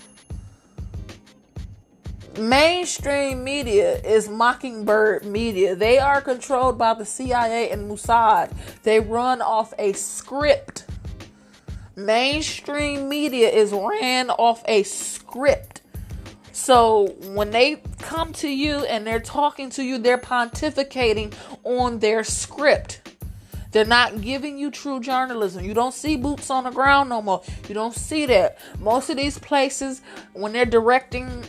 Mainstream 2.37 3.45
media 3.45 3.99
is 3.99 4.29
mockingbird 4.29 5.25
media. 5.25 5.77
They 5.77 6.01
are 6.01 6.21
controlled 6.21 6.77
by 6.77 6.95
the 6.95 7.05
CIA 7.05 7.71
and 7.71 7.89
Mossad. 7.89 8.51
They 8.83 8.99
run 8.99 9.41
off 9.41 9.73
a 9.79 9.93
script. 9.93 10.85
Mainstream 11.95 13.09
media 13.09 13.49
is 13.49 13.73
ran 13.73 14.31
off 14.31 14.61
a 14.67 14.83
script. 14.83 15.83
So 16.51 17.15
when 17.23 17.53
they 17.53 17.81
come 18.01 18.33
to 18.35 18.49
you 18.49 18.79
and 18.87 19.07
they're 19.07 19.21
talking 19.21 19.71
to 19.71 19.85
you, 19.85 19.99
they're 19.99 20.19
pontificating 20.19 21.33
on 21.63 22.01
their 22.01 22.25
script. 22.25 23.08
They're 23.79 23.87
not 23.87 24.21
giving 24.23 24.59
you 24.59 24.73
true 24.73 24.99
journalism. 24.99 25.65
You 25.65 25.73
don't 25.73 25.95
see 25.95 26.17
boots 26.17 26.51
on 26.51 26.65
the 26.65 26.71
ground 26.71 27.11
no 27.11 27.23
more. 27.23 27.45
You 27.69 27.77
don't 27.77 27.95
see 27.95 28.27
that. 28.27 28.59
Most 28.81 29.09
of 29.09 29.17
these 29.17 29.39
places, 29.39 30.03
when 30.33 30.53
they're 30.53 30.67
directing 30.67 31.45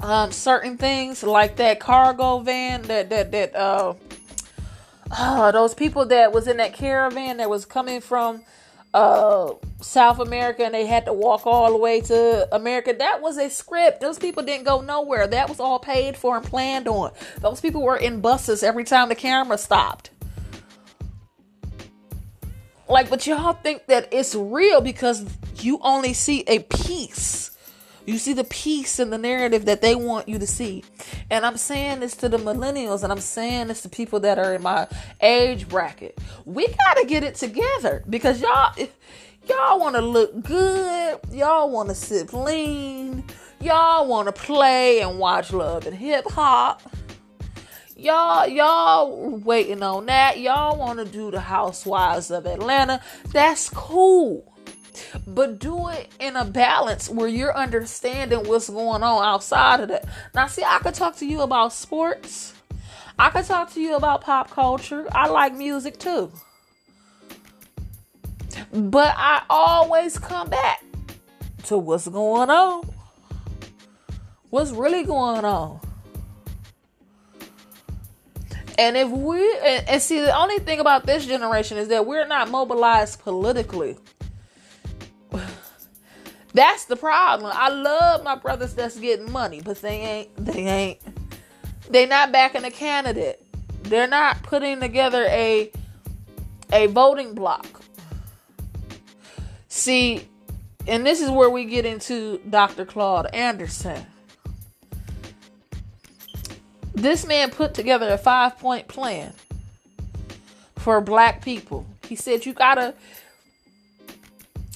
um, 0.00 0.32
certain 0.32 0.76
things, 0.76 1.22
like 1.22 1.54
that 1.54 1.78
cargo 1.78 2.40
van, 2.40 2.82
that 2.82 3.10
that 3.10 3.30
that 3.30 3.54
uh, 3.54 3.94
uh, 5.12 5.52
those 5.52 5.74
people 5.74 6.06
that 6.06 6.32
was 6.32 6.48
in 6.48 6.56
that 6.56 6.74
caravan 6.74 7.36
that 7.36 7.48
was 7.48 7.64
coming 7.64 8.00
from 8.00 8.42
uh 8.92 9.52
South 9.80 10.18
America 10.18 10.64
and 10.64 10.74
they 10.74 10.86
had 10.86 11.04
to 11.04 11.12
walk 11.12 11.46
all 11.46 11.70
the 11.70 11.76
way 11.76 12.00
to 12.00 12.48
America. 12.52 12.96
That 12.98 13.22
was 13.22 13.38
a 13.38 13.48
script. 13.48 14.00
Those 14.00 14.18
people 14.18 14.42
didn't 14.42 14.64
go 14.64 14.80
nowhere. 14.80 15.28
That 15.28 15.48
was 15.48 15.60
all 15.60 15.78
paid 15.78 16.16
for 16.16 16.36
and 16.36 16.44
planned 16.44 16.88
on. 16.88 17.12
Those 17.40 17.60
people 17.60 17.82
were 17.82 17.96
in 17.96 18.20
buses 18.20 18.64
every 18.64 18.82
time 18.82 19.08
the 19.08 19.14
camera 19.14 19.56
stopped. 19.56 20.10
Like, 22.88 23.10
but 23.10 23.26
y'all 23.26 23.52
think 23.52 23.86
that 23.86 24.08
it's 24.12 24.34
real 24.34 24.80
because 24.80 25.24
you 25.56 25.78
only 25.82 26.14
see 26.14 26.44
a 26.46 26.60
piece. 26.60 27.50
You 28.06 28.16
see 28.16 28.32
the 28.32 28.44
piece 28.44 28.98
in 28.98 29.10
the 29.10 29.18
narrative 29.18 29.66
that 29.66 29.82
they 29.82 29.94
want 29.94 30.28
you 30.28 30.38
to 30.38 30.46
see. 30.46 30.82
And 31.30 31.44
I'm 31.44 31.58
saying 31.58 32.00
this 32.00 32.16
to 32.16 32.30
the 32.30 32.38
millennials 32.38 33.02
and 33.02 33.12
I'm 33.12 33.20
saying 33.20 33.68
this 33.68 33.82
to 33.82 33.90
people 33.90 34.20
that 34.20 34.38
are 34.38 34.54
in 34.54 34.62
my 34.62 34.88
age 35.20 35.68
bracket. 35.68 36.18
We 36.46 36.68
got 36.68 36.94
to 36.94 37.04
get 37.04 37.22
it 37.22 37.34
together 37.34 38.02
because 38.08 38.40
y'all 38.40 38.74
y'all 39.46 39.78
want 39.78 39.96
to 39.96 40.00
look 40.00 40.42
good, 40.42 41.20
y'all 41.30 41.70
want 41.70 41.90
to 41.90 41.94
sip 41.94 42.32
lean, 42.32 43.24
y'all 43.60 44.06
want 44.06 44.26
to 44.26 44.32
play 44.32 45.00
and 45.00 45.18
watch 45.18 45.52
love 45.52 45.86
and 45.86 45.94
hip 45.94 46.24
hop 46.30 46.80
y'all 47.98 48.46
y'all 48.46 49.38
waiting 49.38 49.82
on 49.82 50.06
that. 50.06 50.38
Y'all 50.38 50.78
want 50.78 50.98
to 50.98 51.04
do 51.04 51.30
the 51.30 51.40
housewives 51.40 52.30
of 52.30 52.46
atlanta. 52.46 53.00
That's 53.32 53.68
cool. 53.68 54.54
But 55.26 55.58
do 55.58 55.88
it 55.88 56.08
in 56.18 56.36
a 56.36 56.44
balance 56.44 57.08
where 57.08 57.28
you're 57.28 57.56
understanding 57.56 58.40
what's 58.48 58.68
going 58.68 59.02
on 59.02 59.24
outside 59.24 59.80
of 59.80 59.88
that. 59.88 60.06
Now 60.34 60.46
see 60.46 60.62
i 60.64 60.78
could 60.78 60.94
talk 60.94 61.16
to 61.16 61.26
you 61.26 61.40
about 61.40 61.72
sports. 61.72 62.54
I 63.18 63.30
could 63.30 63.44
talk 63.44 63.72
to 63.74 63.80
you 63.80 63.96
about 63.96 64.22
pop 64.22 64.50
culture. 64.50 65.06
I 65.10 65.28
like 65.28 65.54
music 65.54 65.98
too. 65.98 66.32
But 68.72 69.14
i 69.16 69.42
always 69.50 70.18
come 70.18 70.48
back 70.48 70.82
to 71.64 71.76
what's 71.76 72.06
going 72.08 72.50
on. 72.50 72.88
What's 74.50 74.70
really 74.70 75.04
going 75.04 75.44
on 75.44 75.80
and 78.78 78.96
if 78.96 79.10
we 79.10 79.38
and, 79.58 79.88
and, 79.88 80.00
see 80.00 80.20
the 80.20 80.34
only 80.34 80.60
thing 80.60 80.78
about 80.78 81.04
this 81.04 81.26
generation 81.26 81.76
is 81.76 81.88
that 81.88 82.06
we're 82.06 82.26
not 82.26 82.48
mobilized 82.48 83.20
politically. 83.20 83.96
That's 86.54 86.86
the 86.86 86.96
problem. 86.96 87.52
I 87.54 87.68
love 87.68 88.22
my 88.22 88.36
brothers 88.36 88.74
that's 88.74 88.98
getting 88.98 89.30
money, 89.30 89.60
but 89.60 89.82
they 89.82 89.96
ain't 89.96 90.44
they 90.44 90.66
ain't 90.66 91.00
they 91.90 92.06
not 92.06 92.32
backing 92.32 92.64
a 92.64 92.70
candidate. 92.70 93.44
They're 93.82 94.06
not 94.06 94.42
putting 94.44 94.80
together 94.80 95.24
a 95.28 95.72
a 96.72 96.86
voting 96.86 97.34
block. 97.34 97.66
See, 99.68 100.26
and 100.86 101.04
this 101.04 101.20
is 101.20 101.30
where 101.30 101.50
we 101.50 101.64
get 101.64 101.84
into 101.84 102.40
Dr. 102.48 102.84
Claude 102.84 103.26
Anderson 103.34 104.06
this 107.02 107.26
man 107.26 107.50
put 107.50 107.74
together 107.74 108.08
a 108.08 108.18
five 108.18 108.58
point 108.58 108.88
plan 108.88 109.32
for 110.76 111.00
black 111.00 111.42
people. 111.42 111.86
He 112.06 112.16
said 112.16 112.46
you 112.46 112.52
gotta 112.52 112.94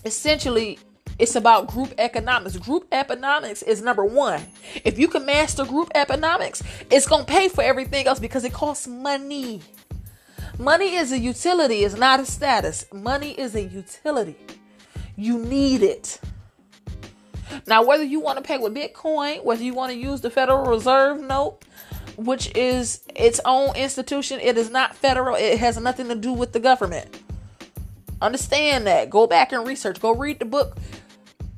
essentially 0.04 0.78
it's 1.18 1.36
about 1.36 1.68
group 1.68 1.94
economics. 1.98 2.56
Group 2.56 2.86
economics 2.90 3.62
is 3.62 3.82
number 3.82 4.04
one. 4.04 4.42
If 4.84 4.98
you 4.98 5.08
can 5.08 5.26
master 5.26 5.64
group 5.64 5.90
economics, 5.94 6.62
it's 6.90 7.06
gonna 7.06 7.24
pay 7.24 7.48
for 7.48 7.62
everything 7.62 8.06
else 8.06 8.18
because 8.18 8.44
it 8.44 8.52
costs 8.52 8.86
money. 8.86 9.60
Money 10.58 10.96
is 10.96 11.12
a 11.12 11.18
utility, 11.18 11.84
it's 11.84 11.96
not 11.96 12.20
a 12.20 12.26
status. 12.26 12.86
Money 12.92 13.32
is 13.32 13.54
a 13.54 13.62
utility. 13.62 14.36
You 15.16 15.38
need 15.38 15.82
it. 15.82 16.20
Now, 17.66 17.84
whether 17.84 18.04
you 18.04 18.20
want 18.20 18.38
to 18.38 18.44
pay 18.44 18.58
with 18.58 18.74
Bitcoin, 18.74 19.44
whether 19.44 19.62
you 19.62 19.74
want 19.74 19.92
to 19.92 19.98
use 19.98 20.20
the 20.20 20.30
Federal 20.30 20.64
Reserve 20.64 21.20
note, 21.20 21.64
which 22.16 22.54
is 22.56 23.02
its 23.14 23.40
own 23.44 23.74
institution. 23.76 24.40
It 24.40 24.56
is 24.56 24.70
not 24.70 24.94
federal. 24.96 25.36
It 25.36 25.58
has 25.58 25.78
nothing 25.78 26.08
to 26.08 26.14
do 26.14 26.32
with 26.32 26.52
the 26.52 26.60
government. 26.60 27.20
Understand 28.20 28.86
that. 28.86 29.10
Go 29.10 29.26
back 29.26 29.52
and 29.52 29.66
research. 29.66 30.00
Go 30.00 30.14
read 30.14 30.38
the 30.38 30.44
book 30.44 30.76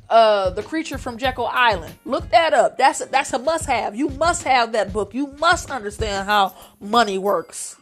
uh 0.09 0.51
The 0.51 0.63
Creature 0.63 0.99
from 0.99 1.19
Jekyll 1.19 1.47
Island. 1.47 1.95
Look 2.05 2.31
that 2.31 2.55
up. 2.55 2.79
That's 2.79 3.01
a, 3.01 3.07
that's 3.07 3.33
a 3.33 3.39
must 3.39 3.67
have. 3.67 3.95
You 3.95 4.09
must 4.11 4.45
have 4.45 4.73
that 4.73 4.93
book. 4.93 5.15
You 5.15 5.29
must 5.39 5.71
understand 5.71 6.27
how 6.27 6.55
money 6.81 7.19
works. 7.19 7.77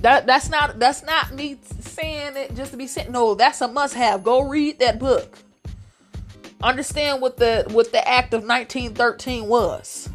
That 0.00 0.26
that's 0.26 0.48
not 0.48 0.78
that's 0.78 1.02
not 1.02 1.32
me 1.34 1.58
saying 1.80 2.36
it 2.36 2.54
just 2.54 2.70
to 2.72 2.78
be 2.78 2.86
saying 2.86 3.12
no, 3.12 3.34
that's 3.34 3.60
a 3.60 3.68
must 3.68 3.94
have. 3.94 4.24
Go 4.24 4.48
read 4.48 4.78
that 4.78 4.98
book. 4.98 5.38
Understand 6.62 7.20
what 7.20 7.36
the 7.36 7.64
what 7.68 7.92
the 7.92 8.06
act 8.06 8.32
of 8.32 8.42
1913 8.42 9.46
was. 9.46 10.08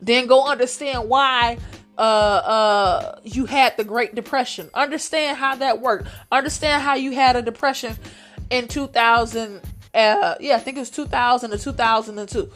Then 0.00 0.26
go 0.26 0.46
understand 0.46 1.08
why 1.08 1.58
uh 1.98 2.00
uh 2.00 3.18
you 3.24 3.46
had 3.46 3.76
the 3.76 3.84
Great 3.84 4.14
Depression. 4.14 4.70
Understand 4.72 5.36
how 5.36 5.56
that 5.56 5.80
worked. 5.80 6.08
Understand 6.30 6.82
how 6.82 6.94
you 6.94 7.12
had 7.12 7.36
a 7.36 7.42
depression 7.42 7.96
in 8.50 8.68
2000 8.68 9.60
uh 9.94 10.34
yeah, 10.40 10.56
I 10.56 10.58
think 10.60 10.76
it 10.76 10.80
was 10.80 10.90
2000 10.90 11.52
or 11.52 11.58
2002. 11.58 12.50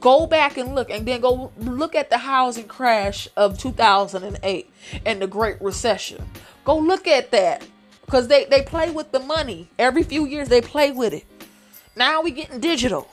Go 0.00 0.26
back 0.26 0.56
and 0.56 0.74
look 0.74 0.90
and 0.90 1.06
then 1.06 1.20
go 1.20 1.52
look 1.58 1.94
at 1.94 2.10
the 2.10 2.18
housing 2.18 2.66
crash 2.66 3.28
of 3.36 3.58
2008 3.58 4.70
and 5.06 5.22
the 5.22 5.26
Great 5.26 5.60
Recession. 5.62 6.24
Go 6.64 6.76
look 6.78 7.06
at 7.06 7.30
that 7.30 7.64
cuz 8.08 8.26
they 8.26 8.44
they 8.46 8.62
play 8.62 8.90
with 8.90 9.12
the 9.12 9.20
money. 9.20 9.70
Every 9.78 10.02
few 10.02 10.26
years 10.26 10.48
they 10.48 10.60
play 10.60 10.90
with 10.90 11.12
it. 11.12 11.24
Now 11.94 12.22
we 12.22 12.32
getting 12.32 12.58
digital. 12.58 13.08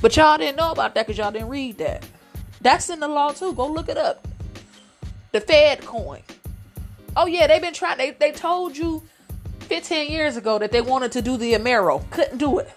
But 0.00 0.16
y'all 0.16 0.38
didn't 0.38 0.56
know 0.56 0.70
about 0.70 0.94
that 0.94 1.06
cuz 1.06 1.18
y'all 1.18 1.32
didn't 1.32 1.48
read 1.48 1.78
that. 1.78 2.04
That's 2.66 2.90
in 2.90 2.98
the 2.98 3.06
law 3.06 3.30
too. 3.30 3.52
Go 3.52 3.68
look 3.68 3.88
it 3.88 3.96
up. 3.96 4.26
The 5.30 5.40
Fed 5.40 5.82
coin. 5.82 6.22
Oh 7.16 7.26
yeah, 7.26 7.46
they've 7.46 7.62
been 7.62 7.72
trying. 7.72 7.96
They 7.96 8.10
they 8.10 8.32
told 8.32 8.76
you 8.76 9.04
15 9.60 10.10
years 10.10 10.36
ago 10.36 10.58
that 10.58 10.72
they 10.72 10.80
wanted 10.80 11.12
to 11.12 11.22
do 11.22 11.36
the 11.36 11.52
Amero. 11.52 12.10
Couldn't 12.10 12.38
do 12.38 12.58
it. 12.58 12.68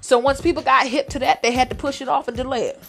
So 0.00 0.18
once 0.18 0.40
people 0.40 0.64
got 0.64 0.88
hit 0.88 1.08
to 1.10 1.20
that, 1.20 1.40
they 1.40 1.52
had 1.52 1.70
to 1.70 1.76
push 1.76 2.02
it 2.02 2.08
off 2.08 2.26
and 2.26 2.36
delay 2.36 2.64
it. 2.64 2.82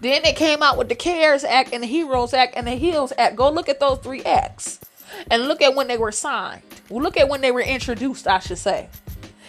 Then 0.00 0.22
they 0.24 0.32
came 0.32 0.60
out 0.60 0.76
with 0.76 0.88
the 0.88 0.96
CARES 0.96 1.44
Act 1.44 1.72
and 1.72 1.80
the 1.80 1.86
HEROES 1.86 2.34
Act 2.34 2.54
and 2.56 2.66
the 2.66 2.72
HEALS 2.72 3.12
Act. 3.16 3.36
Go 3.36 3.52
look 3.52 3.68
at 3.68 3.78
those 3.78 4.00
three 4.00 4.24
acts 4.24 4.80
and 5.30 5.46
look 5.46 5.62
at 5.62 5.76
when 5.76 5.86
they 5.86 5.98
were 5.98 6.10
signed. 6.10 6.62
look 6.90 7.16
at 7.16 7.28
when 7.28 7.42
they 7.42 7.52
were 7.52 7.60
introduced, 7.60 8.26
I 8.26 8.40
should 8.40 8.58
say. 8.58 8.88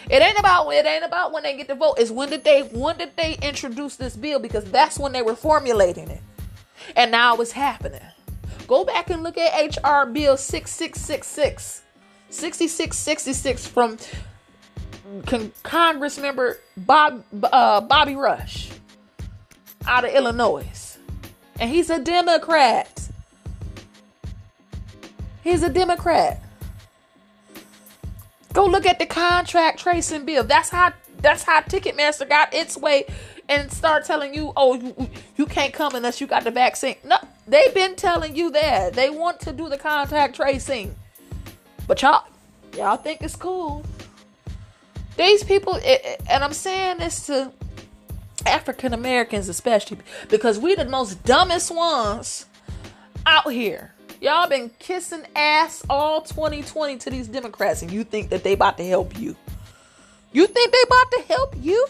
It 0.09 0.23
ain't 0.23 0.39
about 0.39 0.69
it 0.71 0.85
ain't 0.85 1.05
about 1.05 1.31
when 1.31 1.43
they 1.43 1.55
get 1.55 1.67
the 1.67 1.75
vote. 1.75 1.95
It's 1.99 2.09
when 2.09 2.29
did 2.29 2.43
they 2.43 2.61
when 2.61 2.97
did 2.97 3.15
they 3.15 3.37
introduce 3.41 3.95
this 3.95 4.15
bill 4.15 4.39
because 4.39 4.65
that's 4.65 4.97
when 4.97 5.11
they 5.11 5.21
were 5.21 5.35
formulating 5.35 6.09
it. 6.09 6.21
And 6.95 7.11
now 7.11 7.35
it's 7.35 7.51
happening. 7.51 8.01
Go 8.67 8.85
back 8.85 9.09
and 9.09 9.23
look 9.23 9.37
at 9.37 9.77
HR 9.77 10.09
Bill 10.09 10.37
6666. 10.37 11.83
6666 12.31 13.67
from 13.67 13.97
Con- 15.25 15.51
Congress 15.63 16.19
member 16.19 16.59
Bob 16.77 17.23
uh, 17.43 17.81
Bobby 17.81 18.15
Rush 18.15 18.69
out 19.87 20.05
of 20.05 20.13
Illinois. 20.13 20.97
And 21.59 21.69
he's 21.69 21.89
a 21.89 21.99
Democrat. 21.99 23.09
He's 25.43 25.63
a 25.63 25.69
Democrat. 25.69 26.41
Go 28.53 28.65
look 28.65 28.85
at 28.85 28.99
the 28.99 29.05
contract 29.05 29.79
tracing 29.79 30.25
bill. 30.25 30.43
That's 30.43 30.69
how 30.69 30.93
that's 31.21 31.43
how 31.43 31.61
Ticketmaster 31.61 32.27
got 32.27 32.53
its 32.53 32.77
way 32.77 33.05
and 33.49 33.71
start 33.71 34.05
telling 34.05 34.33
you, 34.33 34.53
oh, 34.55 34.75
you, 34.75 35.09
you 35.35 35.45
can't 35.45 35.73
come 35.73 35.95
unless 35.95 36.21
you 36.21 36.27
got 36.27 36.43
the 36.43 36.51
vaccine. 36.51 36.95
No, 37.03 37.17
They've 37.49 37.73
been 37.73 37.95
telling 37.95 38.35
you 38.35 38.51
that. 38.51 38.93
They 38.93 39.09
want 39.09 39.39
to 39.41 39.51
do 39.51 39.69
the 39.69 39.77
contact 39.77 40.35
tracing. 40.35 40.95
But 41.87 42.01
y'all 42.03 42.25
y'all 42.77 42.97
think 42.97 43.21
it's 43.21 43.35
cool. 43.35 43.83
These 45.17 45.43
people 45.43 45.79
and 46.29 46.43
I'm 46.43 46.53
saying 46.53 46.99
this 46.99 47.25
to 47.25 47.51
African 48.45 48.93
Americans 48.93 49.49
especially 49.49 49.97
because 50.29 50.59
we 50.59 50.75
the 50.75 50.85
most 50.85 51.23
dumbest 51.23 51.73
ones 51.73 52.45
out 53.25 53.51
here. 53.51 53.95
Y'all 54.21 54.49
been 54.49 54.69
kissing 54.79 55.25
ass 55.35 55.83
all 55.89 56.21
2020 56.21 56.97
to 56.97 57.09
these 57.09 57.27
Democrats 57.27 57.81
and 57.81 57.91
you 57.91 58.03
think 58.03 58.29
that 58.29 58.43
they 58.43 58.53
about 58.53 58.77
to 58.77 58.83
help 58.83 59.17
you. 59.17 59.35
You 60.33 60.45
think 60.45 60.71
they 60.71 60.81
about 60.85 61.11
to 61.11 61.23
help 61.33 61.55
you? 61.61 61.87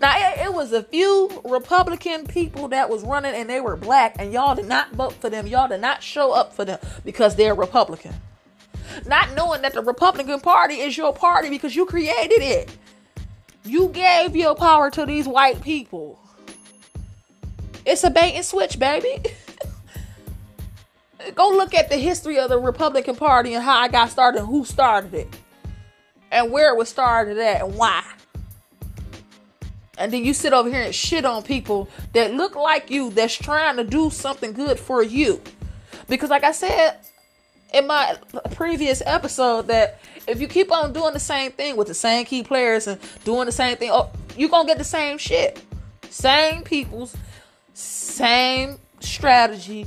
Now 0.00 0.12
it, 0.16 0.52
was 0.52 0.72
a 0.72 0.82
few 0.82 1.30
Republican 1.44 2.26
people 2.26 2.66
that 2.68 2.90
was 2.90 3.04
running 3.04 3.34
and 3.34 3.48
they 3.48 3.60
were 3.60 3.76
black 3.76 4.16
and 4.18 4.32
y'all 4.32 4.56
did 4.56 4.66
not 4.66 4.90
vote 4.92 5.12
for 5.12 5.30
them. 5.30 5.46
Y'all 5.46 5.68
did 5.68 5.80
not 5.80 6.02
show 6.02 6.32
up 6.32 6.52
for 6.52 6.64
them 6.64 6.80
because 7.04 7.36
they're 7.36 7.54
Republican. 7.54 8.12
Not 9.06 9.32
knowing 9.36 9.62
that 9.62 9.72
the 9.72 9.82
Republican 9.82 10.40
Party 10.40 10.80
is 10.80 10.96
your 10.96 11.14
party 11.14 11.48
because 11.48 11.76
you 11.76 11.86
created 11.86 12.42
it. 12.42 12.76
You 13.64 13.88
gave 13.88 14.34
your 14.34 14.56
power 14.56 14.90
to 14.90 15.06
these 15.06 15.28
white 15.28 15.62
people. 15.62 16.18
It's 17.86 18.02
a 18.02 18.10
bait 18.10 18.34
and 18.34 18.44
switch, 18.44 18.80
baby. 18.80 19.22
Go 21.34 21.50
look 21.50 21.74
at 21.74 21.88
the 21.88 21.96
history 21.96 22.38
of 22.38 22.48
the 22.48 22.58
Republican 22.58 23.16
Party 23.16 23.54
and 23.54 23.62
how 23.62 23.78
I 23.78 23.88
got 23.88 24.10
started 24.10 24.40
and 24.40 24.48
who 24.48 24.64
started 24.64 25.14
it. 25.14 25.28
And 26.30 26.50
where 26.50 26.72
it 26.72 26.78
was 26.78 26.88
started 26.88 27.38
at 27.38 27.62
and 27.62 27.74
why. 27.74 28.02
And 29.98 30.12
then 30.12 30.24
you 30.24 30.34
sit 30.34 30.52
over 30.52 30.68
here 30.68 30.82
and 30.82 30.94
shit 30.94 31.24
on 31.24 31.42
people 31.42 31.88
that 32.12 32.32
look 32.32 32.56
like 32.56 32.90
you 32.90 33.10
that's 33.10 33.36
trying 33.36 33.76
to 33.76 33.84
do 33.84 34.10
something 34.10 34.52
good 34.52 34.78
for 34.78 35.02
you. 35.02 35.40
Because 36.08 36.30
like 36.30 36.44
I 36.44 36.52
said 36.52 36.96
in 37.72 37.86
my 37.86 38.16
previous 38.52 39.02
episode 39.06 39.68
that 39.68 40.00
if 40.26 40.40
you 40.40 40.48
keep 40.48 40.72
on 40.72 40.92
doing 40.92 41.12
the 41.12 41.20
same 41.20 41.52
thing 41.52 41.76
with 41.76 41.88
the 41.88 41.94
same 41.94 42.24
key 42.24 42.42
players 42.42 42.86
and 42.86 43.00
doing 43.24 43.46
the 43.46 43.52
same 43.52 43.76
thing, 43.76 43.90
oh, 43.92 44.10
you're 44.36 44.50
going 44.50 44.66
to 44.66 44.70
get 44.70 44.78
the 44.78 44.84
same 44.84 45.18
shit. 45.18 45.62
Same 46.10 46.62
people's 46.62 47.16
same 47.74 48.78
strategy, 49.00 49.86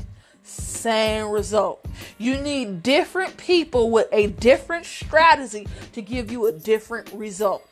same 0.56 1.30
result. 1.30 1.86
You 2.18 2.38
need 2.38 2.84
different 2.84 3.38
people 3.38 3.92
with 3.92 4.08
a 4.12 4.28
different 4.28 4.86
strategy 4.86 5.68
to 5.94 6.02
give 6.02 6.32
you 6.32 6.48
a 6.48 6.52
different 6.52 7.12
result. 7.14 7.68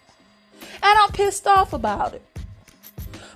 And 0.61 0.99
I'm 0.99 1.11
pissed 1.11 1.47
off 1.47 1.73
about 1.73 2.13
it. 2.13 2.21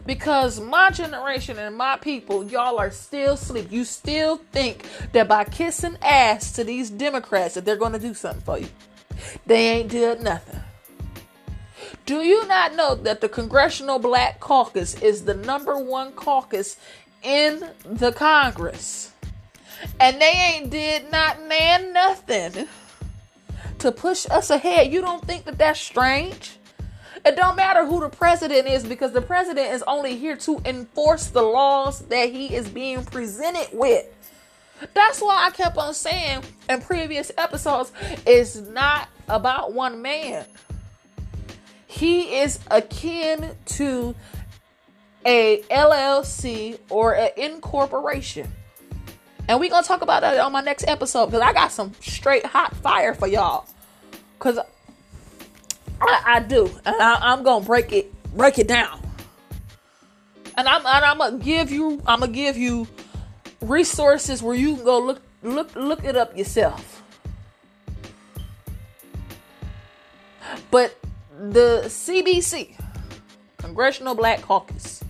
Because 0.05 0.61
my 0.61 0.89
generation 0.89 1.59
and 1.59 1.75
my 1.75 1.97
people, 1.97 2.45
y'all 2.45 2.79
are 2.79 2.91
still 2.91 3.33
asleep. 3.33 3.67
You 3.71 3.83
still 3.83 4.37
think 4.53 4.87
that 5.11 5.27
by 5.27 5.43
kissing 5.43 5.97
ass 6.01 6.53
to 6.53 6.63
these 6.63 6.89
Democrats 6.89 7.55
that 7.55 7.65
they're 7.65 7.75
going 7.75 7.91
to 7.91 7.99
do 7.99 8.13
something 8.13 8.41
for 8.41 8.57
you. 8.57 8.69
They 9.45 9.67
ain't 9.67 9.89
did 9.89 10.21
nothing. 10.21 10.61
Do 12.05 12.21
you 12.21 12.47
not 12.47 12.73
know 12.73 12.95
that 12.95 13.19
the 13.19 13.27
Congressional 13.27 13.99
Black 13.99 14.39
Caucus 14.39 15.01
is 15.01 15.25
the 15.25 15.33
number 15.33 15.77
one 15.77 16.13
caucus 16.13 16.77
in 17.21 17.69
the 17.83 18.13
Congress? 18.13 19.11
And 19.99 20.21
they 20.21 20.55
ain't 20.55 20.69
did 20.69 21.11
not 21.11 21.45
man 21.47 21.93
nothing 21.93 22.67
to 23.79 23.91
push 23.91 24.25
us 24.29 24.49
ahead. 24.49 24.91
You 24.91 25.01
don't 25.01 25.23
think 25.25 25.45
that 25.45 25.57
that's 25.57 25.79
strange? 25.79 26.57
It 27.25 27.35
don't 27.35 27.55
matter 27.55 27.85
who 27.85 27.99
the 27.99 28.09
president 28.09 28.67
is 28.67 28.85
because 28.85 29.11
the 29.11 29.21
president 29.21 29.71
is 29.73 29.83
only 29.87 30.15
here 30.15 30.37
to 30.37 30.61
enforce 30.65 31.27
the 31.27 31.41
laws 31.41 32.01
that 32.07 32.29
he 32.29 32.53
is 32.55 32.69
being 32.69 33.03
presented 33.03 33.67
with. 33.73 34.05
That's 34.93 35.21
why 35.21 35.45
I 35.45 35.49
kept 35.49 35.77
on 35.77 35.93
saying 35.93 36.43
in 36.69 36.81
previous 36.81 37.31
episodes, 37.37 37.91
it's 38.25 38.55
not 38.55 39.09
about 39.27 39.73
one 39.73 40.01
man. 40.01 40.45
He 41.87 42.37
is 42.39 42.59
akin 42.69 43.55
to 43.65 44.15
a 45.25 45.61
LLC 45.63 46.79
or 46.89 47.15
an 47.15 47.31
incorporation. 47.35 48.51
And 49.47 49.59
we're 49.59 49.69
gonna 49.69 49.85
talk 49.85 50.01
about 50.01 50.21
that 50.21 50.37
on 50.39 50.51
my 50.51 50.61
next 50.61 50.87
episode 50.87 51.27
because 51.27 51.41
I 51.41 51.53
got 51.53 51.71
some 51.71 51.93
straight 52.01 52.45
hot 52.45 52.75
fire 52.75 53.13
for 53.13 53.27
y'all. 53.27 53.65
Cause 54.39 54.59
I, 56.01 56.23
I 56.25 56.39
do, 56.41 56.69
and 56.85 56.95
I, 57.01 57.33
am 57.33 57.43
gonna 57.43 57.65
break 57.65 57.91
it 57.91 58.13
break 58.35 58.59
it 58.59 58.67
down. 58.67 59.01
And 60.55 60.67
I'm 60.67 60.85
and 60.85 61.05
I'm 61.05 61.17
gonna 61.17 61.37
give 61.37 61.71
you 61.71 62.01
I'm 62.05 62.19
gonna 62.19 62.31
give 62.31 62.57
you 62.57 62.87
resources 63.61 64.43
where 64.43 64.55
you 64.55 64.75
can 64.75 64.83
go 64.83 64.99
look 64.99 65.21
look 65.43 65.75
look 65.75 66.03
it 66.03 66.15
up 66.15 66.37
yourself. 66.37 67.01
But 70.71 70.97
the 71.39 71.83
CBC, 71.85 72.75
Congressional 73.57 74.15
Black 74.15 74.41
Caucus, 74.41 75.03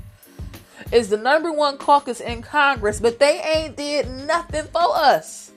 is 0.91 1.09
the 1.09 1.17
number 1.17 1.51
one 1.51 1.77
caucus 1.77 2.19
in 2.19 2.41
Congress, 2.41 2.99
but 2.99 3.19
they 3.19 3.39
ain't 3.39 3.75
did 3.75 4.09
nothing 4.09 4.65
for 4.65 4.95
us. 4.95 5.51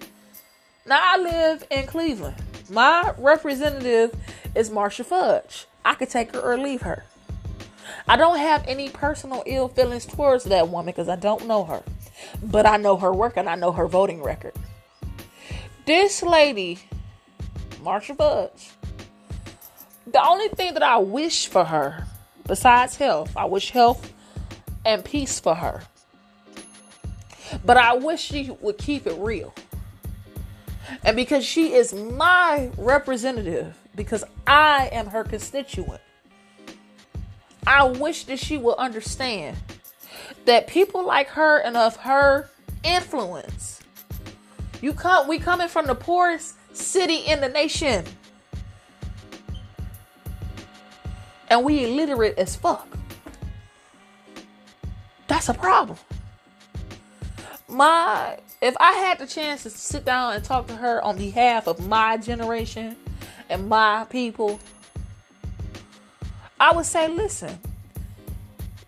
Now 0.86 1.00
I 1.02 1.18
live 1.18 1.64
in 1.70 1.86
Cleveland. 1.86 2.36
My 2.68 3.14
representative 3.18 4.14
is 4.54 4.70
Marcia 4.70 5.04
Fudge. 5.04 5.66
I 5.84 5.94
could 5.94 6.10
take 6.10 6.34
her 6.34 6.40
or 6.40 6.58
leave 6.58 6.82
her. 6.82 7.04
I 8.08 8.16
don't 8.16 8.38
have 8.38 8.64
any 8.66 8.88
personal 8.88 9.42
ill 9.46 9.68
feelings 9.68 10.06
towards 10.06 10.44
that 10.44 10.68
woman 10.68 10.86
because 10.86 11.08
I 11.08 11.16
don't 11.16 11.46
know 11.46 11.64
her. 11.64 11.82
But 12.42 12.66
I 12.66 12.76
know 12.76 12.96
her 12.96 13.12
work 13.12 13.36
and 13.36 13.48
I 13.48 13.54
know 13.54 13.72
her 13.72 13.86
voting 13.86 14.22
record. 14.22 14.54
This 15.86 16.22
lady, 16.22 16.78
Marcia 17.82 18.14
Fudge, 18.14 18.70
the 20.06 20.22
only 20.22 20.48
thing 20.48 20.74
that 20.74 20.82
I 20.82 20.98
wish 20.98 21.46
for 21.46 21.64
her, 21.64 22.06
besides 22.46 22.96
health, 22.96 23.36
I 23.36 23.44
wish 23.44 23.70
health 23.70 24.12
and 24.84 25.04
peace 25.04 25.40
for 25.40 25.54
her. 25.54 25.82
But 27.64 27.76
I 27.76 27.94
wish 27.94 28.20
she 28.20 28.50
would 28.60 28.78
keep 28.78 29.06
it 29.06 29.16
real. 29.18 29.54
And 31.04 31.16
because 31.16 31.44
she 31.44 31.74
is 31.74 31.92
my 31.94 32.70
representative, 32.76 33.76
because 33.94 34.24
I 34.46 34.88
am 34.92 35.06
her 35.06 35.24
constituent, 35.24 36.00
I 37.66 37.84
wish 37.84 38.24
that 38.24 38.38
she 38.38 38.56
will 38.56 38.76
understand 38.76 39.56
that 40.46 40.66
people 40.66 41.04
like 41.04 41.28
her 41.28 41.58
and 41.58 41.76
of 41.76 41.96
her 41.96 42.50
influence, 42.82 43.80
you 44.80 44.92
come 44.92 45.28
we 45.28 45.38
coming 45.38 45.68
from 45.68 45.86
the 45.86 45.94
poorest 45.94 46.56
city 46.72 47.16
in 47.16 47.40
the 47.40 47.48
nation. 47.48 48.04
And 51.48 51.64
we 51.64 51.84
illiterate 51.84 52.38
as 52.38 52.56
fuck. 52.56 52.86
That's 55.30 55.48
a 55.48 55.54
problem. 55.54 55.96
My 57.68 58.40
if 58.60 58.76
I 58.80 58.94
had 58.94 59.20
the 59.20 59.28
chance 59.28 59.62
to 59.62 59.70
sit 59.70 60.04
down 60.04 60.34
and 60.34 60.42
talk 60.42 60.66
to 60.66 60.74
her 60.74 61.00
on 61.04 61.16
behalf 61.16 61.68
of 61.68 61.86
my 61.86 62.16
generation 62.16 62.96
and 63.48 63.68
my 63.68 64.06
people, 64.10 64.58
I 66.58 66.74
would 66.74 66.84
say, 66.84 67.06
listen, 67.06 67.60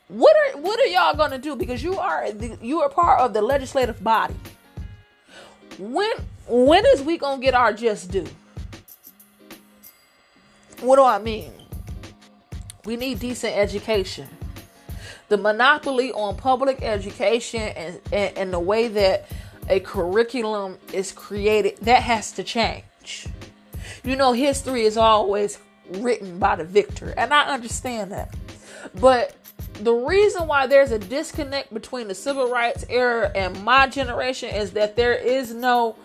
what 0.08 0.34
are 0.34 0.58
what 0.60 0.80
are 0.80 0.86
y'all 0.86 1.14
gonna 1.14 1.38
do? 1.38 1.54
Because 1.54 1.80
you 1.80 1.96
are 1.96 2.32
the, 2.32 2.58
you 2.60 2.80
are 2.80 2.88
part 2.88 3.20
of 3.20 3.34
the 3.34 3.40
legislative 3.40 4.02
body. 4.02 4.34
When 5.78 6.10
when 6.48 6.84
is 6.86 7.02
we 7.02 7.18
gonna 7.18 7.40
get 7.40 7.54
our 7.54 7.72
just 7.72 8.10
due? 8.10 8.26
What 10.80 10.96
do 10.96 11.04
I 11.04 11.20
mean? 11.20 11.52
We 12.84 12.96
need 12.96 13.20
decent 13.20 13.56
education. 13.56 14.26
The 15.32 15.38
monopoly 15.38 16.12
on 16.12 16.36
public 16.36 16.82
education 16.82 17.62
and, 17.62 17.98
and, 18.12 18.36
and 18.36 18.52
the 18.52 18.60
way 18.60 18.88
that 18.88 19.30
a 19.66 19.80
curriculum 19.80 20.76
is 20.92 21.10
created, 21.10 21.78
that 21.78 22.02
has 22.02 22.32
to 22.32 22.44
change. 22.44 23.28
You 24.04 24.16
know, 24.16 24.34
history 24.34 24.82
is 24.82 24.98
always 24.98 25.58
written 25.88 26.38
by 26.38 26.56
the 26.56 26.64
victor, 26.64 27.14
and 27.16 27.32
I 27.32 27.46
understand 27.46 28.12
that. 28.12 28.34
But 29.00 29.34
the 29.80 29.94
reason 29.94 30.46
why 30.46 30.66
there's 30.66 30.90
a 30.90 30.98
disconnect 30.98 31.72
between 31.72 32.08
the 32.08 32.14
civil 32.14 32.50
rights 32.50 32.84
era 32.90 33.32
and 33.34 33.64
my 33.64 33.86
generation 33.86 34.54
is 34.54 34.72
that 34.72 34.96
there 34.96 35.14
is 35.14 35.54
no 35.54 35.96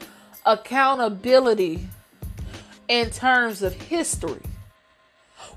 accountability 0.45 1.85
in 2.87 3.09
terms 3.09 3.61
of 3.61 3.73
history. 3.73 4.43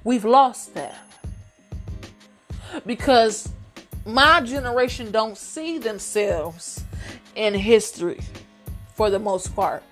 We've 0.02 0.24
lost 0.24 0.74
that. 0.74 0.98
Because 2.84 3.48
my 4.04 4.40
generation 4.40 5.10
don't 5.10 5.36
see 5.36 5.78
themselves 5.78 6.84
in 7.34 7.54
history 7.54 8.20
for 8.94 9.10
the 9.10 9.18
most 9.18 9.54
part. 9.54 9.82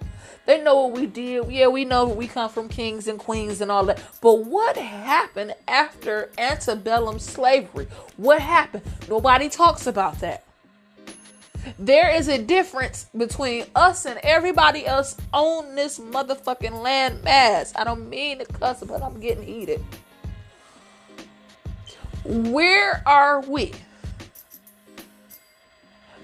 They 0.46 0.62
know 0.62 0.86
what 0.86 0.98
we 0.98 1.06
did. 1.06 1.50
Yeah, 1.50 1.68
we 1.68 1.84
know 1.84 2.08
we 2.08 2.26
come 2.26 2.48
from 2.48 2.70
kings 2.70 3.06
and 3.06 3.18
queens 3.18 3.60
and 3.60 3.70
all 3.70 3.84
that. 3.84 4.02
But 4.22 4.46
what 4.46 4.78
happened 4.78 5.54
after 5.68 6.30
antebellum 6.38 7.18
slavery? 7.18 7.86
What 8.16 8.40
happened? 8.40 8.84
Nobody 9.10 9.50
talks 9.50 9.86
about 9.86 10.20
that. 10.20 10.44
There 11.78 12.14
is 12.14 12.28
a 12.28 12.38
difference 12.42 13.06
between 13.14 13.66
us 13.74 14.06
and 14.06 14.18
everybody 14.22 14.86
else 14.86 15.18
on 15.34 15.74
this 15.74 15.98
motherfucking 15.98 16.82
land 16.82 17.22
mass. 17.22 17.74
I 17.76 17.84
don't 17.84 18.08
mean 18.08 18.38
to 18.38 18.46
cuss, 18.46 18.82
but 18.82 19.02
I'm 19.02 19.20
getting 19.20 19.44
heated. 19.44 19.84
Where 22.24 23.02
are 23.06 23.42
we? 23.42 23.72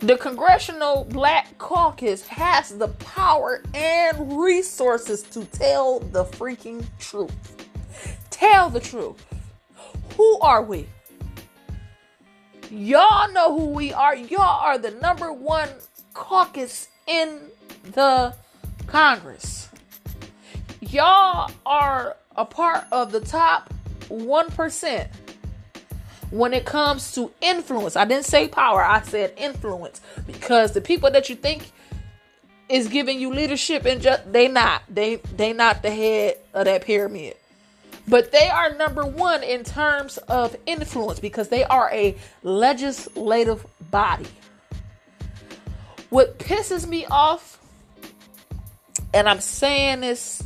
The 0.04 0.18
Congressional 0.18 1.04
Black 1.04 1.56
Caucus 1.56 2.28
has 2.28 2.76
the 2.76 2.88
power 2.88 3.62
and 3.72 4.38
resources 4.38 5.22
to 5.22 5.46
tell 5.46 6.00
the 6.00 6.26
freaking 6.26 6.84
truth. 6.98 7.32
Tell 8.28 8.68
the 8.68 8.80
truth. 8.80 9.24
Who 10.18 10.38
are 10.40 10.62
we? 10.62 10.86
Y'all 12.70 13.32
know 13.32 13.58
who 13.58 13.68
we 13.70 13.94
are. 13.94 14.14
Y'all 14.14 14.60
are 14.60 14.76
the 14.76 14.90
number 14.90 15.32
one 15.32 15.70
caucus 16.12 16.88
in 17.06 17.40
the 17.94 18.34
Congress. 18.86 19.70
Y'all 20.82 21.50
are 21.64 22.18
a 22.36 22.44
part 22.44 22.84
of 22.92 23.10
the 23.10 23.20
top 23.20 23.72
1% 24.10 25.08
when 26.34 26.52
it 26.52 26.64
comes 26.64 27.12
to 27.12 27.30
influence. 27.40 27.94
I 27.94 28.04
didn't 28.04 28.24
say 28.24 28.48
power, 28.48 28.84
I 28.84 29.02
said 29.02 29.34
influence 29.36 30.00
because 30.26 30.72
the 30.72 30.80
people 30.80 31.08
that 31.12 31.28
you 31.28 31.36
think 31.36 31.70
is 32.68 32.88
giving 32.88 33.20
you 33.20 33.32
leadership 33.32 33.84
and 33.84 34.02
just 34.02 34.32
they 34.32 34.48
not. 34.48 34.82
They 34.88 35.16
they 35.36 35.52
not 35.52 35.82
the 35.82 35.90
head 35.90 36.38
of 36.52 36.64
that 36.64 36.82
pyramid. 36.84 37.36
But 38.08 38.32
they 38.32 38.48
are 38.48 38.74
number 38.74 39.06
1 39.06 39.44
in 39.44 39.64
terms 39.64 40.18
of 40.18 40.56
influence 40.66 41.20
because 41.20 41.48
they 41.48 41.64
are 41.64 41.88
a 41.90 42.16
legislative 42.42 43.64
body. 43.90 44.26
What 46.10 46.38
pisses 46.38 46.86
me 46.86 47.06
off 47.06 47.60
and 49.14 49.28
I'm 49.28 49.40
saying 49.40 50.00
this 50.00 50.42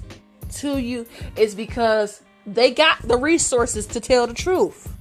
to 0.56 0.76
you 0.76 1.06
is 1.34 1.54
because 1.54 2.20
they 2.46 2.72
got 2.72 3.00
the 3.02 3.16
resources 3.16 3.86
to 3.86 4.00
tell 4.00 4.26
the 4.26 4.34
truth. 4.34 4.94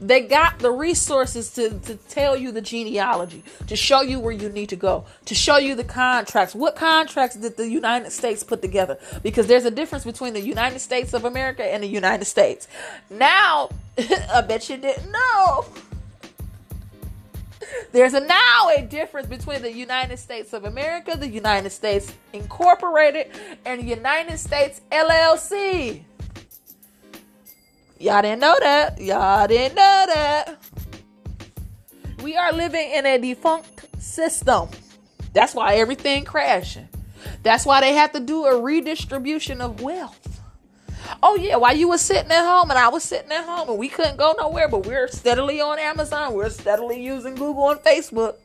They 0.00 0.22
got 0.22 0.58
the 0.58 0.70
resources 0.70 1.50
to, 1.52 1.78
to 1.80 1.96
tell 1.96 2.36
you 2.36 2.50
the 2.52 2.60
genealogy, 2.60 3.44
to 3.68 3.76
show 3.76 4.02
you 4.02 4.18
where 4.18 4.32
you 4.32 4.48
need 4.48 4.68
to 4.70 4.76
go, 4.76 5.04
to 5.26 5.34
show 5.34 5.56
you 5.56 5.74
the 5.74 5.84
contracts. 5.84 6.54
What 6.54 6.76
contracts 6.76 7.36
did 7.36 7.56
the 7.56 7.68
United 7.68 8.10
States 8.10 8.42
put 8.42 8.60
together? 8.60 8.98
Because 9.22 9.46
there's 9.46 9.64
a 9.64 9.70
difference 9.70 10.04
between 10.04 10.34
the 10.34 10.40
United 10.40 10.80
States 10.80 11.14
of 11.14 11.24
America 11.24 11.64
and 11.64 11.82
the 11.82 11.88
United 11.88 12.24
States. 12.24 12.66
Now, 13.08 13.70
I 14.32 14.40
bet 14.42 14.68
you 14.68 14.76
didn't 14.76 15.10
know. 15.10 15.64
There's 17.92 18.14
a 18.14 18.20
now 18.20 18.70
a 18.76 18.82
difference 18.82 19.28
between 19.28 19.62
the 19.62 19.72
United 19.72 20.18
States 20.18 20.52
of 20.52 20.64
America, 20.64 21.16
the 21.16 21.28
United 21.28 21.70
States 21.70 22.12
Incorporated, 22.32 23.30
and 23.64 23.88
United 23.88 24.38
States 24.38 24.80
LLC. 24.90 26.02
Y'all 27.98 28.22
didn't 28.22 28.40
know 28.40 28.56
that. 28.60 29.00
Y'all 29.00 29.46
didn't 29.46 29.76
know 29.76 30.04
that. 30.14 30.56
We 32.22 32.36
are 32.36 32.52
living 32.52 32.90
in 32.92 33.06
a 33.06 33.18
defunct 33.18 34.02
system. 34.02 34.68
That's 35.32 35.54
why 35.54 35.76
everything 35.76 36.24
crashing. 36.24 36.88
That's 37.42 37.66
why 37.66 37.80
they 37.80 37.92
have 37.94 38.12
to 38.12 38.20
do 38.20 38.44
a 38.44 38.60
redistribution 38.60 39.60
of 39.60 39.80
wealth. 39.80 40.40
Oh 41.22 41.36
yeah, 41.36 41.56
while 41.56 41.76
you 41.76 41.88
were 41.88 41.98
sitting 41.98 42.30
at 42.30 42.44
home 42.44 42.70
and 42.70 42.78
I 42.78 42.88
was 42.88 43.02
sitting 43.02 43.30
at 43.30 43.44
home 43.44 43.68
and 43.68 43.78
we 43.78 43.88
couldn't 43.88 44.16
go 44.16 44.34
nowhere, 44.38 44.68
but 44.68 44.86
we're 44.86 45.08
steadily 45.08 45.60
on 45.60 45.78
Amazon. 45.78 46.34
We're 46.34 46.50
steadily 46.50 47.02
using 47.02 47.34
Google 47.34 47.70
and 47.70 47.80
Facebook. 47.80 48.36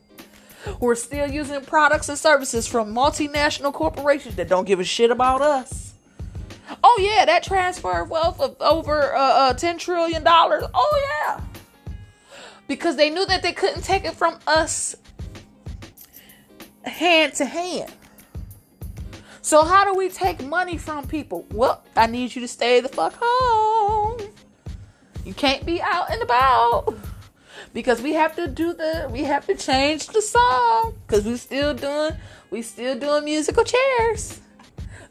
We're 0.79 0.95
still 0.95 1.29
using 1.29 1.61
products 1.61 2.09
and 2.09 2.17
services 2.17 2.67
from 2.67 2.93
multinational 2.93 3.73
corporations 3.73 4.35
that 4.35 4.49
don't 4.49 4.65
give 4.65 4.79
a 4.79 4.83
shit 4.83 5.09
about 5.09 5.41
us. 5.41 5.88
Oh 6.83 6.99
yeah, 7.01 7.25
that 7.25 7.43
transfer 7.43 8.01
of 8.01 8.09
wealth 8.09 8.39
of 8.39 8.55
over 8.59 9.15
uh, 9.15 9.19
uh, 9.19 9.53
ten 9.53 9.77
trillion 9.77 10.23
dollars. 10.23 10.63
Oh 10.73 11.25
yeah, 11.27 11.41
because 12.67 12.95
they 12.95 13.09
knew 13.09 13.25
that 13.25 13.41
they 13.41 13.53
couldn't 13.53 13.83
take 13.83 14.05
it 14.05 14.13
from 14.13 14.39
us 14.47 14.95
hand 16.83 17.33
to 17.35 17.45
hand. 17.45 17.91
So 19.41 19.63
how 19.63 19.83
do 19.83 19.97
we 19.97 20.09
take 20.09 20.43
money 20.43 20.77
from 20.77 21.07
people? 21.07 21.45
Well, 21.51 21.83
I 21.95 22.07
need 22.07 22.35
you 22.35 22.41
to 22.41 22.47
stay 22.47 22.81
the 22.81 22.89
fuck 22.89 23.13
home. 23.19 24.19
You 25.25 25.33
can't 25.33 25.65
be 25.65 25.81
out 25.81 26.11
and 26.11 26.21
about 26.21 26.95
because 27.73 28.01
we 28.01 28.13
have 28.13 28.35
to 28.35 28.47
do 28.47 28.73
the 28.73 29.09
we 29.11 29.23
have 29.23 29.45
to 29.47 29.55
change 29.55 30.07
the 30.07 30.21
song 30.21 30.95
because 31.05 31.25
we 31.25 31.37
still 31.37 31.73
doing 31.73 32.11
we 32.51 32.61
still 32.61 32.97
doing 32.97 33.25
musical 33.25 33.63
chairs. 33.63 34.39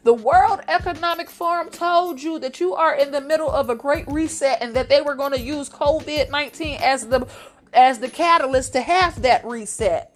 The 0.03 0.13
World 0.13 0.61
Economic 0.69 1.29
Forum 1.29 1.69
told 1.69 2.21
you 2.21 2.39
that 2.39 2.59
you 2.61 2.73
are 2.73 2.95
in 2.95 3.11
the 3.11 3.19
middle 3.19 3.51
of 3.51 3.69
a 3.69 3.75
great 3.75 4.07
reset 4.07 4.61
and 4.61 4.73
that 4.75 4.87
they 4.87 5.01
were 5.01 5.15
going 5.15 5.33
to 5.33 5.39
use 5.39 5.69
COVID-19 5.69 6.79
as 6.79 7.07
the 7.07 7.27
as 7.73 7.99
the 7.99 8.09
catalyst 8.09 8.73
to 8.73 8.81
have 8.81 9.21
that 9.21 9.45
reset. 9.45 10.11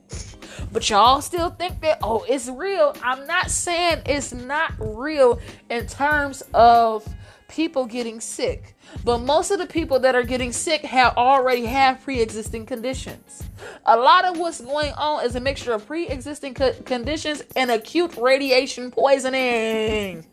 But 0.72 0.90
y'all 0.90 1.22
still 1.22 1.50
think 1.50 1.82
that 1.82 2.00
oh, 2.02 2.26
it's 2.28 2.48
real. 2.48 2.96
I'm 3.04 3.28
not 3.28 3.52
saying 3.52 4.04
it's 4.06 4.34
not 4.34 4.74
real 4.80 5.40
in 5.70 5.86
terms 5.88 6.44
of 6.54 7.08
people 7.54 7.86
getting 7.86 8.20
sick. 8.20 8.76
But 9.04 9.20
most 9.20 9.51
of 9.51 9.60
the 9.60 9.68
people 9.68 9.99
that 9.99 10.16
are 10.16 10.24
getting 10.24 10.51
sick 10.51 10.82
have 10.82 11.16
already 11.18 11.66
have 11.66 12.01
pre-existing 12.01 12.66
conditions. 12.66 13.43
A 13.86 13.95
lot 13.95 14.26
of 14.26 14.38
what's 14.38 14.60
going 14.60 14.91
on 14.93 15.24
is 15.24 15.36
a 15.36 15.39
mixture 15.39 15.74
of 15.74 15.86
pre-existing 15.86 16.56
co- 16.56 16.74
conditions 16.86 17.43
and 17.56 17.70
acute 17.70 18.18
radiation 18.18 18.91
poisoning. 18.91 20.26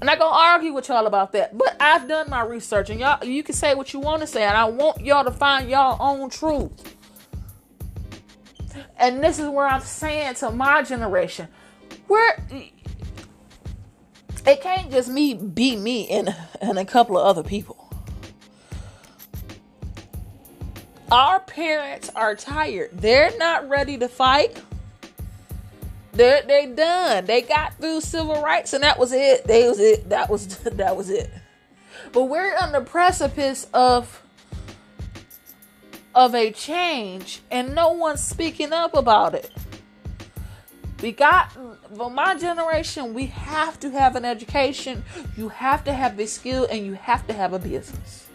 I'm 0.00 0.06
not 0.06 0.18
gonna 0.18 0.36
argue 0.36 0.72
with 0.72 0.88
y'all 0.88 1.06
about 1.06 1.32
that, 1.32 1.58
but 1.58 1.76
I've 1.80 2.06
done 2.08 2.30
my 2.30 2.42
research, 2.42 2.88
and 2.88 3.00
y'all, 3.00 3.24
you 3.24 3.42
can 3.42 3.54
say 3.54 3.74
what 3.74 3.92
you 3.92 3.98
want 3.98 4.20
to 4.20 4.26
say, 4.26 4.44
and 4.44 4.56
I 4.56 4.64
want 4.66 5.04
y'all 5.04 5.24
to 5.24 5.32
find 5.32 5.68
y'all 5.68 5.96
own 6.00 6.30
truth. 6.30 6.96
And 8.96 9.22
this 9.22 9.38
is 9.40 9.48
where 9.48 9.66
I'm 9.66 9.80
saying 9.80 10.34
to 10.36 10.52
my 10.52 10.82
generation, 10.82 11.48
where 12.06 12.40
it 14.48 14.62
can't 14.62 14.90
just 14.90 15.08
me 15.08 15.34
be 15.34 15.76
me 15.76 16.08
and 16.08 16.34
and 16.60 16.78
a 16.78 16.84
couple 16.84 17.18
of 17.18 17.24
other 17.24 17.42
people. 17.42 17.76
Our 21.10 21.40
parents 21.40 22.10
are 22.14 22.34
tired. 22.34 22.90
They're 22.92 23.36
not 23.38 23.68
ready 23.68 23.96
to 23.98 24.08
fight. 24.08 24.60
They're 26.12 26.42
they 26.42 26.66
done. 26.66 27.26
They 27.26 27.42
got 27.42 27.74
through 27.78 28.00
civil 28.00 28.42
rights 28.42 28.72
and 28.72 28.82
that 28.84 28.98
was 28.98 29.12
it. 29.12 29.46
They 29.46 29.68
was 29.68 29.78
it. 29.78 30.08
That 30.08 30.30
was 30.30 30.46
that 30.58 30.96
was 30.96 31.10
it. 31.10 31.30
But 32.12 32.24
we're 32.24 32.56
on 32.56 32.72
the 32.72 32.80
precipice 32.80 33.66
of 33.74 34.22
of 36.14 36.34
a 36.34 36.50
change 36.50 37.40
and 37.50 37.74
no 37.74 37.92
one's 37.92 38.22
speaking 38.22 38.72
up 38.72 38.94
about 38.94 39.34
it. 39.34 39.50
We 41.02 41.12
got 41.12 41.56
for 41.96 42.10
my 42.10 42.36
generation, 42.36 43.14
we 43.14 43.26
have 43.26 43.80
to 43.80 43.90
have 43.90 44.16
an 44.16 44.24
education, 44.24 45.04
you 45.36 45.48
have 45.48 45.84
to 45.84 45.92
have 45.92 46.18
a 46.18 46.26
skill, 46.26 46.66
and 46.70 46.84
you 46.84 46.94
have 46.94 47.26
to 47.26 47.32
have 47.32 47.52
a 47.52 47.58
business. 47.58 48.26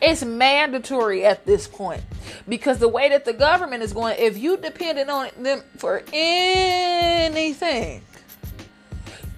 It's 0.00 0.24
mandatory 0.24 1.24
at 1.24 1.44
this 1.44 1.68
point 1.68 2.02
because 2.48 2.78
the 2.78 2.88
way 2.88 3.08
that 3.10 3.24
the 3.24 3.32
government 3.32 3.82
is 3.82 3.92
going, 3.92 4.16
if 4.18 4.38
you 4.38 4.56
depended 4.56 5.08
on 5.08 5.28
them 5.38 5.62
for 5.76 6.02
anything, 6.12 8.02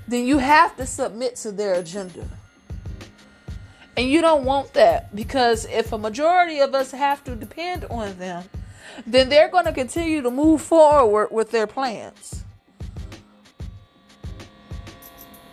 then 0.07 0.27
you 0.27 0.39
have 0.39 0.77
to 0.77 0.87
submit 0.87 1.37
to 1.37 1.53
their 1.53 1.75
agenda. 1.75 2.27
And 3.97 4.09
you 4.09 4.21
don't 4.21 4.45
want 4.45 4.75
that 4.75 5.15
because 5.15 5.67
if 5.67 5.93
a 5.93 5.99
majority 5.99 6.61
of 6.61 6.75
us 6.75 6.93
have 6.93 7.25
to 7.25 7.35
depend 7.35 7.85
on 7.87 8.17
them, 8.19 8.45
then 9.07 9.29
they're 9.29 9.49
going 9.49 9.65
to 9.65 9.73
continue 9.73 10.23
to 10.23 10.31
move 10.31 10.63
forward 10.63 11.29
with 11.31 11.51
their 11.51 11.67
plans. 11.67 12.45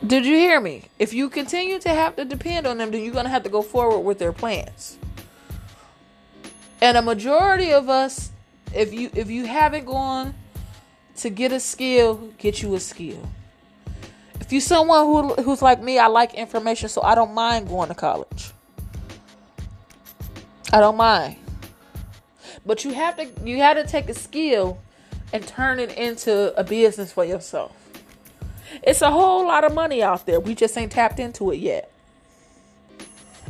Did 0.05 0.25
you 0.25 0.35
hear 0.35 0.59
me? 0.61 0.83
If 0.99 1.13
you 1.13 1.29
continue 1.29 1.79
to 1.79 1.89
have 1.89 2.15
to 2.17 2.25
depend 2.25 2.67
on 2.67 2.77
them, 2.77 2.91
then 2.91 3.03
you're 3.03 3.13
going 3.13 3.25
to 3.25 3.31
have 3.31 3.43
to 3.43 3.49
go 3.49 3.61
forward 3.61 4.01
with 4.01 4.19
their 4.19 4.33
plans. 4.33 4.97
And 6.81 6.97
a 6.97 7.01
majority 7.01 7.71
of 7.71 7.89
us, 7.89 8.31
if 8.73 8.93
you 8.93 9.09
if 9.13 9.31
you 9.31 9.45
haven't 9.45 9.85
gone 9.85 10.35
to 11.17 11.29
get 11.29 11.51
a 11.51 11.59
skill, 11.59 12.29
get 12.37 12.61
you 12.61 12.75
a 12.75 12.79
skill. 12.79 13.27
If 14.41 14.51
you're 14.51 14.61
someone 14.61 15.05
who 15.05 15.33
who's 15.41 15.61
like 15.61 15.81
me, 15.81 15.97
I 15.97 16.07
like 16.07 16.33
information, 16.33 16.89
so 16.89 17.01
I 17.01 17.15
don't 17.15 17.33
mind 17.33 17.67
going 17.67 17.87
to 17.87 17.95
college. 17.95 18.51
I 20.71 20.81
don't 20.81 20.97
mind. 20.97 21.37
But 22.65 22.83
you 22.83 22.93
have 22.93 23.15
to 23.17 23.27
you 23.43 23.57
have 23.57 23.77
to 23.77 23.87
take 23.87 24.09
a 24.09 24.13
skill 24.13 24.77
and 25.33 25.47
turn 25.47 25.79
it 25.79 25.97
into 25.97 26.53
a 26.59 26.63
business 26.63 27.11
for 27.11 27.25
yourself. 27.25 27.84
It's 28.83 29.01
a 29.01 29.11
whole 29.11 29.45
lot 29.45 29.63
of 29.63 29.73
money 29.73 30.03
out 30.03 30.25
there. 30.25 30.39
We 30.39 30.55
just 30.55 30.77
ain't 30.77 30.91
tapped 30.91 31.19
into 31.19 31.51
it 31.51 31.57
yet. 31.57 31.91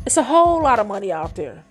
It's 0.06 0.18
a 0.18 0.24
whole 0.24 0.62
lot 0.62 0.80
of 0.80 0.88
money 0.88 1.12
out 1.12 1.36
there. 1.36 1.64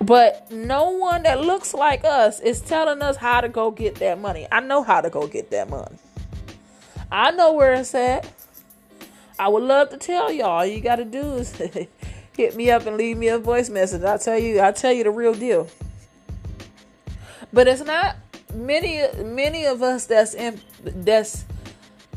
But 0.00 0.50
no 0.52 0.90
one 0.90 1.24
that 1.24 1.40
looks 1.40 1.74
like 1.74 2.04
us 2.04 2.38
is 2.38 2.60
telling 2.60 3.02
us 3.02 3.16
how 3.16 3.40
to 3.40 3.48
go 3.48 3.72
get 3.72 3.96
that 3.96 4.20
money. 4.20 4.46
I 4.52 4.60
know 4.60 4.84
how 4.84 5.00
to 5.00 5.10
go 5.10 5.26
get 5.26 5.50
that 5.50 5.68
money. 5.68 5.96
I 7.10 7.32
know 7.32 7.52
where 7.54 7.74
it's 7.74 7.94
at. 7.94 8.30
I 9.38 9.48
would 9.48 9.64
love 9.64 9.90
to 9.90 9.96
tell 9.96 10.30
y'all. 10.30 10.46
All 10.46 10.66
you 10.66 10.80
got 10.80 10.96
to 10.96 11.04
do 11.04 11.34
is 11.34 11.56
hit 12.36 12.54
me 12.54 12.70
up 12.70 12.86
and 12.86 12.96
leave 12.96 13.16
me 13.16 13.28
a 13.28 13.38
voice 13.38 13.68
message. 13.68 14.02
I'll 14.02 14.18
tell 14.18 14.38
you. 14.38 14.60
I'll 14.60 14.72
tell 14.72 14.92
you 14.92 15.02
the 15.02 15.10
real 15.10 15.34
deal. 15.34 15.68
But 17.52 17.66
it's 17.66 17.84
not 17.84 18.16
many 18.54 19.02
many 19.22 19.64
of 19.66 19.82
us 19.82 20.06
that's 20.06 20.34
in 20.34 20.60
that's 20.84 21.44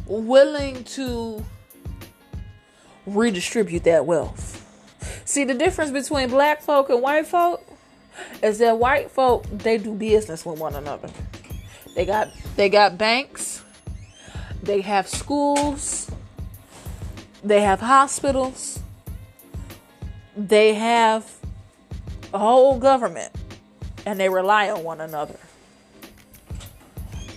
willing 0.05 0.83
to 0.83 1.43
redistribute 3.05 3.83
that 3.83 4.05
wealth. 4.05 4.55
See 5.25 5.43
the 5.43 5.53
difference 5.53 5.91
between 5.91 6.29
black 6.29 6.61
folk 6.61 6.89
and 6.89 7.01
white 7.01 7.27
folk 7.27 7.65
is 8.41 8.57
that 8.59 8.77
white 8.77 9.11
folk 9.11 9.45
they 9.49 9.77
do 9.77 9.93
business 9.93 10.45
with 10.45 10.59
one 10.59 10.75
another. 10.75 11.09
They 11.95 12.05
got 12.05 12.29
they 12.55 12.69
got 12.69 12.97
banks, 12.97 13.63
they 14.61 14.81
have 14.81 15.07
schools, 15.07 16.09
they 17.43 17.61
have 17.61 17.79
hospitals, 17.79 18.79
they 20.35 20.73
have 20.75 21.31
a 22.33 22.39
whole 22.39 22.79
government, 22.79 23.33
and 24.05 24.19
they 24.19 24.29
rely 24.29 24.69
on 24.69 24.83
one 24.83 25.01
another. 25.01 25.37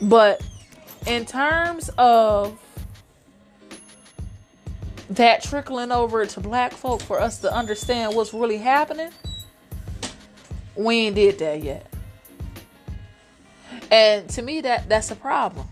But 0.03 0.43
in 1.07 1.25
terms 1.25 1.89
of 1.97 2.59
that 5.11 5.43
trickling 5.43 5.93
over 5.93 6.27
to 6.27 6.41
black 6.41 6.73
folk 6.73 7.01
for 7.01 7.21
us 7.21 7.39
to 7.39 7.55
understand 7.55 8.17
what's 8.17 8.35
really 8.35 8.59
happening, 8.59 9.11
we 10.75 10.97
ain't 10.97 11.15
did 11.15 11.39
that 11.39 11.63
yet. 11.63 11.87
And 13.93 14.29
to 14.31 14.43
me 14.43 14.61
that 14.63 14.89
that's 14.89 15.11
a 15.13 15.17
problem. 15.17 15.69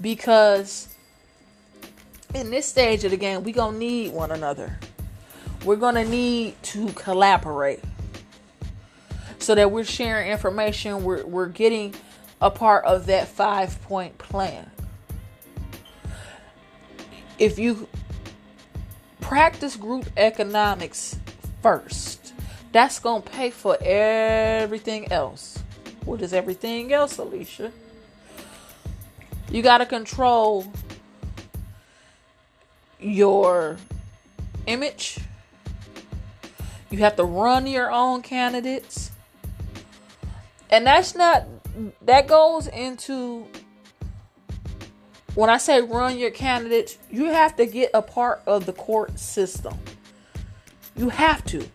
Because 0.00 0.88
in 2.34 2.50
this 2.50 2.66
stage 2.66 3.04
of 3.04 3.10
the 3.10 3.16
game, 3.16 3.42
we 3.42 3.52
gonna 3.52 3.76
need 3.76 4.12
one 4.12 4.30
another. 4.30 4.78
We're 5.64 5.76
gonna 5.76 6.04
need 6.04 6.62
to 6.64 6.88
collaborate 6.92 7.80
so 9.38 9.54
that 9.54 9.70
we're 9.70 9.84
sharing 9.84 10.30
information. 10.30 11.02
We're 11.02 11.26
we're 11.26 11.48
getting 11.48 11.94
a 12.40 12.50
part 12.50 12.84
of 12.84 13.06
that 13.06 13.28
five 13.28 13.80
point 13.82 14.18
plan. 14.18 14.70
If 17.38 17.58
you 17.58 17.88
practice 19.20 19.76
group 19.76 20.06
economics 20.16 21.18
first, 21.62 22.32
that's 22.72 22.98
going 22.98 23.22
to 23.22 23.30
pay 23.30 23.50
for 23.50 23.76
everything 23.80 25.10
else. 25.12 25.62
What 26.04 26.22
is 26.22 26.32
everything 26.32 26.92
else, 26.92 27.18
Alicia? 27.18 27.72
You 29.50 29.62
got 29.62 29.78
to 29.78 29.86
control 29.86 30.70
your 33.00 33.76
image. 34.66 35.18
You 36.90 36.98
have 36.98 37.16
to 37.16 37.24
run 37.24 37.66
your 37.66 37.90
own 37.90 38.22
candidates. 38.22 39.10
And 40.70 40.86
that's 40.86 41.14
not 41.14 41.44
that 42.02 42.26
goes 42.26 42.66
into 42.68 43.46
when 45.34 45.50
I 45.50 45.58
say 45.58 45.82
run 45.82 46.18
your 46.18 46.30
candidates, 46.30 46.96
you 47.10 47.26
have 47.26 47.56
to 47.56 47.66
get 47.66 47.90
a 47.92 48.00
part 48.00 48.42
of 48.46 48.64
the 48.64 48.72
court 48.72 49.18
system. 49.18 49.78
You 50.96 51.10
have 51.10 51.44
to. 51.46 51.68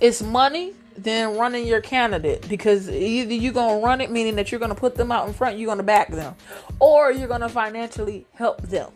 It's 0.00 0.22
money, 0.22 0.72
then 0.96 1.36
running 1.36 1.66
your 1.66 1.80
candidate 1.80 2.48
because 2.48 2.88
either 2.88 3.34
you're 3.34 3.52
going 3.52 3.80
to 3.80 3.84
run 3.84 4.00
it, 4.00 4.10
meaning 4.10 4.36
that 4.36 4.52
you're 4.52 4.60
going 4.60 4.74
to 4.74 4.80
put 4.80 4.94
them 4.94 5.10
out 5.10 5.26
in 5.26 5.34
front, 5.34 5.58
you're 5.58 5.66
going 5.66 5.78
to 5.78 5.84
back 5.84 6.10
them, 6.10 6.36
or 6.78 7.10
you're 7.10 7.28
going 7.28 7.40
to 7.40 7.48
financially 7.48 8.24
help 8.34 8.62
them. 8.62 8.90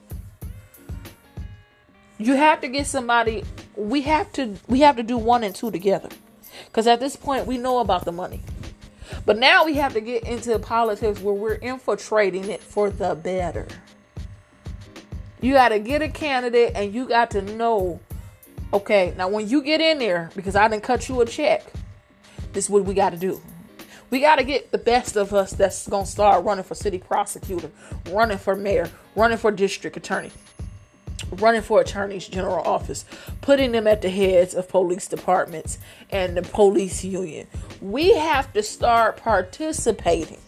You 2.19 2.37
have 2.37 2.61
to 2.61 2.69
get 2.69 2.87
somebody. 2.87 3.45
We 3.75 4.03
have 4.03 4.31
to. 4.35 4.55
We 4.69 4.81
have 4.81 4.97
to 4.97 5.03
do 5.03 5.17
one 5.17 5.43
and 5.43 5.55
two 5.55 5.71
together, 5.71 6.11
because 6.67 6.87
at 6.87 7.01
this 7.01 7.17
point 7.17 7.47
we 7.47 7.59
know 7.59 7.79
about 7.79 8.05
the 8.05 8.13
money. 8.13 8.43
But 9.27 9.39
now 9.39 9.65
we 9.65 9.75
have 9.75 9.93
to 9.95 10.01
get 10.01 10.25
into 10.25 10.59
politics 10.59 11.21
where 11.21 11.35
we're 11.35 11.55
infiltrating 11.55 12.49
it 12.49 12.63
for 12.63 12.91
the 12.91 13.15
better. 13.15 13.67
You 15.41 15.55
got 15.55 15.71
to 15.71 15.79
get 15.79 16.03
a 16.03 16.09
candidate 16.09 16.73
and 16.75 16.93
you 16.93 17.07
got 17.07 17.31
to 17.33 17.43
know 17.43 18.01
okay, 18.73 19.13
now 19.17 19.29
when 19.29 19.49
you 19.49 19.63
get 19.63 19.81
in 19.81 19.99
there, 19.99 20.31
because 20.37 20.55
I 20.55 20.69
didn't 20.69 20.85
cut 20.85 21.09
you 21.09 21.21
a 21.21 21.27
check, 21.27 21.65
this 22.53 22.67
is 22.67 22.71
what 22.71 22.85
we 22.85 22.95
got 22.95 23.11
to 23.11 23.17
do. 23.17 23.41
We 24.11 24.21
got 24.21 24.37
to 24.37 24.45
get 24.45 24.71
the 24.71 24.79
best 24.79 25.17
of 25.17 25.35
us 25.35 25.53
that's 25.53 25.89
going 25.89 26.05
to 26.05 26.11
start 26.11 26.45
running 26.45 26.65
for 26.65 26.75
city 26.75 26.99
prosecutor, 26.99 27.71
running 28.11 28.39
for 28.39 28.55
mayor, 28.55 28.89
running 29.17 29.39
for 29.39 29.51
district 29.51 29.97
attorney 29.97 30.31
running 31.33 31.63
for 31.63 31.81
attorney's 31.81 32.27
general 32.29 32.65
office, 32.65 33.05
putting 33.41 33.73
them 33.73 33.87
at 33.87 34.03
the 34.03 34.11
heads 34.11 34.55
of 34.55 34.69
police 34.69 35.09
departments 35.09 35.79
and 36.11 36.37
the 36.37 36.43
police 36.43 37.05
union. 37.05 37.47
We 37.81 38.15
have 38.15 38.53
to 38.53 38.63
start 38.63 39.17
participating 39.17 40.39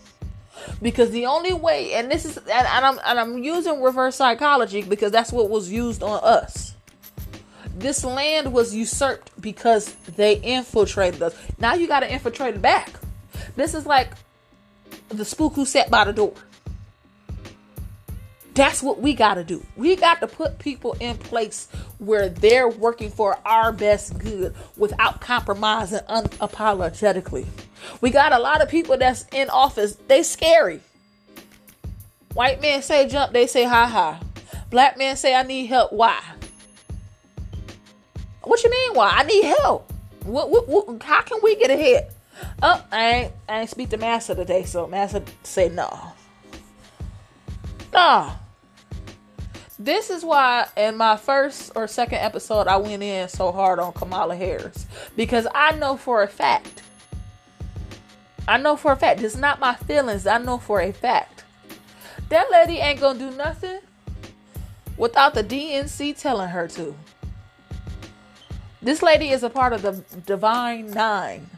because 0.80 1.10
the 1.10 1.26
only 1.26 1.52
way, 1.52 1.94
and 1.94 2.10
this 2.10 2.24
is, 2.24 2.36
and, 2.36 2.66
I'm 2.66 2.98
and 3.04 3.18
I'm 3.18 3.42
using 3.42 3.82
reverse 3.82 4.16
psychology 4.16 4.82
because 4.82 5.12
that's 5.12 5.32
what 5.32 5.50
was 5.50 5.70
used 5.70 6.02
on 6.02 6.20
us. 6.22 6.74
This 7.74 8.04
land 8.04 8.52
was 8.52 8.74
usurped 8.74 9.30
because 9.40 9.94
they 10.16 10.36
infiltrated 10.36 11.22
us. 11.22 11.34
Now 11.58 11.74
you 11.74 11.88
got 11.88 12.00
to 12.00 12.12
infiltrate 12.12 12.54
it 12.54 12.62
back. 12.62 12.92
This 13.56 13.74
is 13.74 13.86
like 13.86 14.12
the 15.08 15.24
spook 15.24 15.54
who 15.54 15.64
sat 15.64 15.90
by 15.90 16.04
the 16.04 16.12
door. 16.12 16.34
That's 18.54 18.82
what 18.82 19.00
we 19.00 19.14
got 19.14 19.34
to 19.34 19.44
do. 19.44 19.64
We 19.76 19.96
got 19.96 20.20
to 20.20 20.26
put 20.26 20.58
people 20.58 20.94
in 21.00 21.16
place 21.16 21.68
where 21.98 22.28
they're 22.28 22.68
working 22.68 23.10
for 23.10 23.38
our 23.46 23.72
best 23.72 24.18
good 24.18 24.54
without 24.76 25.20
compromising 25.20 26.00
unapologetically. 26.00 27.46
We 28.00 28.10
got 28.10 28.32
a 28.32 28.38
lot 28.38 28.60
of 28.60 28.68
people 28.68 28.98
that's 28.98 29.24
in 29.32 29.48
office, 29.48 29.96
they 30.06 30.22
scary. 30.22 30.80
White 32.34 32.60
men 32.60 32.82
say 32.82 33.08
jump, 33.08 33.32
they 33.32 33.46
say 33.46 33.64
ha 33.64 33.86
ha. 33.86 34.20
Black 34.70 34.98
men 34.98 35.16
say 35.16 35.34
I 35.34 35.42
need 35.42 35.66
help. 35.66 35.92
Why? 35.92 36.20
What 38.42 38.62
you 38.62 38.70
mean 38.70 38.94
why? 38.94 39.12
I 39.14 39.22
need 39.22 39.44
help. 39.44 39.90
What, 40.24 40.50
what, 40.50 40.68
what 40.68 41.02
how 41.02 41.22
can 41.22 41.40
we 41.42 41.56
get 41.56 41.70
ahead? 41.70 42.12
Oh, 42.62 42.84
I 42.90 43.04
ain't 43.04 43.32
I 43.48 43.60
ain't 43.60 43.70
speak 43.70 43.90
to 43.90 43.96
Master 43.96 44.34
today, 44.34 44.64
so 44.64 44.86
Master 44.86 45.22
say 45.42 45.68
no. 45.68 46.12
Nah. 47.92 48.32
This 49.84 50.10
is 50.10 50.24
why 50.24 50.68
in 50.76 50.96
my 50.96 51.16
first 51.16 51.72
or 51.74 51.88
second 51.88 52.18
episode 52.18 52.68
I 52.68 52.76
went 52.76 53.02
in 53.02 53.28
so 53.28 53.50
hard 53.50 53.80
on 53.80 53.92
Kamala 53.92 54.36
Harris 54.36 54.86
because 55.16 55.44
I 55.56 55.72
know 55.72 55.96
for 55.96 56.22
a 56.22 56.28
fact. 56.28 56.84
I 58.46 58.58
know 58.58 58.76
for 58.76 58.92
a 58.92 58.96
fact. 58.96 59.22
It's 59.22 59.34
not 59.34 59.58
my 59.58 59.74
feelings. 59.74 60.24
I 60.24 60.38
know 60.38 60.58
for 60.58 60.80
a 60.80 60.92
fact. 60.92 61.42
That 62.28 62.48
lady 62.52 62.78
ain't 62.78 63.00
gonna 63.00 63.18
do 63.18 63.32
nothing 63.32 63.80
without 64.96 65.34
the 65.34 65.42
DNC 65.42 66.16
telling 66.16 66.50
her 66.50 66.68
to. 66.68 66.94
This 68.80 69.02
lady 69.02 69.30
is 69.30 69.42
a 69.42 69.50
part 69.50 69.72
of 69.72 69.82
the 69.82 70.04
Divine 70.24 70.92
Nine, 70.92 71.50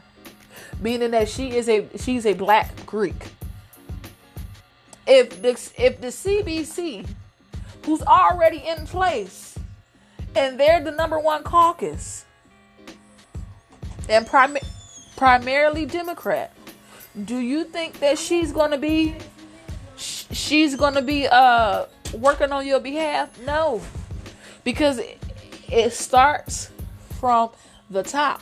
meaning 0.79 1.11
that 1.11 1.29
she 1.29 1.55
is 1.55 1.69
a 1.69 1.87
she's 1.99 2.25
a 2.25 2.33
black 2.33 2.87
Greek. 2.87 3.33
If 5.05 5.43
the 5.43 5.49
if 5.77 6.01
the 6.01 6.07
CBC 6.07 7.05
who's 7.85 8.01
already 8.01 8.57
in 8.57 8.85
place. 8.87 9.57
And 10.35 10.59
they're 10.59 10.83
the 10.83 10.91
number 10.91 11.19
one 11.19 11.43
caucus. 11.43 12.25
And 14.09 14.27
prim- 14.27 14.57
primarily 15.15 15.85
Democrat. 15.85 16.53
Do 17.23 17.37
you 17.37 17.63
think 17.63 17.99
that 17.99 18.19
she's 18.19 18.51
going 18.51 18.71
to 18.71 18.77
be 18.77 19.15
sh- 19.97 20.25
she's 20.31 20.75
going 20.75 20.95
to 20.95 21.01
be 21.01 21.27
uh 21.27 21.85
working 22.13 22.51
on 22.51 22.67
your 22.67 22.79
behalf? 22.81 23.39
No. 23.41 23.81
Because 24.63 24.99
it, 24.99 25.17
it 25.69 25.93
starts 25.93 26.71
from 27.19 27.51
the 27.89 28.03
top. 28.03 28.41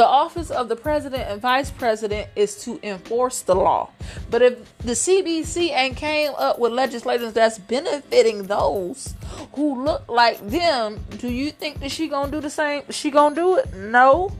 The 0.00 0.06
office 0.06 0.50
of 0.50 0.70
the 0.70 0.76
president 0.76 1.28
and 1.28 1.42
vice 1.42 1.70
president 1.70 2.30
is 2.34 2.64
to 2.64 2.80
enforce 2.82 3.42
the 3.42 3.54
law. 3.54 3.90
But 4.30 4.40
if 4.40 4.78
the 4.78 4.92
CBC 4.92 5.76
ain't 5.76 5.98
came 5.98 6.32
up 6.38 6.58
with 6.58 6.72
legislation 6.72 7.30
that's 7.32 7.58
benefiting 7.58 8.44
those 8.44 9.14
who 9.52 9.84
look 9.84 10.08
like 10.08 10.40
them, 10.48 11.04
do 11.18 11.30
you 11.30 11.50
think 11.50 11.80
that 11.80 11.90
she 11.90 12.08
gonna 12.08 12.32
do 12.32 12.40
the 12.40 12.48
same? 12.48 12.84
She 12.88 13.10
gonna 13.10 13.34
do 13.34 13.58
it? 13.58 13.74
No. 13.74 14.32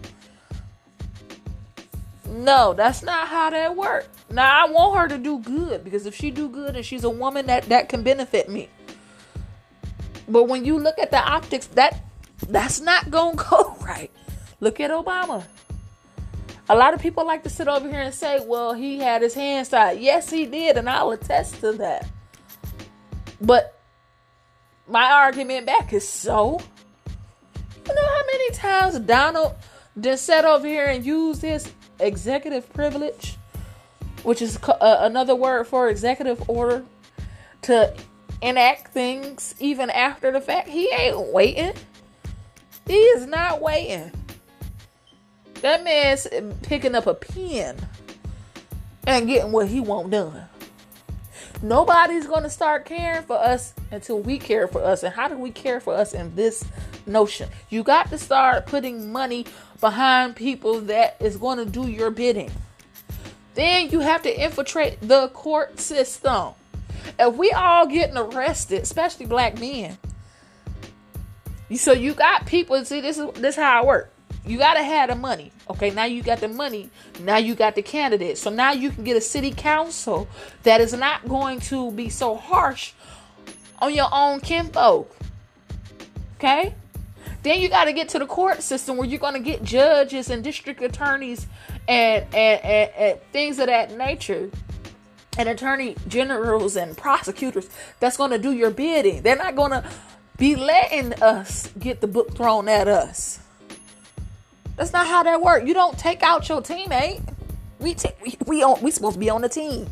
No, 2.26 2.72
that's 2.72 3.02
not 3.02 3.28
how 3.28 3.50
that 3.50 3.76
works. 3.76 4.08
Now 4.30 4.64
I 4.64 4.70
want 4.70 4.98
her 4.98 5.08
to 5.08 5.18
do 5.18 5.40
good 5.40 5.84
because 5.84 6.06
if 6.06 6.14
she 6.14 6.30
do 6.30 6.48
good 6.48 6.74
and 6.74 6.86
she's 6.86 7.04
a 7.04 7.10
woman 7.10 7.44
that 7.48 7.64
that 7.64 7.90
can 7.90 8.02
benefit 8.02 8.48
me. 8.48 8.70
But 10.26 10.44
when 10.44 10.64
you 10.64 10.78
look 10.78 10.98
at 10.98 11.10
the 11.10 11.18
optics, 11.18 11.66
that 11.66 12.02
that's 12.48 12.80
not 12.80 13.10
gonna 13.10 13.36
go 13.50 13.76
right. 13.82 14.10
Look 14.60 14.78
at 14.78 14.90
Obama. 14.90 15.44
A 16.68 16.76
lot 16.76 16.94
of 16.94 17.00
people 17.00 17.26
like 17.26 17.42
to 17.42 17.50
sit 17.50 17.66
over 17.66 17.88
here 17.88 18.00
and 18.00 18.14
say, 18.14 18.38
well, 18.46 18.74
he 18.74 18.98
had 18.98 19.22
his 19.22 19.34
hands 19.34 19.70
tied. 19.70 19.98
Yes, 19.98 20.30
he 20.30 20.46
did, 20.46 20.76
and 20.76 20.88
I'll 20.88 21.10
attest 21.10 21.60
to 21.62 21.72
that. 21.72 22.08
But 23.40 23.80
my 24.86 25.10
argument 25.10 25.66
back 25.66 25.92
is 25.92 26.06
so. 26.06 26.60
You 27.88 27.94
know 27.94 28.06
how 28.06 28.22
many 28.26 28.50
times 28.52 28.98
Donald 29.00 29.54
just 29.98 30.26
sat 30.26 30.44
over 30.44 30.66
here 30.66 30.86
and 30.86 31.04
used 31.04 31.42
his 31.42 31.72
executive 31.98 32.72
privilege, 32.72 33.36
which 34.22 34.42
is 34.42 34.58
uh, 34.62 34.98
another 35.00 35.34
word 35.34 35.66
for 35.66 35.88
executive 35.88 36.48
order, 36.48 36.84
to 37.62 37.92
enact 38.42 38.92
things 38.92 39.54
even 39.58 39.90
after 39.90 40.30
the 40.30 40.40
fact? 40.40 40.68
He 40.68 40.88
ain't 40.92 41.32
waiting. 41.32 41.72
He 42.86 42.94
is 42.94 43.26
not 43.26 43.60
waiting. 43.60 44.12
That 45.62 45.84
man's 45.84 46.26
um, 46.36 46.52
picking 46.62 46.94
up 46.94 47.06
a 47.06 47.14
pen 47.14 47.76
and 49.06 49.26
getting 49.26 49.52
what 49.52 49.68
he 49.68 49.80
want 49.80 50.10
done. 50.10 50.44
Nobody's 51.62 52.26
going 52.26 52.44
to 52.44 52.50
start 52.50 52.86
caring 52.86 53.22
for 53.24 53.36
us 53.36 53.74
until 53.90 54.20
we 54.20 54.38
care 54.38 54.66
for 54.66 54.82
us. 54.82 55.02
And 55.02 55.12
how 55.12 55.28
do 55.28 55.36
we 55.36 55.50
care 55.50 55.80
for 55.80 55.94
us 55.94 56.14
in 56.14 56.34
this 56.34 56.64
notion? 57.06 57.50
You 57.68 57.82
got 57.82 58.08
to 58.10 58.18
start 58.18 58.66
putting 58.66 59.12
money 59.12 59.44
behind 59.80 60.36
people 60.36 60.80
that 60.82 61.16
is 61.20 61.36
going 61.36 61.58
to 61.58 61.66
do 61.66 61.86
your 61.86 62.10
bidding. 62.10 62.50
Then 63.54 63.90
you 63.90 64.00
have 64.00 64.22
to 64.22 64.42
infiltrate 64.42 65.00
the 65.02 65.28
court 65.28 65.78
system. 65.78 66.54
If 67.18 67.34
we 67.34 67.50
all 67.50 67.86
getting 67.86 68.16
arrested, 68.16 68.82
especially 68.82 69.26
black 69.26 69.60
men, 69.60 69.98
so 71.74 71.92
you 71.92 72.14
got 72.14 72.46
people. 72.46 72.82
See, 72.84 73.00
this 73.00 73.18
is 73.18 73.30
this 73.34 73.56
is 73.56 73.62
how 73.62 73.82
it 73.82 73.86
works. 73.86 74.10
You 74.46 74.58
gotta 74.58 74.82
have 74.82 75.10
the 75.10 75.16
money. 75.16 75.52
Okay, 75.68 75.90
now 75.90 76.04
you 76.04 76.22
got 76.22 76.40
the 76.40 76.48
money. 76.48 76.90
Now 77.20 77.36
you 77.36 77.54
got 77.54 77.74
the 77.74 77.82
candidate. 77.82 78.38
So 78.38 78.50
now 78.50 78.72
you 78.72 78.90
can 78.90 79.04
get 79.04 79.16
a 79.16 79.20
city 79.20 79.52
council 79.52 80.28
that 80.62 80.80
is 80.80 80.92
not 80.92 81.28
going 81.28 81.60
to 81.60 81.90
be 81.92 82.08
so 82.08 82.36
harsh 82.36 82.92
on 83.78 83.94
your 83.94 84.08
own 84.12 84.40
kinfolk. 84.40 85.14
Okay? 86.36 86.74
Then 87.42 87.60
you 87.60 87.68
got 87.68 87.84
to 87.84 87.92
get 87.92 88.10
to 88.10 88.18
the 88.18 88.26
court 88.26 88.62
system 88.62 88.96
where 88.96 89.06
you're 89.06 89.20
to 89.34 89.40
get 89.40 89.62
judges 89.62 90.30
and 90.30 90.44
district 90.44 90.82
attorneys 90.82 91.46
and, 91.88 92.24
and, 92.34 92.64
and, 92.64 92.90
and 92.96 93.20
things 93.32 93.58
of 93.58 93.66
that 93.66 93.96
nature 93.96 94.50
and 95.38 95.48
attorney 95.48 95.96
generals 96.08 96.76
and 96.76 96.96
prosecutors 96.96 97.68
that's 97.98 98.16
to 98.30 98.38
do 98.38 98.52
your 98.52 98.70
bidding. 98.70 99.22
They're 99.22 99.36
not 99.36 99.54
to 99.70 99.84
be 100.36 100.56
letting 100.56 101.14
us 101.22 101.70
get 101.78 102.00
the 102.00 102.06
book 102.06 102.34
thrown 102.34 102.68
at 102.68 102.88
us. 102.88 103.38
That's 104.80 104.94
not 104.94 105.06
how 105.06 105.22
that 105.24 105.42
works. 105.42 105.66
You 105.68 105.74
don't 105.74 105.98
take 105.98 106.22
out 106.22 106.48
your 106.48 106.62
teammate. 106.62 107.20
We 107.80 107.92
take 107.92 108.18
we 108.22 108.38
we 108.46 108.62
on 108.62 108.80
we 108.80 108.90
supposed 108.90 109.16
to 109.16 109.20
be 109.20 109.28
on 109.28 109.42
the 109.42 109.48
team. 109.50 109.86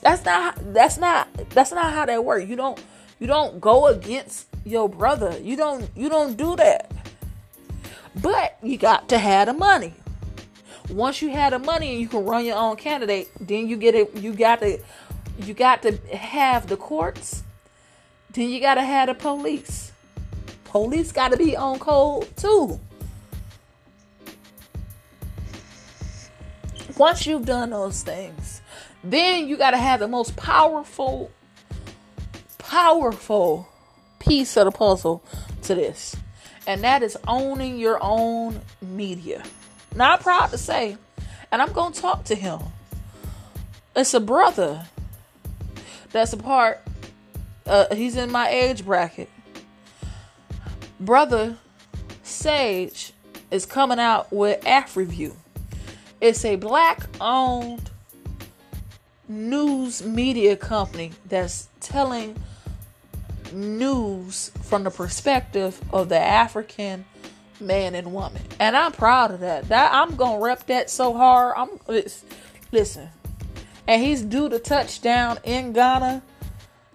That's 0.00 0.24
not 0.24 0.72
that's 0.72 0.96
not 0.96 1.28
that's 1.50 1.72
not 1.72 1.92
how 1.92 2.06
that 2.06 2.24
works. 2.24 2.48
You 2.48 2.56
don't 2.56 2.82
you 3.20 3.26
don't 3.26 3.60
go 3.60 3.88
against 3.88 4.46
your 4.64 4.88
brother. 4.88 5.38
You 5.42 5.58
don't 5.58 5.90
you 5.94 6.08
don't 6.08 6.38
do 6.38 6.56
that. 6.56 6.90
But 8.22 8.56
you 8.62 8.78
got 8.78 9.10
to 9.10 9.18
have 9.18 9.48
the 9.48 9.52
money. 9.52 9.92
Once 10.88 11.20
you 11.20 11.28
have 11.32 11.50
the 11.50 11.58
money 11.58 11.92
and 11.92 12.00
you 12.00 12.08
can 12.08 12.24
run 12.24 12.46
your 12.46 12.56
own 12.56 12.76
candidate, 12.76 13.28
then 13.38 13.68
you 13.68 13.76
get 13.76 13.94
it 13.94 14.16
you 14.16 14.32
got 14.32 14.60
to 14.60 14.78
you 15.40 15.52
got 15.52 15.82
to 15.82 15.94
have 16.16 16.66
the 16.66 16.78
courts. 16.78 17.42
Then 18.30 18.48
you 18.48 18.58
got 18.58 18.76
to 18.76 18.82
have 18.82 19.08
the 19.08 19.14
police. 19.14 19.92
Police 20.64 21.12
got 21.12 21.32
to 21.32 21.36
be 21.36 21.54
on 21.54 21.78
code 21.78 22.34
too. 22.38 22.80
Once 26.96 27.26
you've 27.26 27.44
done 27.44 27.70
those 27.70 28.02
things, 28.02 28.62
then 29.04 29.46
you 29.46 29.56
got 29.56 29.72
to 29.72 29.76
have 29.76 30.00
the 30.00 30.08
most 30.08 30.34
powerful, 30.36 31.30
powerful 32.58 33.68
piece 34.18 34.56
of 34.56 34.64
the 34.64 34.70
puzzle 34.70 35.22
to 35.62 35.74
this. 35.74 36.16
And 36.66 36.82
that 36.82 37.02
is 37.02 37.16
owning 37.28 37.78
your 37.78 37.98
own 38.00 38.60
media. 38.80 39.42
Now, 39.94 40.14
I'm 40.14 40.18
proud 40.18 40.48
to 40.48 40.58
say, 40.58 40.96
and 41.52 41.62
I'm 41.62 41.72
going 41.72 41.92
to 41.92 42.00
talk 42.00 42.24
to 42.24 42.34
him. 42.34 42.60
It's 43.94 44.14
a 44.14 44.20
brother 44.20 44.86
that's 46.12 46.32
a 46.32 46.36
part, 46.36 46.82
uh, 47.66 47.94
he's 47.94 48.16
in 48.16 48.32
my 48.32 48.48
age 48.48 48.84
bracket. 48.84 49.28
Brother 50.98 51.58
Sage 52.22 53.12
is 53.50 53.66
coming 53.66 54.00
out 54.00 54.32
with 54.32 54.62
AfriView. 54.64 55.34
It's 56.20 56.44
a 56.44 56.56
black 56.56 57.06
owned 57.20 57.90
news 59.28 60.04
media 60.04 60.56
company 60.56 61.12
that's 61.28 61.68
telling 61.80 62.36
news 63.52 64.50
from 64.62 64.84
the 64.84 64.90
perspective 64.90 65.80
of 65.92 66.08
the 66.08 66.18
African 66.18 67.04
man 67.60 67.94
and 67.94 68.12
woman. 68.12 68.42
And 68.58 68.76
I'm 68.76 68.92
proud 68.92 69.30
of 69.30 69.40
that. 69.40 69.68
That 69.68 69.92
I'm 69.92 70.16
going 70.16 70.38
to 70.38 70.44
rep 70.44 70.66
that 70.66 70.90
so 70.90 71.12
hard. 71.12 71.54
I'm 71.56 72.02
listen. 72.72 73.08
And 73.86 74.02
he's 74.02 74.22
due 74.22 74.48
to 74.48 74.58
touchdown 74.58 75.38
in 75.44 75.72
Ghana 75.72 76.22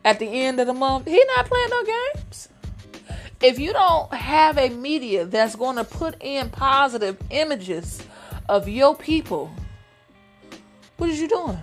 at 0.04 0.20
the 0.20 0.26
end 0.26 0.60
of 0.60 0.68
the 0.68 0.74
month. 0.74 1.08
He 1.08 1.24
not 1.36 1.46
playing 1.46 1.70
no 1.70 1.84
games. 1.84 2.50
If 3.42 3.60
you 3.60 3.74
don't 3.74 4.14
have 4.14 4.58
a 4.58 4.70
media 4.70 5.26
that's 5.26 5.56
going 5.56 5.78
to 5.78 5.84
put 5.84 6.16
in 6.22 6.50
positive 6.50 7.18
images 7.30 8.04
of 8.52 8.68
your 8.68 8.94
people, 8.94 9.50
what 10.98 11.10
is 11.10 11.22
you 11.22 11.30
doing? 11.30 11.58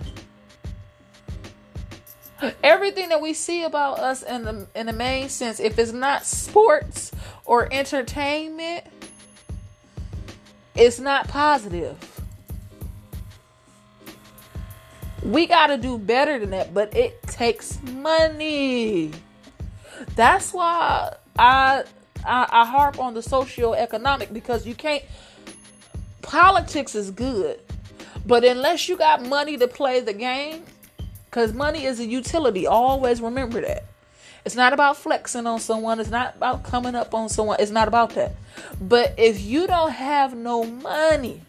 Everything 2.63 3.09
that 3.09 3.21
we 3.21 3.33
see 3.33 3.63
about 3.63 3.99
us 3.99 4.23
in 4.23 4.43
the 4.43 4.67
in 4.73 4.87
the 4.87 4.93
main 4.93 5.29
sense, 5.29 5.59
if 5.59 5.77
it's 5.77 5.91
not 5.91 6.25
sports 6.25 7.11
or 7.45 7.71
entertainment, 7.71 8.85
it's 10.73 10.99
not 10.99 11.27
positive. 11.27 11.95
We 15.21 15.45
got 15.45 15.67
to 15.67 15.77
do 15.77 15.99
better 15.99 16.39
than 16.39 16.49
that, 16.51 16.73
but 16.73 16.95
it 16.95 17.21
takes 17.23 17.79
money. 17.83 19.11
That's 20.15 20.51
why 20.53 21.15
I 21.37 21.83
I, 22.25 22.47
I 22.49 22.65
harp 22.65 22.99
on 22.99 23.13
the 23.13 23.21
socio-economic 23.21 24.33
because 24.33 24.65
you 24.65 24.73
can't 24.73 25.03
politics 26.21 26.95
is 26.95 27.11
good, 27.11 27.59
but 28.25 28.43
unless 28.43 28.87
you 28.89 28.97
got 28.97 29.25
money 29.25 29.57
to 29.57 29.67
play 29.67 29.99
the 29.99 30.13
game, 30.13 30.63
because 31.25 31.53
money 31.53 31.85
is 31.85 31.99
a 31.99 32.05
utility, 32.05 32.67
always 32.67 33.21
remember 33.21 33.61
that. 33.61 33.85
It's 34.45 34.55
not 34.55 34.73
about 34.73 34.97
flexing 34.97 35.45
on 35.45 35.59
someone. 35.59 35.99
It's 35.99 36.09
not 36.09 36.35
about 36.35 36.63
coming 36.63 36.95
up 36.95 37.13
on 37.13 37.29
someone. 37.29 37.57
It's 37.59 37.71
not 37.71 37.87
about 37.87 38.11
that. 38.11 38.33
But 38.81 39.13
if 39.17 39.41
you 39.41 39.67
don't 39.67 39.91
have 39.91 40.35
no 40.35 40.63
money, 40.63 41.41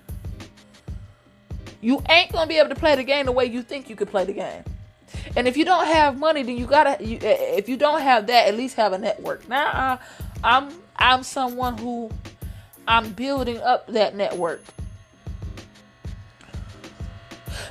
you 1.81 2.03
ain't 2.11 2.33
gonna 2.33 2.47
be 2.47 2.59
able 2.59 2.69
to 2.69 2.75
play 2.75 2.97
the 2.97 3.05
game 3.05 3.27
the 3.27 3.33
way 3.33 3.47
you 3.47 3.63
think 3.63 3.89
you 3.89 3.97
could 3.97 4.11
play 4.11 4.25
the 4.25 4.33
game. 4.33 4.65
And 5.37 5.49
if 5.49 5.57
you 5.57 5.65
don't 5.65 5.87
have 5.87 6.19
money, 6.19 6.43
then 6.43 6.57
you 6.57 6.67
gotta. 6.67 7.03
You, 7.03 7.19
if 7.23 7.69
you 7.69 7.77
don't 7.77 8.01
have 8.01 8.27
that, 8.27 8.49
at 8.49 8.57
least 8.57 8.77
have 8.77 8.93
a 8.93 8.99
network. 8.99 9.49
Now, 9.49 10.01
I'm 10.45 10.69
I'm 10.97 11.23
someone 11.23 11.79
who 11.79 12.11
I'm 12.87 13.13
building 13.13 13.59
up 13.59 13.87
that 13.89 14.15
network. 14.15 14.63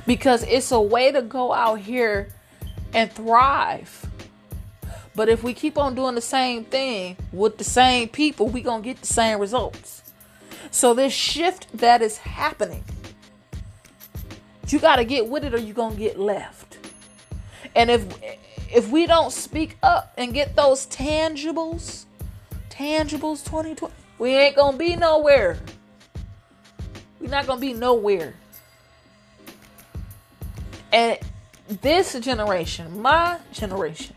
Because 0.06 0.42
it's 0.44 0.72
a 0.72 0.80
way 0.80 1.12
to 1.12 1.22
go 1.22 1.52
out 1.52 1.80
here 1.80 2.28
and 2.92 3.12
thrive. 3.12 4.06
But 5.14 5.28
if 5.28 5.42
we 5.42 5.54
keep 5.54 5.76
on 5.76 5.94
doing 5.94 6.14
the 6.14 6.20
same 6.20 6.64
thing 6.64 7.16
with 7.32 7.58
the 7.58 7.64
same 7.64 8.08
people, 8.08 8.48
we're 8.48 8.64
going 8.64 8.82
to 8.82 8.88
get 8.88 9.00
the 9.00 9.06
same 9.06 9.38
results. 9.38 10.02
So 10.70 10.94
this 10.94 11.12
shift 11.12 11.66
that 11.74 12.00
is 12.00 12.18
happening, 12.18 12.84
you 14.68 14.78
got 14.78 14.96
to 14.96 15.04
get 15.04 15.28
with 15.28 15.44
it 15.44 15.52
or 15.52 15.58
you're 15.58 15.74
going 15.74 15.96
to 15.96 15.98
get 15.98 16.18
left. 16.18 16.78
And 17.74 17.90
if 17.90 18.06
if 18.72 18.88
we 18.88 19.06
don't 19.06 19.32
speak 19.32 19.76
up 19.82 20.12
and 20.16 20.32
get 20.32 20.54
those 20.54 20.86
tangibles, 20.86 22.04
tangibles 22.68 23.44
2020 23.44 23.92
we 24.20 24.36
ain't 24.36 24.54
gonna 24.54 24.76
be 24.76 24.96
nowhere. 24.96 25.58
We're 27.18 27.30
not 27.30 27.46
gonna 27.46 27.60
be 27.60 27.72
nowhere. 27.72 28.34
And 30.92 31.18
this 31.66 32.12
generation, 32.20 33.00
my 33.00 33.38
generation, 33.50 34.14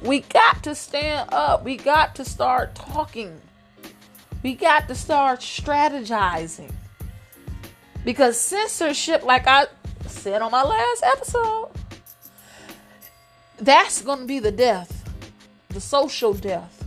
we 0.00 0.20
got 0.20 0.62
to 0.62 0.76
stand 0.76 1.28
up. 1.32 1.64
We 1.64 1.76
got 1.76 2.14
to 2.14 2.24
start 2.24 2.76
talking. 2.76 3.40
We 4.44 4.54
got 4.54 4.86
to 4.88 4.94
start 4.94 5.40
strategizing. 5.40 6.70
Because 8.04 8.38
censorship, 8.38 9.24
like 9.24 9.48
I 9.48 9.66
said 10.06 10.40
on 10.40 10.52
my 10.52 10.62
last 10.62 11.02
episode, 11.02 11.70
that's 13.58 14.02
going 14.02 14.20
to 14.20 14.26
be 14.26 14.38
the 14.38 14.52
death, 14.52 15.10
the 15.70 15.80
social 15.80 16.32
death 16.32 16.84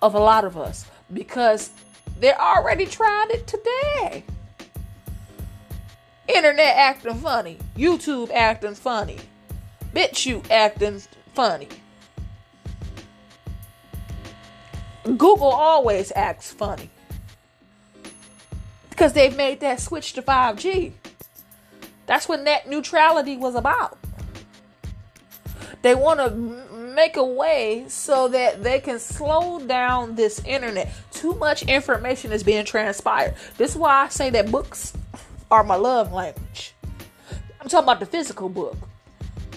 of 0.00 0.14
a 0.14 0.18
lot 0.18 0.44
of 0.44 0.56
us 0.56 0.86
because 1.12 1.70
They 2.18 2.32
already 2.32 2.86
tried 2.86 3.26
it 3.30 3.46
today. 3.46 4.24
Internet 6.28 6.76
acting 6.76 7.16
funny. 7.16 7.58
YouTube 7.76 8.30
acting 8.30 8.74
funny. 8.74 9.18
bitch 9.94 10.26
you 10.26 10.42
acting 10.50 11.02
funny. 11.34 11.68
Google 15.04 15.44
always 15.44 16.12
acts 16.16 16.50
funny. 16.50 16.88
Because 18.88 19.12
they've 19.12 19.36
made 19.36 19.60
that 19.60 19.80
switch 19.80 20.14
to 20.14 20.22
5G. 20.22 20.92
That's 22.06 22.28
what 22.28 22.42
net 22.42 22.68
neutrality 22.68 23.36
was 23.36 23.54
about. 23.54 23.98
They 25.82 25.94
want 25.94 26.20
to 26.20 26.63
make 26.94 27.16
a 27.16 27.24
way 27.24 27.84
so 27.88 28.28
that 28.28 28.62
they 28.62 28.80
can 28.80 28.98
slow 28.98 29.58
down 29.60 30.14
this 30.14 30.40
internet. 30.44 30.92
Too 31.10 31.34
much 31.34 31.62
information 31.64 32.32
is 32.32 32.42
being 32.42 32.64
transpired. 32.64 33.34
This 33.56 33.72
is 33.72 33.76
why 33.76 34.04
I 34.04 34.08
say 34.08 34.30
that 34.30 34.50
books 34.50 34.92
are 35.50 35.64
my 35.64 35.76
love 35.76 36.12
language. 36.12 36.74
I'm 37.60 37.68
talking 37.68 37.84
about 37.84 38.00
the 38.00 38.06
physical 38.06 38.48
book. 38.48 38.76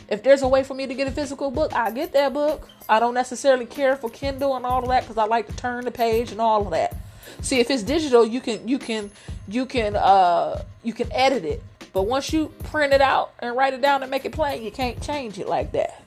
If 0.09 0.23
there's 0.23 0.41
a 0.41 0.47
way 0.47 0.63
for 0.63 0.73
me 0.73 0.87
to 0.87 0.93
get 0.93 1.07
a 1.07 1.11
physical 1.11 1.51
book, 1.51 1.73
I 1.73 1.91
get 1.91 2.13
that 2.13 2.33
book. 2.33 2.69
I 2.87 2.99
don't 2.99 3.13
necessarily 3.13 3.65
care 3.65 3.97
for 3.97 4.09
Kindle 4.09 4.55
and 4.55 4.65
all 4.65 4.81
of 4.81 4.89
that 4.89 5.03
because 5.03 5.17
I 5.17 5.25
like 5.25 5.47
to 5.47 5.55
turn 5.55 5.83
the 5.83 5.91
page 5.91 6.31
and 6.31 6.39
all 6.39 6.63
of 6.63 6.71
that. 6.71 6.95
See, 7.41 7.59
if 7.59 7.69
it's 7.69 7.83
digital, 7.83 8.25
you 8.25 8.39
can 8.39 8.65
you 8.67 8.79
can 8.79 9.11
you 9.49 9.65
can 9.65 9.97
uh 9.97 10.63
you 10.83 10.93
can 10.93 11.11
edit 11.11 11.43
it. 11.43 11.61
But 11.91 12.03
once 12.03 12.31
you 12.31 12.47
print 12.65 12.93
it 12.93 13.01
out 13.01 13.33
and 13.39 13.55
write 13.55 13.73
it 13.73 13.81
down 13.81 14.01
and 14.01 14.09
make 14.09 14.23
it 14.23 14.31
plain, 14.31 14.63
you 14.63 14.71
can't 14.71 15.01
change 15.01 15.39
it 15.39 15.47
like 15.47 15.73
that 15.73 16.06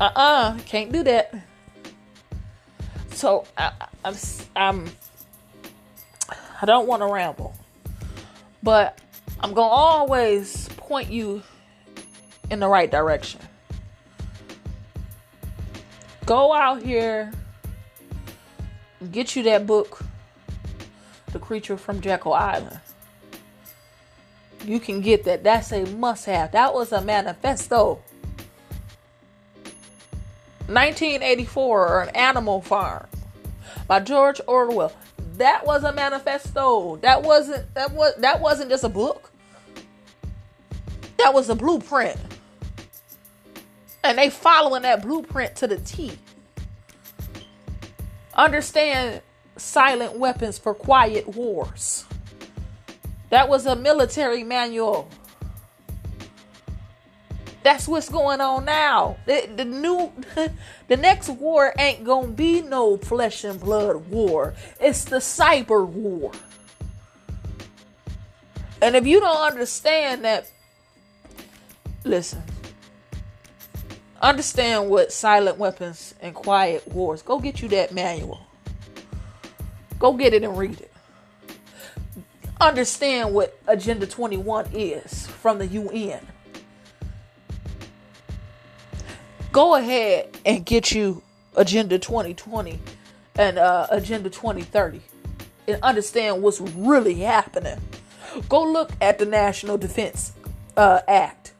uh-uh 0.00 0.58
can't 0.64 0.90
do 0.90 1.02
that. 1.04 1.34
So 3.10 3.44
I, 3.56 3.72
i'm 4.04 4.16
i'm 4.56 4.90
i 6.62 6.64
don't 6.64 6.86
want 6.86 7.02
to 7.02 7.06
ramble 7.06 7.54
but 8.62 8.98
i'm 9.40 9.52
gonna 9.52 9.68
always 9.68 10.68
point 10.76 11.10
you 11.10 11.42
in 12.50 12.60
the 12.60 12.68
right 12.68 12.90
direction. 12.90 13.40
Go 16.24 16.52
out 16.52 16.82
here 16.82 17.30
get 19.12 19.36
you 19.36 19.42
that 19.44 19.66
book 19.66 20.02
the 21.32 21.38
creature 21.38 21.76
from 21.76 22.00
jekyll 22.00 22.32
island. 22.32 22.80
You 24.64 24.78
can 24.80 25.00
get 25.00 25.24
that. 25.24 25.42
That's 25.42 25.72
a 25.72 25.84
must 25.84 26.24
have 26.26 26.52
that 26.52 26.72
was 26.72 26.92
a 26.92 27.02
manifesto 27.02 28.02
1984 30.70 31.88
or 31.88 32.02
An 32.02 32.08
Animal 32.10 32.60
Farm 32.62 33.06
by 33.86 34.00
George 34.00 34.40
Orwell. 34.46 34.92
That 35.36 35.66
was 35.66 35.84
a 35.84 35.92
manifesto. 35.92 36.96
That 36.96 37.22
wasn't 37.22 37.74
that 37.74 37.92
was 37.92 38.14
that 38.18 38.40
wasn't 38.40 38.70
just 38.70 38.84
a 38.84 38.88
book. 38.88 39.30
That 41.18 41.34
was 41.34 41.48
a 41.48 41.54
blueprint. 41.54 42.18
And 44.02 44.16
they 44.16 44.30
following 44.30 44.82
that 44.82 45.02
blueprint 45.02 45.56
to 45.56 45.66
the 45.66 45.76
T. 45.78 46.12
Understand 48.34 49.22
silent 49.56 50.18
weapons 50.18 50.58
for 50.58 50.74
quiet 50.74 51.28
wars. 51.28 52.04
That 53.30 53.48
was 53.48 53.66
a 53.66 53.76
military 53.76 54.42
manual. 54.44 55.08
That's 57.62 57.86
what's 57.86 58.08
going 58.08 58.40
on 58.40 58.64
now. 58.64 59.16
The, 59.26 59.48
the 59.54 59.64
new, 59.64 60.12
the 60.88 60.96
next 60.96 61.28
war 61.28 61.74
ain't 61.78 62.04
gonna 62.04 62.28
be 62.28 62.62
no 62.62 62.96
flesh 62.96 63.44
and 63.44 63.60
blood 63.60 64.08
war. 64.08 64.54
It's 64.80 65.04
the 65.04 65.16
cyber 65.16 65.86
war. 65.86 66.32
And 68.82 68.96
if 68.96 69.06
you 69.06 69.20
don't 69.20 69.52
understand 69.52 70.24
that, 70.24 70.50
listen. 72.04 72.42
Understand 74.22 74.88
what 74.90 75.12
silent 75.12 75.58
weapons 75.58 76.14
and 76.20 76.34
quiet 76.34 76.86
wars. 76.88 77.22
Go 77.22 77.38
get 77.40 77.62
you 77.62 77.68
that 77.68 77.92
manual. 77.92 78.40
Go 79.98 80.14
get 80.14 80.32
it 80.32 80.42
and 80.42 80.56
read 80.56 80.80
it. 80.80 80.92
Understand 82.60 83.34
what 83.34 83.58
Agenda 83.66 84.06
21 84.06 84.68
is 84.72 85.26
from 85.26 85.58
the 85.58 85.66
UN. 85.66 86.26
Go 89.52 89.74
ahead 89.74 90.36
and 90.44 90.64
get 90.64 90.92
you 90.92 91.22
Agenda 91.56 91.98
2020 91.98 92.78
and 93.36 93.58
uh, 93.58 93.86
Agenda 93.90 94.30
2030 94.30 95.00
and 95.66 95.82
understand 95.82 96.42
what's 96.42 96.60
really 96.60 97.14
happening. 97.14 97.78
Go 98.48 98.62
look 98.62 98.90
at 99.00 99.18
the 99.18 99.26
National 99.26 99.76
Defense 99.76 100.32
uh, 100.76 101.00
Act. 101.08 101.52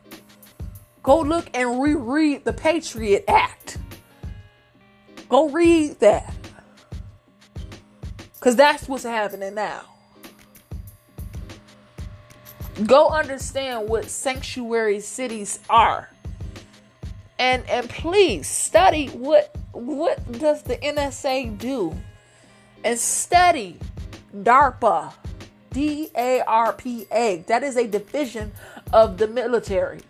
Go 1.03 1.21
look 1.21 1.49
and 1.55 1.81
reread 1.81 2.45
the 2.45 2.53
Patriot 2.53 3.25
Act. 3.27 3.79
Go 5.29 5.49
read 5.49 5.99
that. 6.01 6.35
Because 8.35 8.57
that's 8.57 8.89
what's 8.89 9.05
happening 9.05 9.55
now. 9.55 9.83
Go 12.87 13.09
understand 13.09 13.89
what 13.89 14.07
sanctuary 14.07 15.01
cities 15.01 15.59
are 15.69 16.09
and 17.41 17.69
and 17.71 17.89
please 17.89 18.47
study 18.47 19.09
what 19.09 19.57
what 19.73 20.31
does 20.39 20.63
the 20.63 20.77
NSA 20.77 21.59
do? 21.59 21.97
And 22.85 22.99
study 22.99 23.79
DARPA 24.37 25.13
D 25.71 26.11
A 26.17 26.43
R 26.43 26.73
P 26.75 27.07
A. 27.11 27.43
That 27.49 27.63
is 27.63 27.77
a 27.77 27.89
division 27.89 28.53
of 28.93 29.17
the 29.17 29.27
military. 29.27 30.01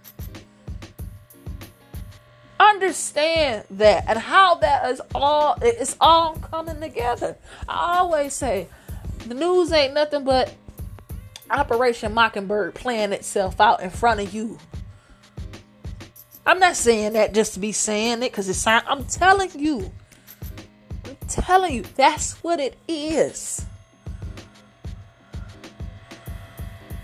Understand 2.59 3.64
that 3.70 4.05
and 4.09 4.18
how 4.18 4.57
that 4.57 4.91
is 4.91 5.01
all 5.14 5.57
it's 5.62 5.97
all 6.01 6.35
coming 6.35 6.81
together. 6.81 7.37
I 7.68 7.99
always 7.99 8.35
say 8.35 8.66
the 9.28 9.35
news 9.35 9.72
ain't 9.72 9.95
nothing 9.95 10.24
but 10.24 10.53
Operation 11.49 12.12
Mockingbird 12.12 12.74
playing 12.74 13.12
itself 13.12 13.61
out 13.61 13.83
in 13.83 13.91
front 13.91 14.20
of 14.20 14.35
you 14.35 14.59
I'm 16.51 16.59
not 16.59 16.74
saying 16.74 17.12
that 17.12 17.32
just 17.32 17.55
to 17.55 17.61
be 17.61 17.70
saying 17.70 18.24
it 18.24 18.32
because 18.32 18.48
it's 18.48 18.66
I'm 18.66 19.05
telling 19.05 19.51
you. 19.57 19.92
I'm 21.05 21.16
telling 21.28 21.72
you, 21.72 21.84
that's 21.94 22.42
what 22.42 22.59
it 22.59 22.76
is. 22.88 23.64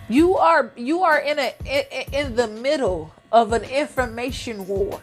You 0.09 0.36
are 0.36 0.72
you 0.74 1.05
are 1.05 1.20
in 1.20 1.38
a 1.38 1.55
in, 1.64 2.12
in 2.12 2.34
the 2.34 2.49
middle 2.49 3.14
of 3.30 3.53
an 3.53 3.62
information 3.62 4.66
war. 4.66 5.01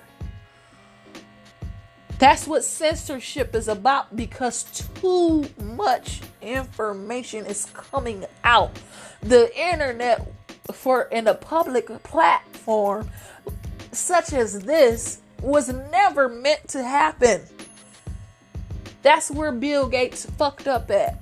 That's 2.20 2.46
what 2.46 2.66
censorship 2.66 3.56
is 3.56 3.70
about 3.70 4.14
because 4.14 4.64
too 5.00 5.46
much 5.62 6.20
information 6.42 7.46
is 7.46 7.68
coming 7.74 8.26
out. 8.44 8.78
The 9.22 9.58
internet 9.58 10.30
for 10.74 11.04
in 11.04 11.28
a 11.28 11.34
public 11.34 11.88
platform 12.04 13.10
such 13.96 14.34
as 14.34 14.62
this 14.62 15.20
was 15.42 15.70
never 15.92 16.30
meant 16.30 16.68
to 16.70 16.84
happen. 16.84 17.42
That's 19.02 19.30
where 19.30 19.52
Bill 19.52 19.88
Gates 19.88 20.26
fucked 20.26 20.68
up 20.68 20.90
at. 20.90 21.20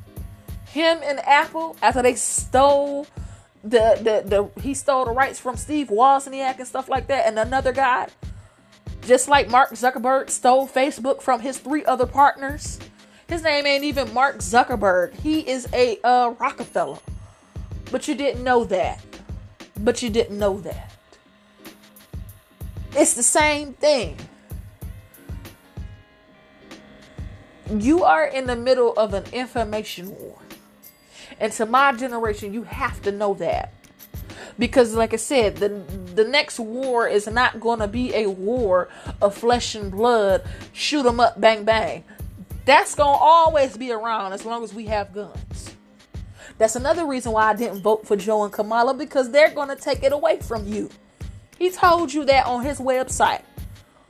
Him 0.67 0.99
and 1.03 1.19
Apple, 1.19 1.75
after 1.81 2.01
they 2.01 2.15
stole 2.15 3.07
the 3.63 3.97
the, 3.97 4.51
the 4.53 4.61
he 4.61 4.73
stole 4.73 5.05
the 5.05 5.11
rights 5.11 5.39
from 5.39 5.57
Steve 5.57 5.89
Wozniak 5.89 6.57
and 6.59 6.67
stuff 6.67 6.87
like 6.89 7.07
that, 7.07 7.27
and 7.27 7.37
another 7.37 7.71
guy, 7.71 8.07
just 9.05 9.27
like 9.27 9.49
Mark 9.49 9.71
Zuckerberg 9.71 10.29
stole 10.29 10.67
Facebook 10.67 11.21
from 11.21 11.41
his 11.41 11.57
three 11.57 11.83
other 11.85 12.05
partners. 12.05 12.79
His 13.27 13.43
name 13.43 13.65
ain't 13.65 13.83
even 13.83 14.13
Mark 14.13 14.37
Zuckerberg. 14.37 15.13
He 15.15 15.39
is 15.39 15.67
a 15.73 15.97
uh, 16.03 16.33
Rockefeller. 16.39 16.99
But 17.91 18.07
you 18.07 18.15
didn't 18.15 18.43
know 18.43 18.63
that. 18.65 19.03
But 19.79 20.01
you 20.01 20.09
didn't 20.09 20.37
know 20.37 20.59
that. 20.61 20.90
It's 22.93 23.13
the 23.13 23.23
same 23.23 23.73
thing. 23.73 24.17
You 27.69 28.03
are 28.03 28.25
in 28.25 28.47
the 28.47 28.55
middle 28.55 28.93
of 28.93 29.13
an 29.13 29.23
information 29.31 30.09
war. 30.17 30.37
And 31.39 31.53
to 31.53 31.65
my 31.65 31.93
generation, 31.93 32.53
you 32.53 32.63
have 32.63 33.01
to 33.03 33.11
know 33.11 33.33
that. 33.35 33.73
Because, 34.59 34.93
like 34.93 35.13
I 35.13 35.17
said, 35.17 35.55
the, 35.57 35.69
the 36.13 36.25
next 36.25 36.59
war 36.59 37.07
is 37.07 37.27
not 37.27 37.59
going 37.61 37.79
to 37.79 37.87
be 37.87 38.13
a 38.13 38.27
war 38.29 38.89
of 39.21 39.35
flesh 39.35 39.73
and 39.73 39.89
blood, 39.89 40.43
shoot 40.73 41.03
them 41.03 41.19
up, 41.19 41.39
bang, 41.39 41.63
bang. 41.63 42.03
That's 42.65 42.93
going 42.93 43.15
to 43.15 43.19
always 43.19 43.77
be 43.77 43.91
around 43.91 44.33
as 44.33 44.45
long 44.45 44.63
as 44.63 44.73
we 44.73 44.85
have 44.87 45.13
guns. 45.13 45.75
That's 46.57 46.75
another 46.75 47.05
reason 47.05 47.31
why 47.31 47.49
I 47.49 47.55
didn't 47.55 47.81
vote 47.81 48.05
for 48.05 48.15
Joe 48.15 48.43
and 48.43 48.53
Kamala 48.53 48.93
because 48.93 49.31
they're 49.31 49.49
going 49.49 49.69
to 49.69 49.75
take 49.75 50.03
it 50.03 50.11
away 50.11 50.39
from 50.41 50.67
you. 50.67 50.89
He 51.61 51.69
told 51.69 52.11
you 52.11 52.25
that 52.25 52.47
on 52.47 52.65
his 52.65 52.79
website. 52.79 53.43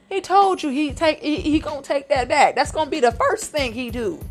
He 0.08 0.22
told 0.22 0.64
you 0.64 0.70
he 0.70 0.94
take 0.94 1.20
he, 1.20 1.36
he 1.36 1.60
gonna 1.60 1.82
take 1.82 2.08
that 2.08 2.30
back. 2.30 2.56
That's 2.56 2.72
gonna 2.72 2.90
be 2.90 3.02
the 3.02 3.12
first 3.12 3.52
thing 3.52 3.74
he 3.74 3.90
do. 3.90 4.24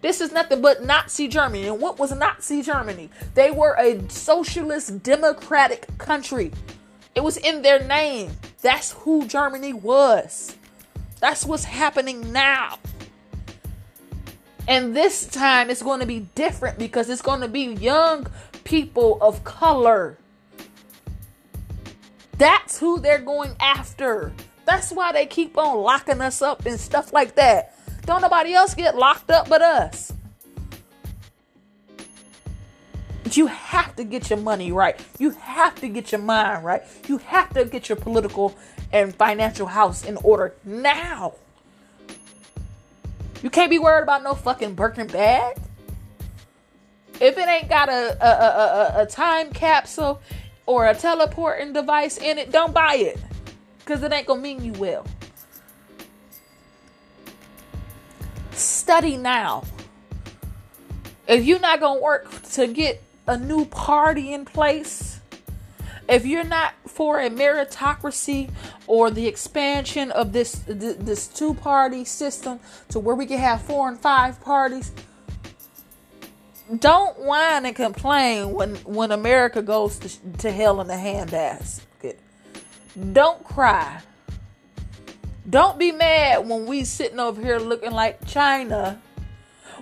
This 0.00 0.22
is 0.22 0.32
nothing 0.32 0.62
but 0.62 0.82
Nazi 0.82 1.28
Germany. 1.28 1.68
And 1.68 1.78
what 1.78 1.98
was 1.98 2.16
Nazi 2.16 2.62
Germany? 2.62 3.10
They 3.34 3.50
were 3.50 3.76
a 3.78 4.08
socialist 4.08 5.02
democratic 5.02 5.86
country. 5.98 6.50
It 7.14 7.22
was 7.22 7.36
in 7.36 7.60
their 7.60 7.84
name. 7.84 8.30
That's 8.62 8.92
who 8.92 9.26
Germany 9.26 9.74
was. 9.74 10.56
That's 11.20 11.44
what's 11.44 11.64
happening 11.64 12.32
now. 12.32 12.78
And 14.66 14.96
this 14.96 15.26
time 15.26 15.68
it's 15.68 15.82
going 15.82 16.00
to 16.00 16.06
be 16.06 16.20
different 16.34 16.78
because 16.78 17.10
it's 17.10 17.20
going 17.20 17.42
to 17.42 17.48
be 17.48 17.64
young 17.64 18.26
people 18.64 19.18
of 19.20 19.44
color. 19.44 20.16
That's 22.40 22.78
who 22.78 22.98
they're 22.98 23.18
going 23.18 23.54
after. 23.60 24.32
That's 24.64 24.92
why 24.92 25.12
they 25.12 25.26
keep 25.26 25.58
on 25.58 25.76
locking 25.76 26.22
us 26.22 26.40
up 26.40 26.64
and 26.64 26.80
stuff 26.80 27.12
like 27.12 27.34
that. 27.34 27.76
Don't 28.06 28.22
nobody 28.22 28.54
else 28.54 28.74
get 28.74 28.96
locked 28.96 29.30
up 29.30 29.50
but 29.50 29.60
us. 29.60 30.10
But 33.22 33.36
you 33.36 33.46
have 33.46 33.94
to 33.96 34.04
get 34.04 34.30
your 34.30 34.38
money 34.38 34.72
right. 34.72 34.98
You 35.18 35.32
have 35.32 35.74
to 35.82 35.88
get 35.88 36.12
your 36.12 36.22
mind 36.22 36.64
right. 36.64 36.82
You 37.06 37.18
have 37.18 37.52
to 37.52 37.66
get 37.66 37.90
your 37.90 37.96
political 37.96 38.56
and 38.90 39.14
financial 39.14 39.66
house 39.66 40.06
in 40.06 40.16
order 40.16 40.54
now. 40.64 41.34
You 43.42 43.50
can't 43.50 43.68
be 43.68 43.78
worried 43.78 44.04
about 44.04 44.22
no 44.22 44.34
fucking 44.34 44.76
Birkin 44.76 45.08
bag. 45.08 45.58
If 47.20 47.36
it 47.36 47.46
ain't 47.46 47.68
got 47.68 47.90
a, 47.90 48.16
a, 48.18 48.30
a, 48.30 49.02
a, 49.02 49.06
time 49.06 49.52
capsule 49.52 50.22
or 50.70 50.86
a 50.86 50.94
teleporting 50.94 51.72
device 51.72 52.16
in 52.16 52.38
it, 52.38 52.52
don't 52.52 52.72
buy 52.72 52.94
it. 52.94 53.18
Because 53.80 54.04
it 54.04 54.12
ain't 54.12 54.28
going 54.28 54.38
to 54.38 54.42
mean 54.42 54.64
you 54.64 54.72
will. 54.74 55.04
Study 58.52 59.16
now. 59.16 59.64
If 61.26 61.44
you're 61.44 61.58
not 61.58 61.80
going 61.80 61.98
to 61.98 62.02
work 62.04 62.42
to 62.52 62.68
get 62.68 63.02
a 63.26 63.36
new 63.36 63.64
party 63.64 64.32
in 64.32 64.44
place, 64.44 65.18
if 66.08 66.24
you're 66.24 66.44
not 66.44 66.74
for 66.86 67.18
a 67.18 67.30
meritocracy 67.30 68.48
or 68.86 69.10
the 69.10 69.26
expansion 69.26 70.12
of 70.12 70.32
this 70.32 70.62
this 70.68 71.26
two 71.26 71.54
party 71.54 72.04
system 72.04 72.60
to 72.90 73.00
where 73.00 73.16
we 73.16 73.26
can 73.26 73.38
have 73.38 73.60
four 73.62 73.88
and 73.88 73.98
five 73.98 74.40
parties, 74.40 74.92
don't 76.78 77.18
whine 77.18 77.66
and 77.66 77.74
complain 77.74 78.52
when 78.52 78.76
when 78.76 79.10
America 79.10 79.62
goes 79.62 79.98
to, 79.98 80.36
to 80.38 80.50
hell 80.50 80.80
in 80.80 80.86
the 80.86 80.94
handbasket. 80.94 82.16
Don't 83.12 83.42
cry. 83.44 84.00
Don't 85.48 85.78
be 85.78 85.90
mad 85.90 86.48
when 86.48 86.66
we 86.66 86.84
sitting 86.84 87.18
over 87.18 87.40
here 87.40 87.58
looking 87.58 87.90
like 87.92 88.24
China 88.26 89.00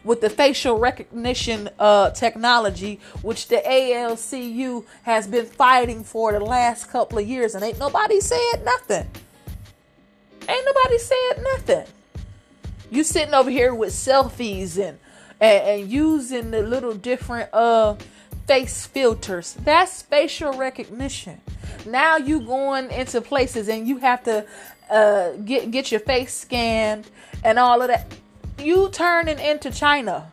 with 0.05 0.21
the 0.21 0.31
facial 0.31 0.79
recognition 0.79 1.69
uh, 1.79 2.11
technology, 2.11 3.01
which 3.23 3.49
the 3.49 3.57
ALCU 3.57 4.85
has 5.03 5.27
been 5.27 5.45
fighting 5.45 6.05
for 6.05 6.33
the 6.33 6.41
last 6.41 6.91
couple 6.91 7.19
of 7.19 7.27
years, 7.29 7.55
and 7.55 7.65
ain't 7.65 7.79
nobody 7.79 8.21
said 8.21 8.65
nothing. 8.65 9.07
Ain't 10.49 10.65
nobody 10.65 10.99
said 10.99 11.43
nothing. 11.43 11.87
You 12.91 13.05
sitting 13.05 13.35
over 13.35 13.51
here 13.51 13.75
with 13.75 13.91
selfies 13.91 14.79
and 14.79 14.99
and, 15.41 15.81
and 15.83 15.91
using 15.91 16.51
the 16.51 16.63
little 16.63 16.95
different 16.95 17.53
uh 17.53 17.97
face 18.47 18.87
filters. 18.87 19.55
That's 19.63 20.03
facial 20.03 20.55
recognition. 20.55 21.41
Now 21.87 22.17
you 22.17 22.41
going 22.41 22.91
into 22.91 23.21
places 23.21 23.69
and 23.69 23.87
you 23.87 23.99
have 23.99 24.25
to 24.25 24.47
uh, 24.91 25.33
get 25.45 25.71
get 25.71 25.93
your 25.93 26.01
face 26.01 26.35
scanned 26.35 27.07
and 27.45 27.59
all 27.59 27.83
of 27.83 27.89
that 27.89 28.11
you 28.59 28.89
turning 28.91 29.39
into 29.39 29.71
China. 29.71 30.33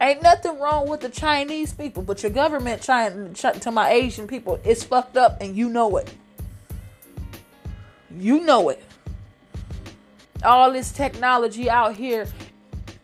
Ain't 0.00 0.22
nothing 0.22 0.58
wrong 0.58 0.88
with 0.88 1.00
the 1.00 1.08
Chinese 1.08 1.72
people, 1.72 2.02
but 2.02 2.22
your 2.22 2.32
government 2.32 2.82
trying 2.82 3.34
to 3.34 3.70
my 3.70 3.90
Asian 3.90 4.26
people, 4.26 4.58
it's 4.64 4.82
fucked 4.82 5.16
up 5.16 5.40
and 5.40 5.56
you 5.56 5.68
know 5.68 5.96
it. 5.98 6.12
You 8.18 8.40
know 8.40 8.70
it. 8.70 8.82
All 10.42 10.72
this 10.72 10.90
technology 10.90 11.70
out 11.70 11.94
here 11.94 12.26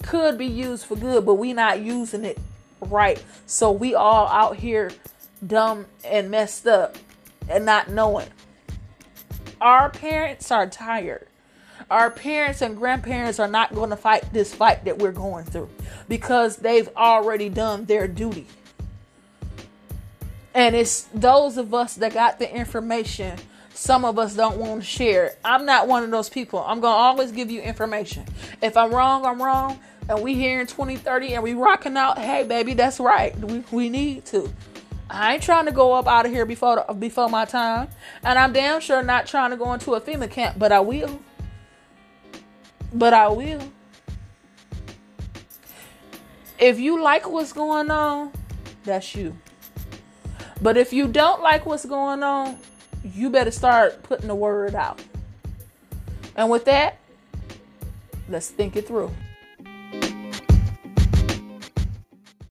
could 0.09 0.37
be 0.39 0.47
used 0.47 0.87
for 0.87 0.97
good, 0.97 1.25
but 1.25 1.35
we 1.35 1.53
not 1.53 1.81
using 1.81 2.25
it 2.25 2.39
right. 2.81 3.23
So 3.47 3.71
we 3.71 3.95
all 3.95 4.27
out 4.29 4.57
here 4.57 4.91
dumb 5.47 5.87
and 6.05 6.31
messed 6.31 6.67
up 6.67 6.97
and 7.49 7.65
not 7.65 7.89
knowing. 7.91 8.29
Our 9.61 9.91
parents 9.91 10.51
are 10.51 10.69
tired 10.69 11.29
our 11.91 12.11
parents 12.11 12.61
and 12.61 12.77
grandparents 12.77 13.39
are 13.39 13.49
not 13.49 13.75
going 13.75 13.91
to 13.91 13.97
fight 13.97 14.33
this 14.33 14.55
fight 14.55 14.85
that 14.85 14.99
we're 14.99 15.13
going 15.13 15.45
through 15.45 15.71
because 16.09 16.57
they've 16.57 16.89
already 16.97 17.49
done 17.49 17.87
their 17.87 18.07
duty. 18.07 18.47
And 20.55 20.75
it's 20.75 21.03
those 21.15 21.57
of 21.57 21.73
us 21.73 21.95
that 21.95 22.13
got 22.13 22.39
the 22.39 22.55
information. 22.55 23.39
Some 23.73 24.05
of 24.05 24.19
us 24.19 24.35
don't 24.35 24.59
want 24.59 24.83
to 24.83 24.87
share. 24.87 25.37
I'm 25.45 25.65
not 25.65 25.87
one 25.87 26.03
of 26.03 26.11
those 26.11 26.29
people. 26.29 26.59
I'm 26.67 26.81
going 26.81 26.93
to 26.93 26.99
always 26.99 27.33
give 27.33 27.51
you 27.51 27.61
information. 27.61 28.27
If 28.61 28.77
I'm 28.77 28.93
wrong, 28.93 29.25
I'm 29.25 29.41
wrong. 29.41 29.79
And 30.09 30.23
we 30.23 30.35
here 30.35 30.61
in 30.61 30.67
2030 30.67 31.35
and 31.35 31.43
we 31.43 31.55
rocking 31.55 31.97
out, 31.97 32.19
hey, 32.19 32.45
baby, 32.45 32.75
that's 32.75 32.99
right. 32.99 33.39
We, 33.39 33.65
we 33.71 33.89
need 33.91 34.25
to. 34.27 34.51
I 35.11 35.35
ain't 35.35 35.43
trying 35.43 35.67
to 35.67 35.73
go 35.73 35.93
up 35.93 36.07
out 36.07 36.27
of 36.27 36.33
here 36.33 36.45
before 36.45 36.85
before 36.99 37.31
my 37.31 37.47
time, 37.47 37.89
and 38.23 38.39
I'm 38.39 38.53
damn 38.53 38.81
sure 38.81 39.03
not 39.03 39.27
trying 39.27 39.51
to 39.53 39.57
go 39.57 39.73
into 39.73 39.95
a 39.95 40.01
FEMA 40.01 40.31
camp, 40.31 40.59
but 40.59 40.71
I 40.71 40.81
will. 40.81 41.21
But 42.93 43.15
I 43.15 43.29
will. 43.29 43.73
If 46.59 46.79
you 46.79 47.03
like 47.03 47.29
what's 47.29 47.53
going 47.53 47.91
on, 47.91 48.33
that's 48.85 49.15
you. 49.15 49.37
But 50.61 50.77
if 50.77 50.93
you 50.93 51.07
don't 51.09 51.41
like 51.41 51.65
what's 51.65 51.87
going 51.87 52.23
on, 52.23 52.59
you 53.03 53.31
better 53.31 53.51
start 53.51 54.03
putting 54.03 54.29
the 54.29 54.35
word 54.35 54.75
out. 54.75 55.01
And 56.37 56.51
with 56.51 56.65
that, 56.67 56.99
let's 58.29 58.51
think 58.51 58.77
it 58.77 58.87
through. 58.87 59.11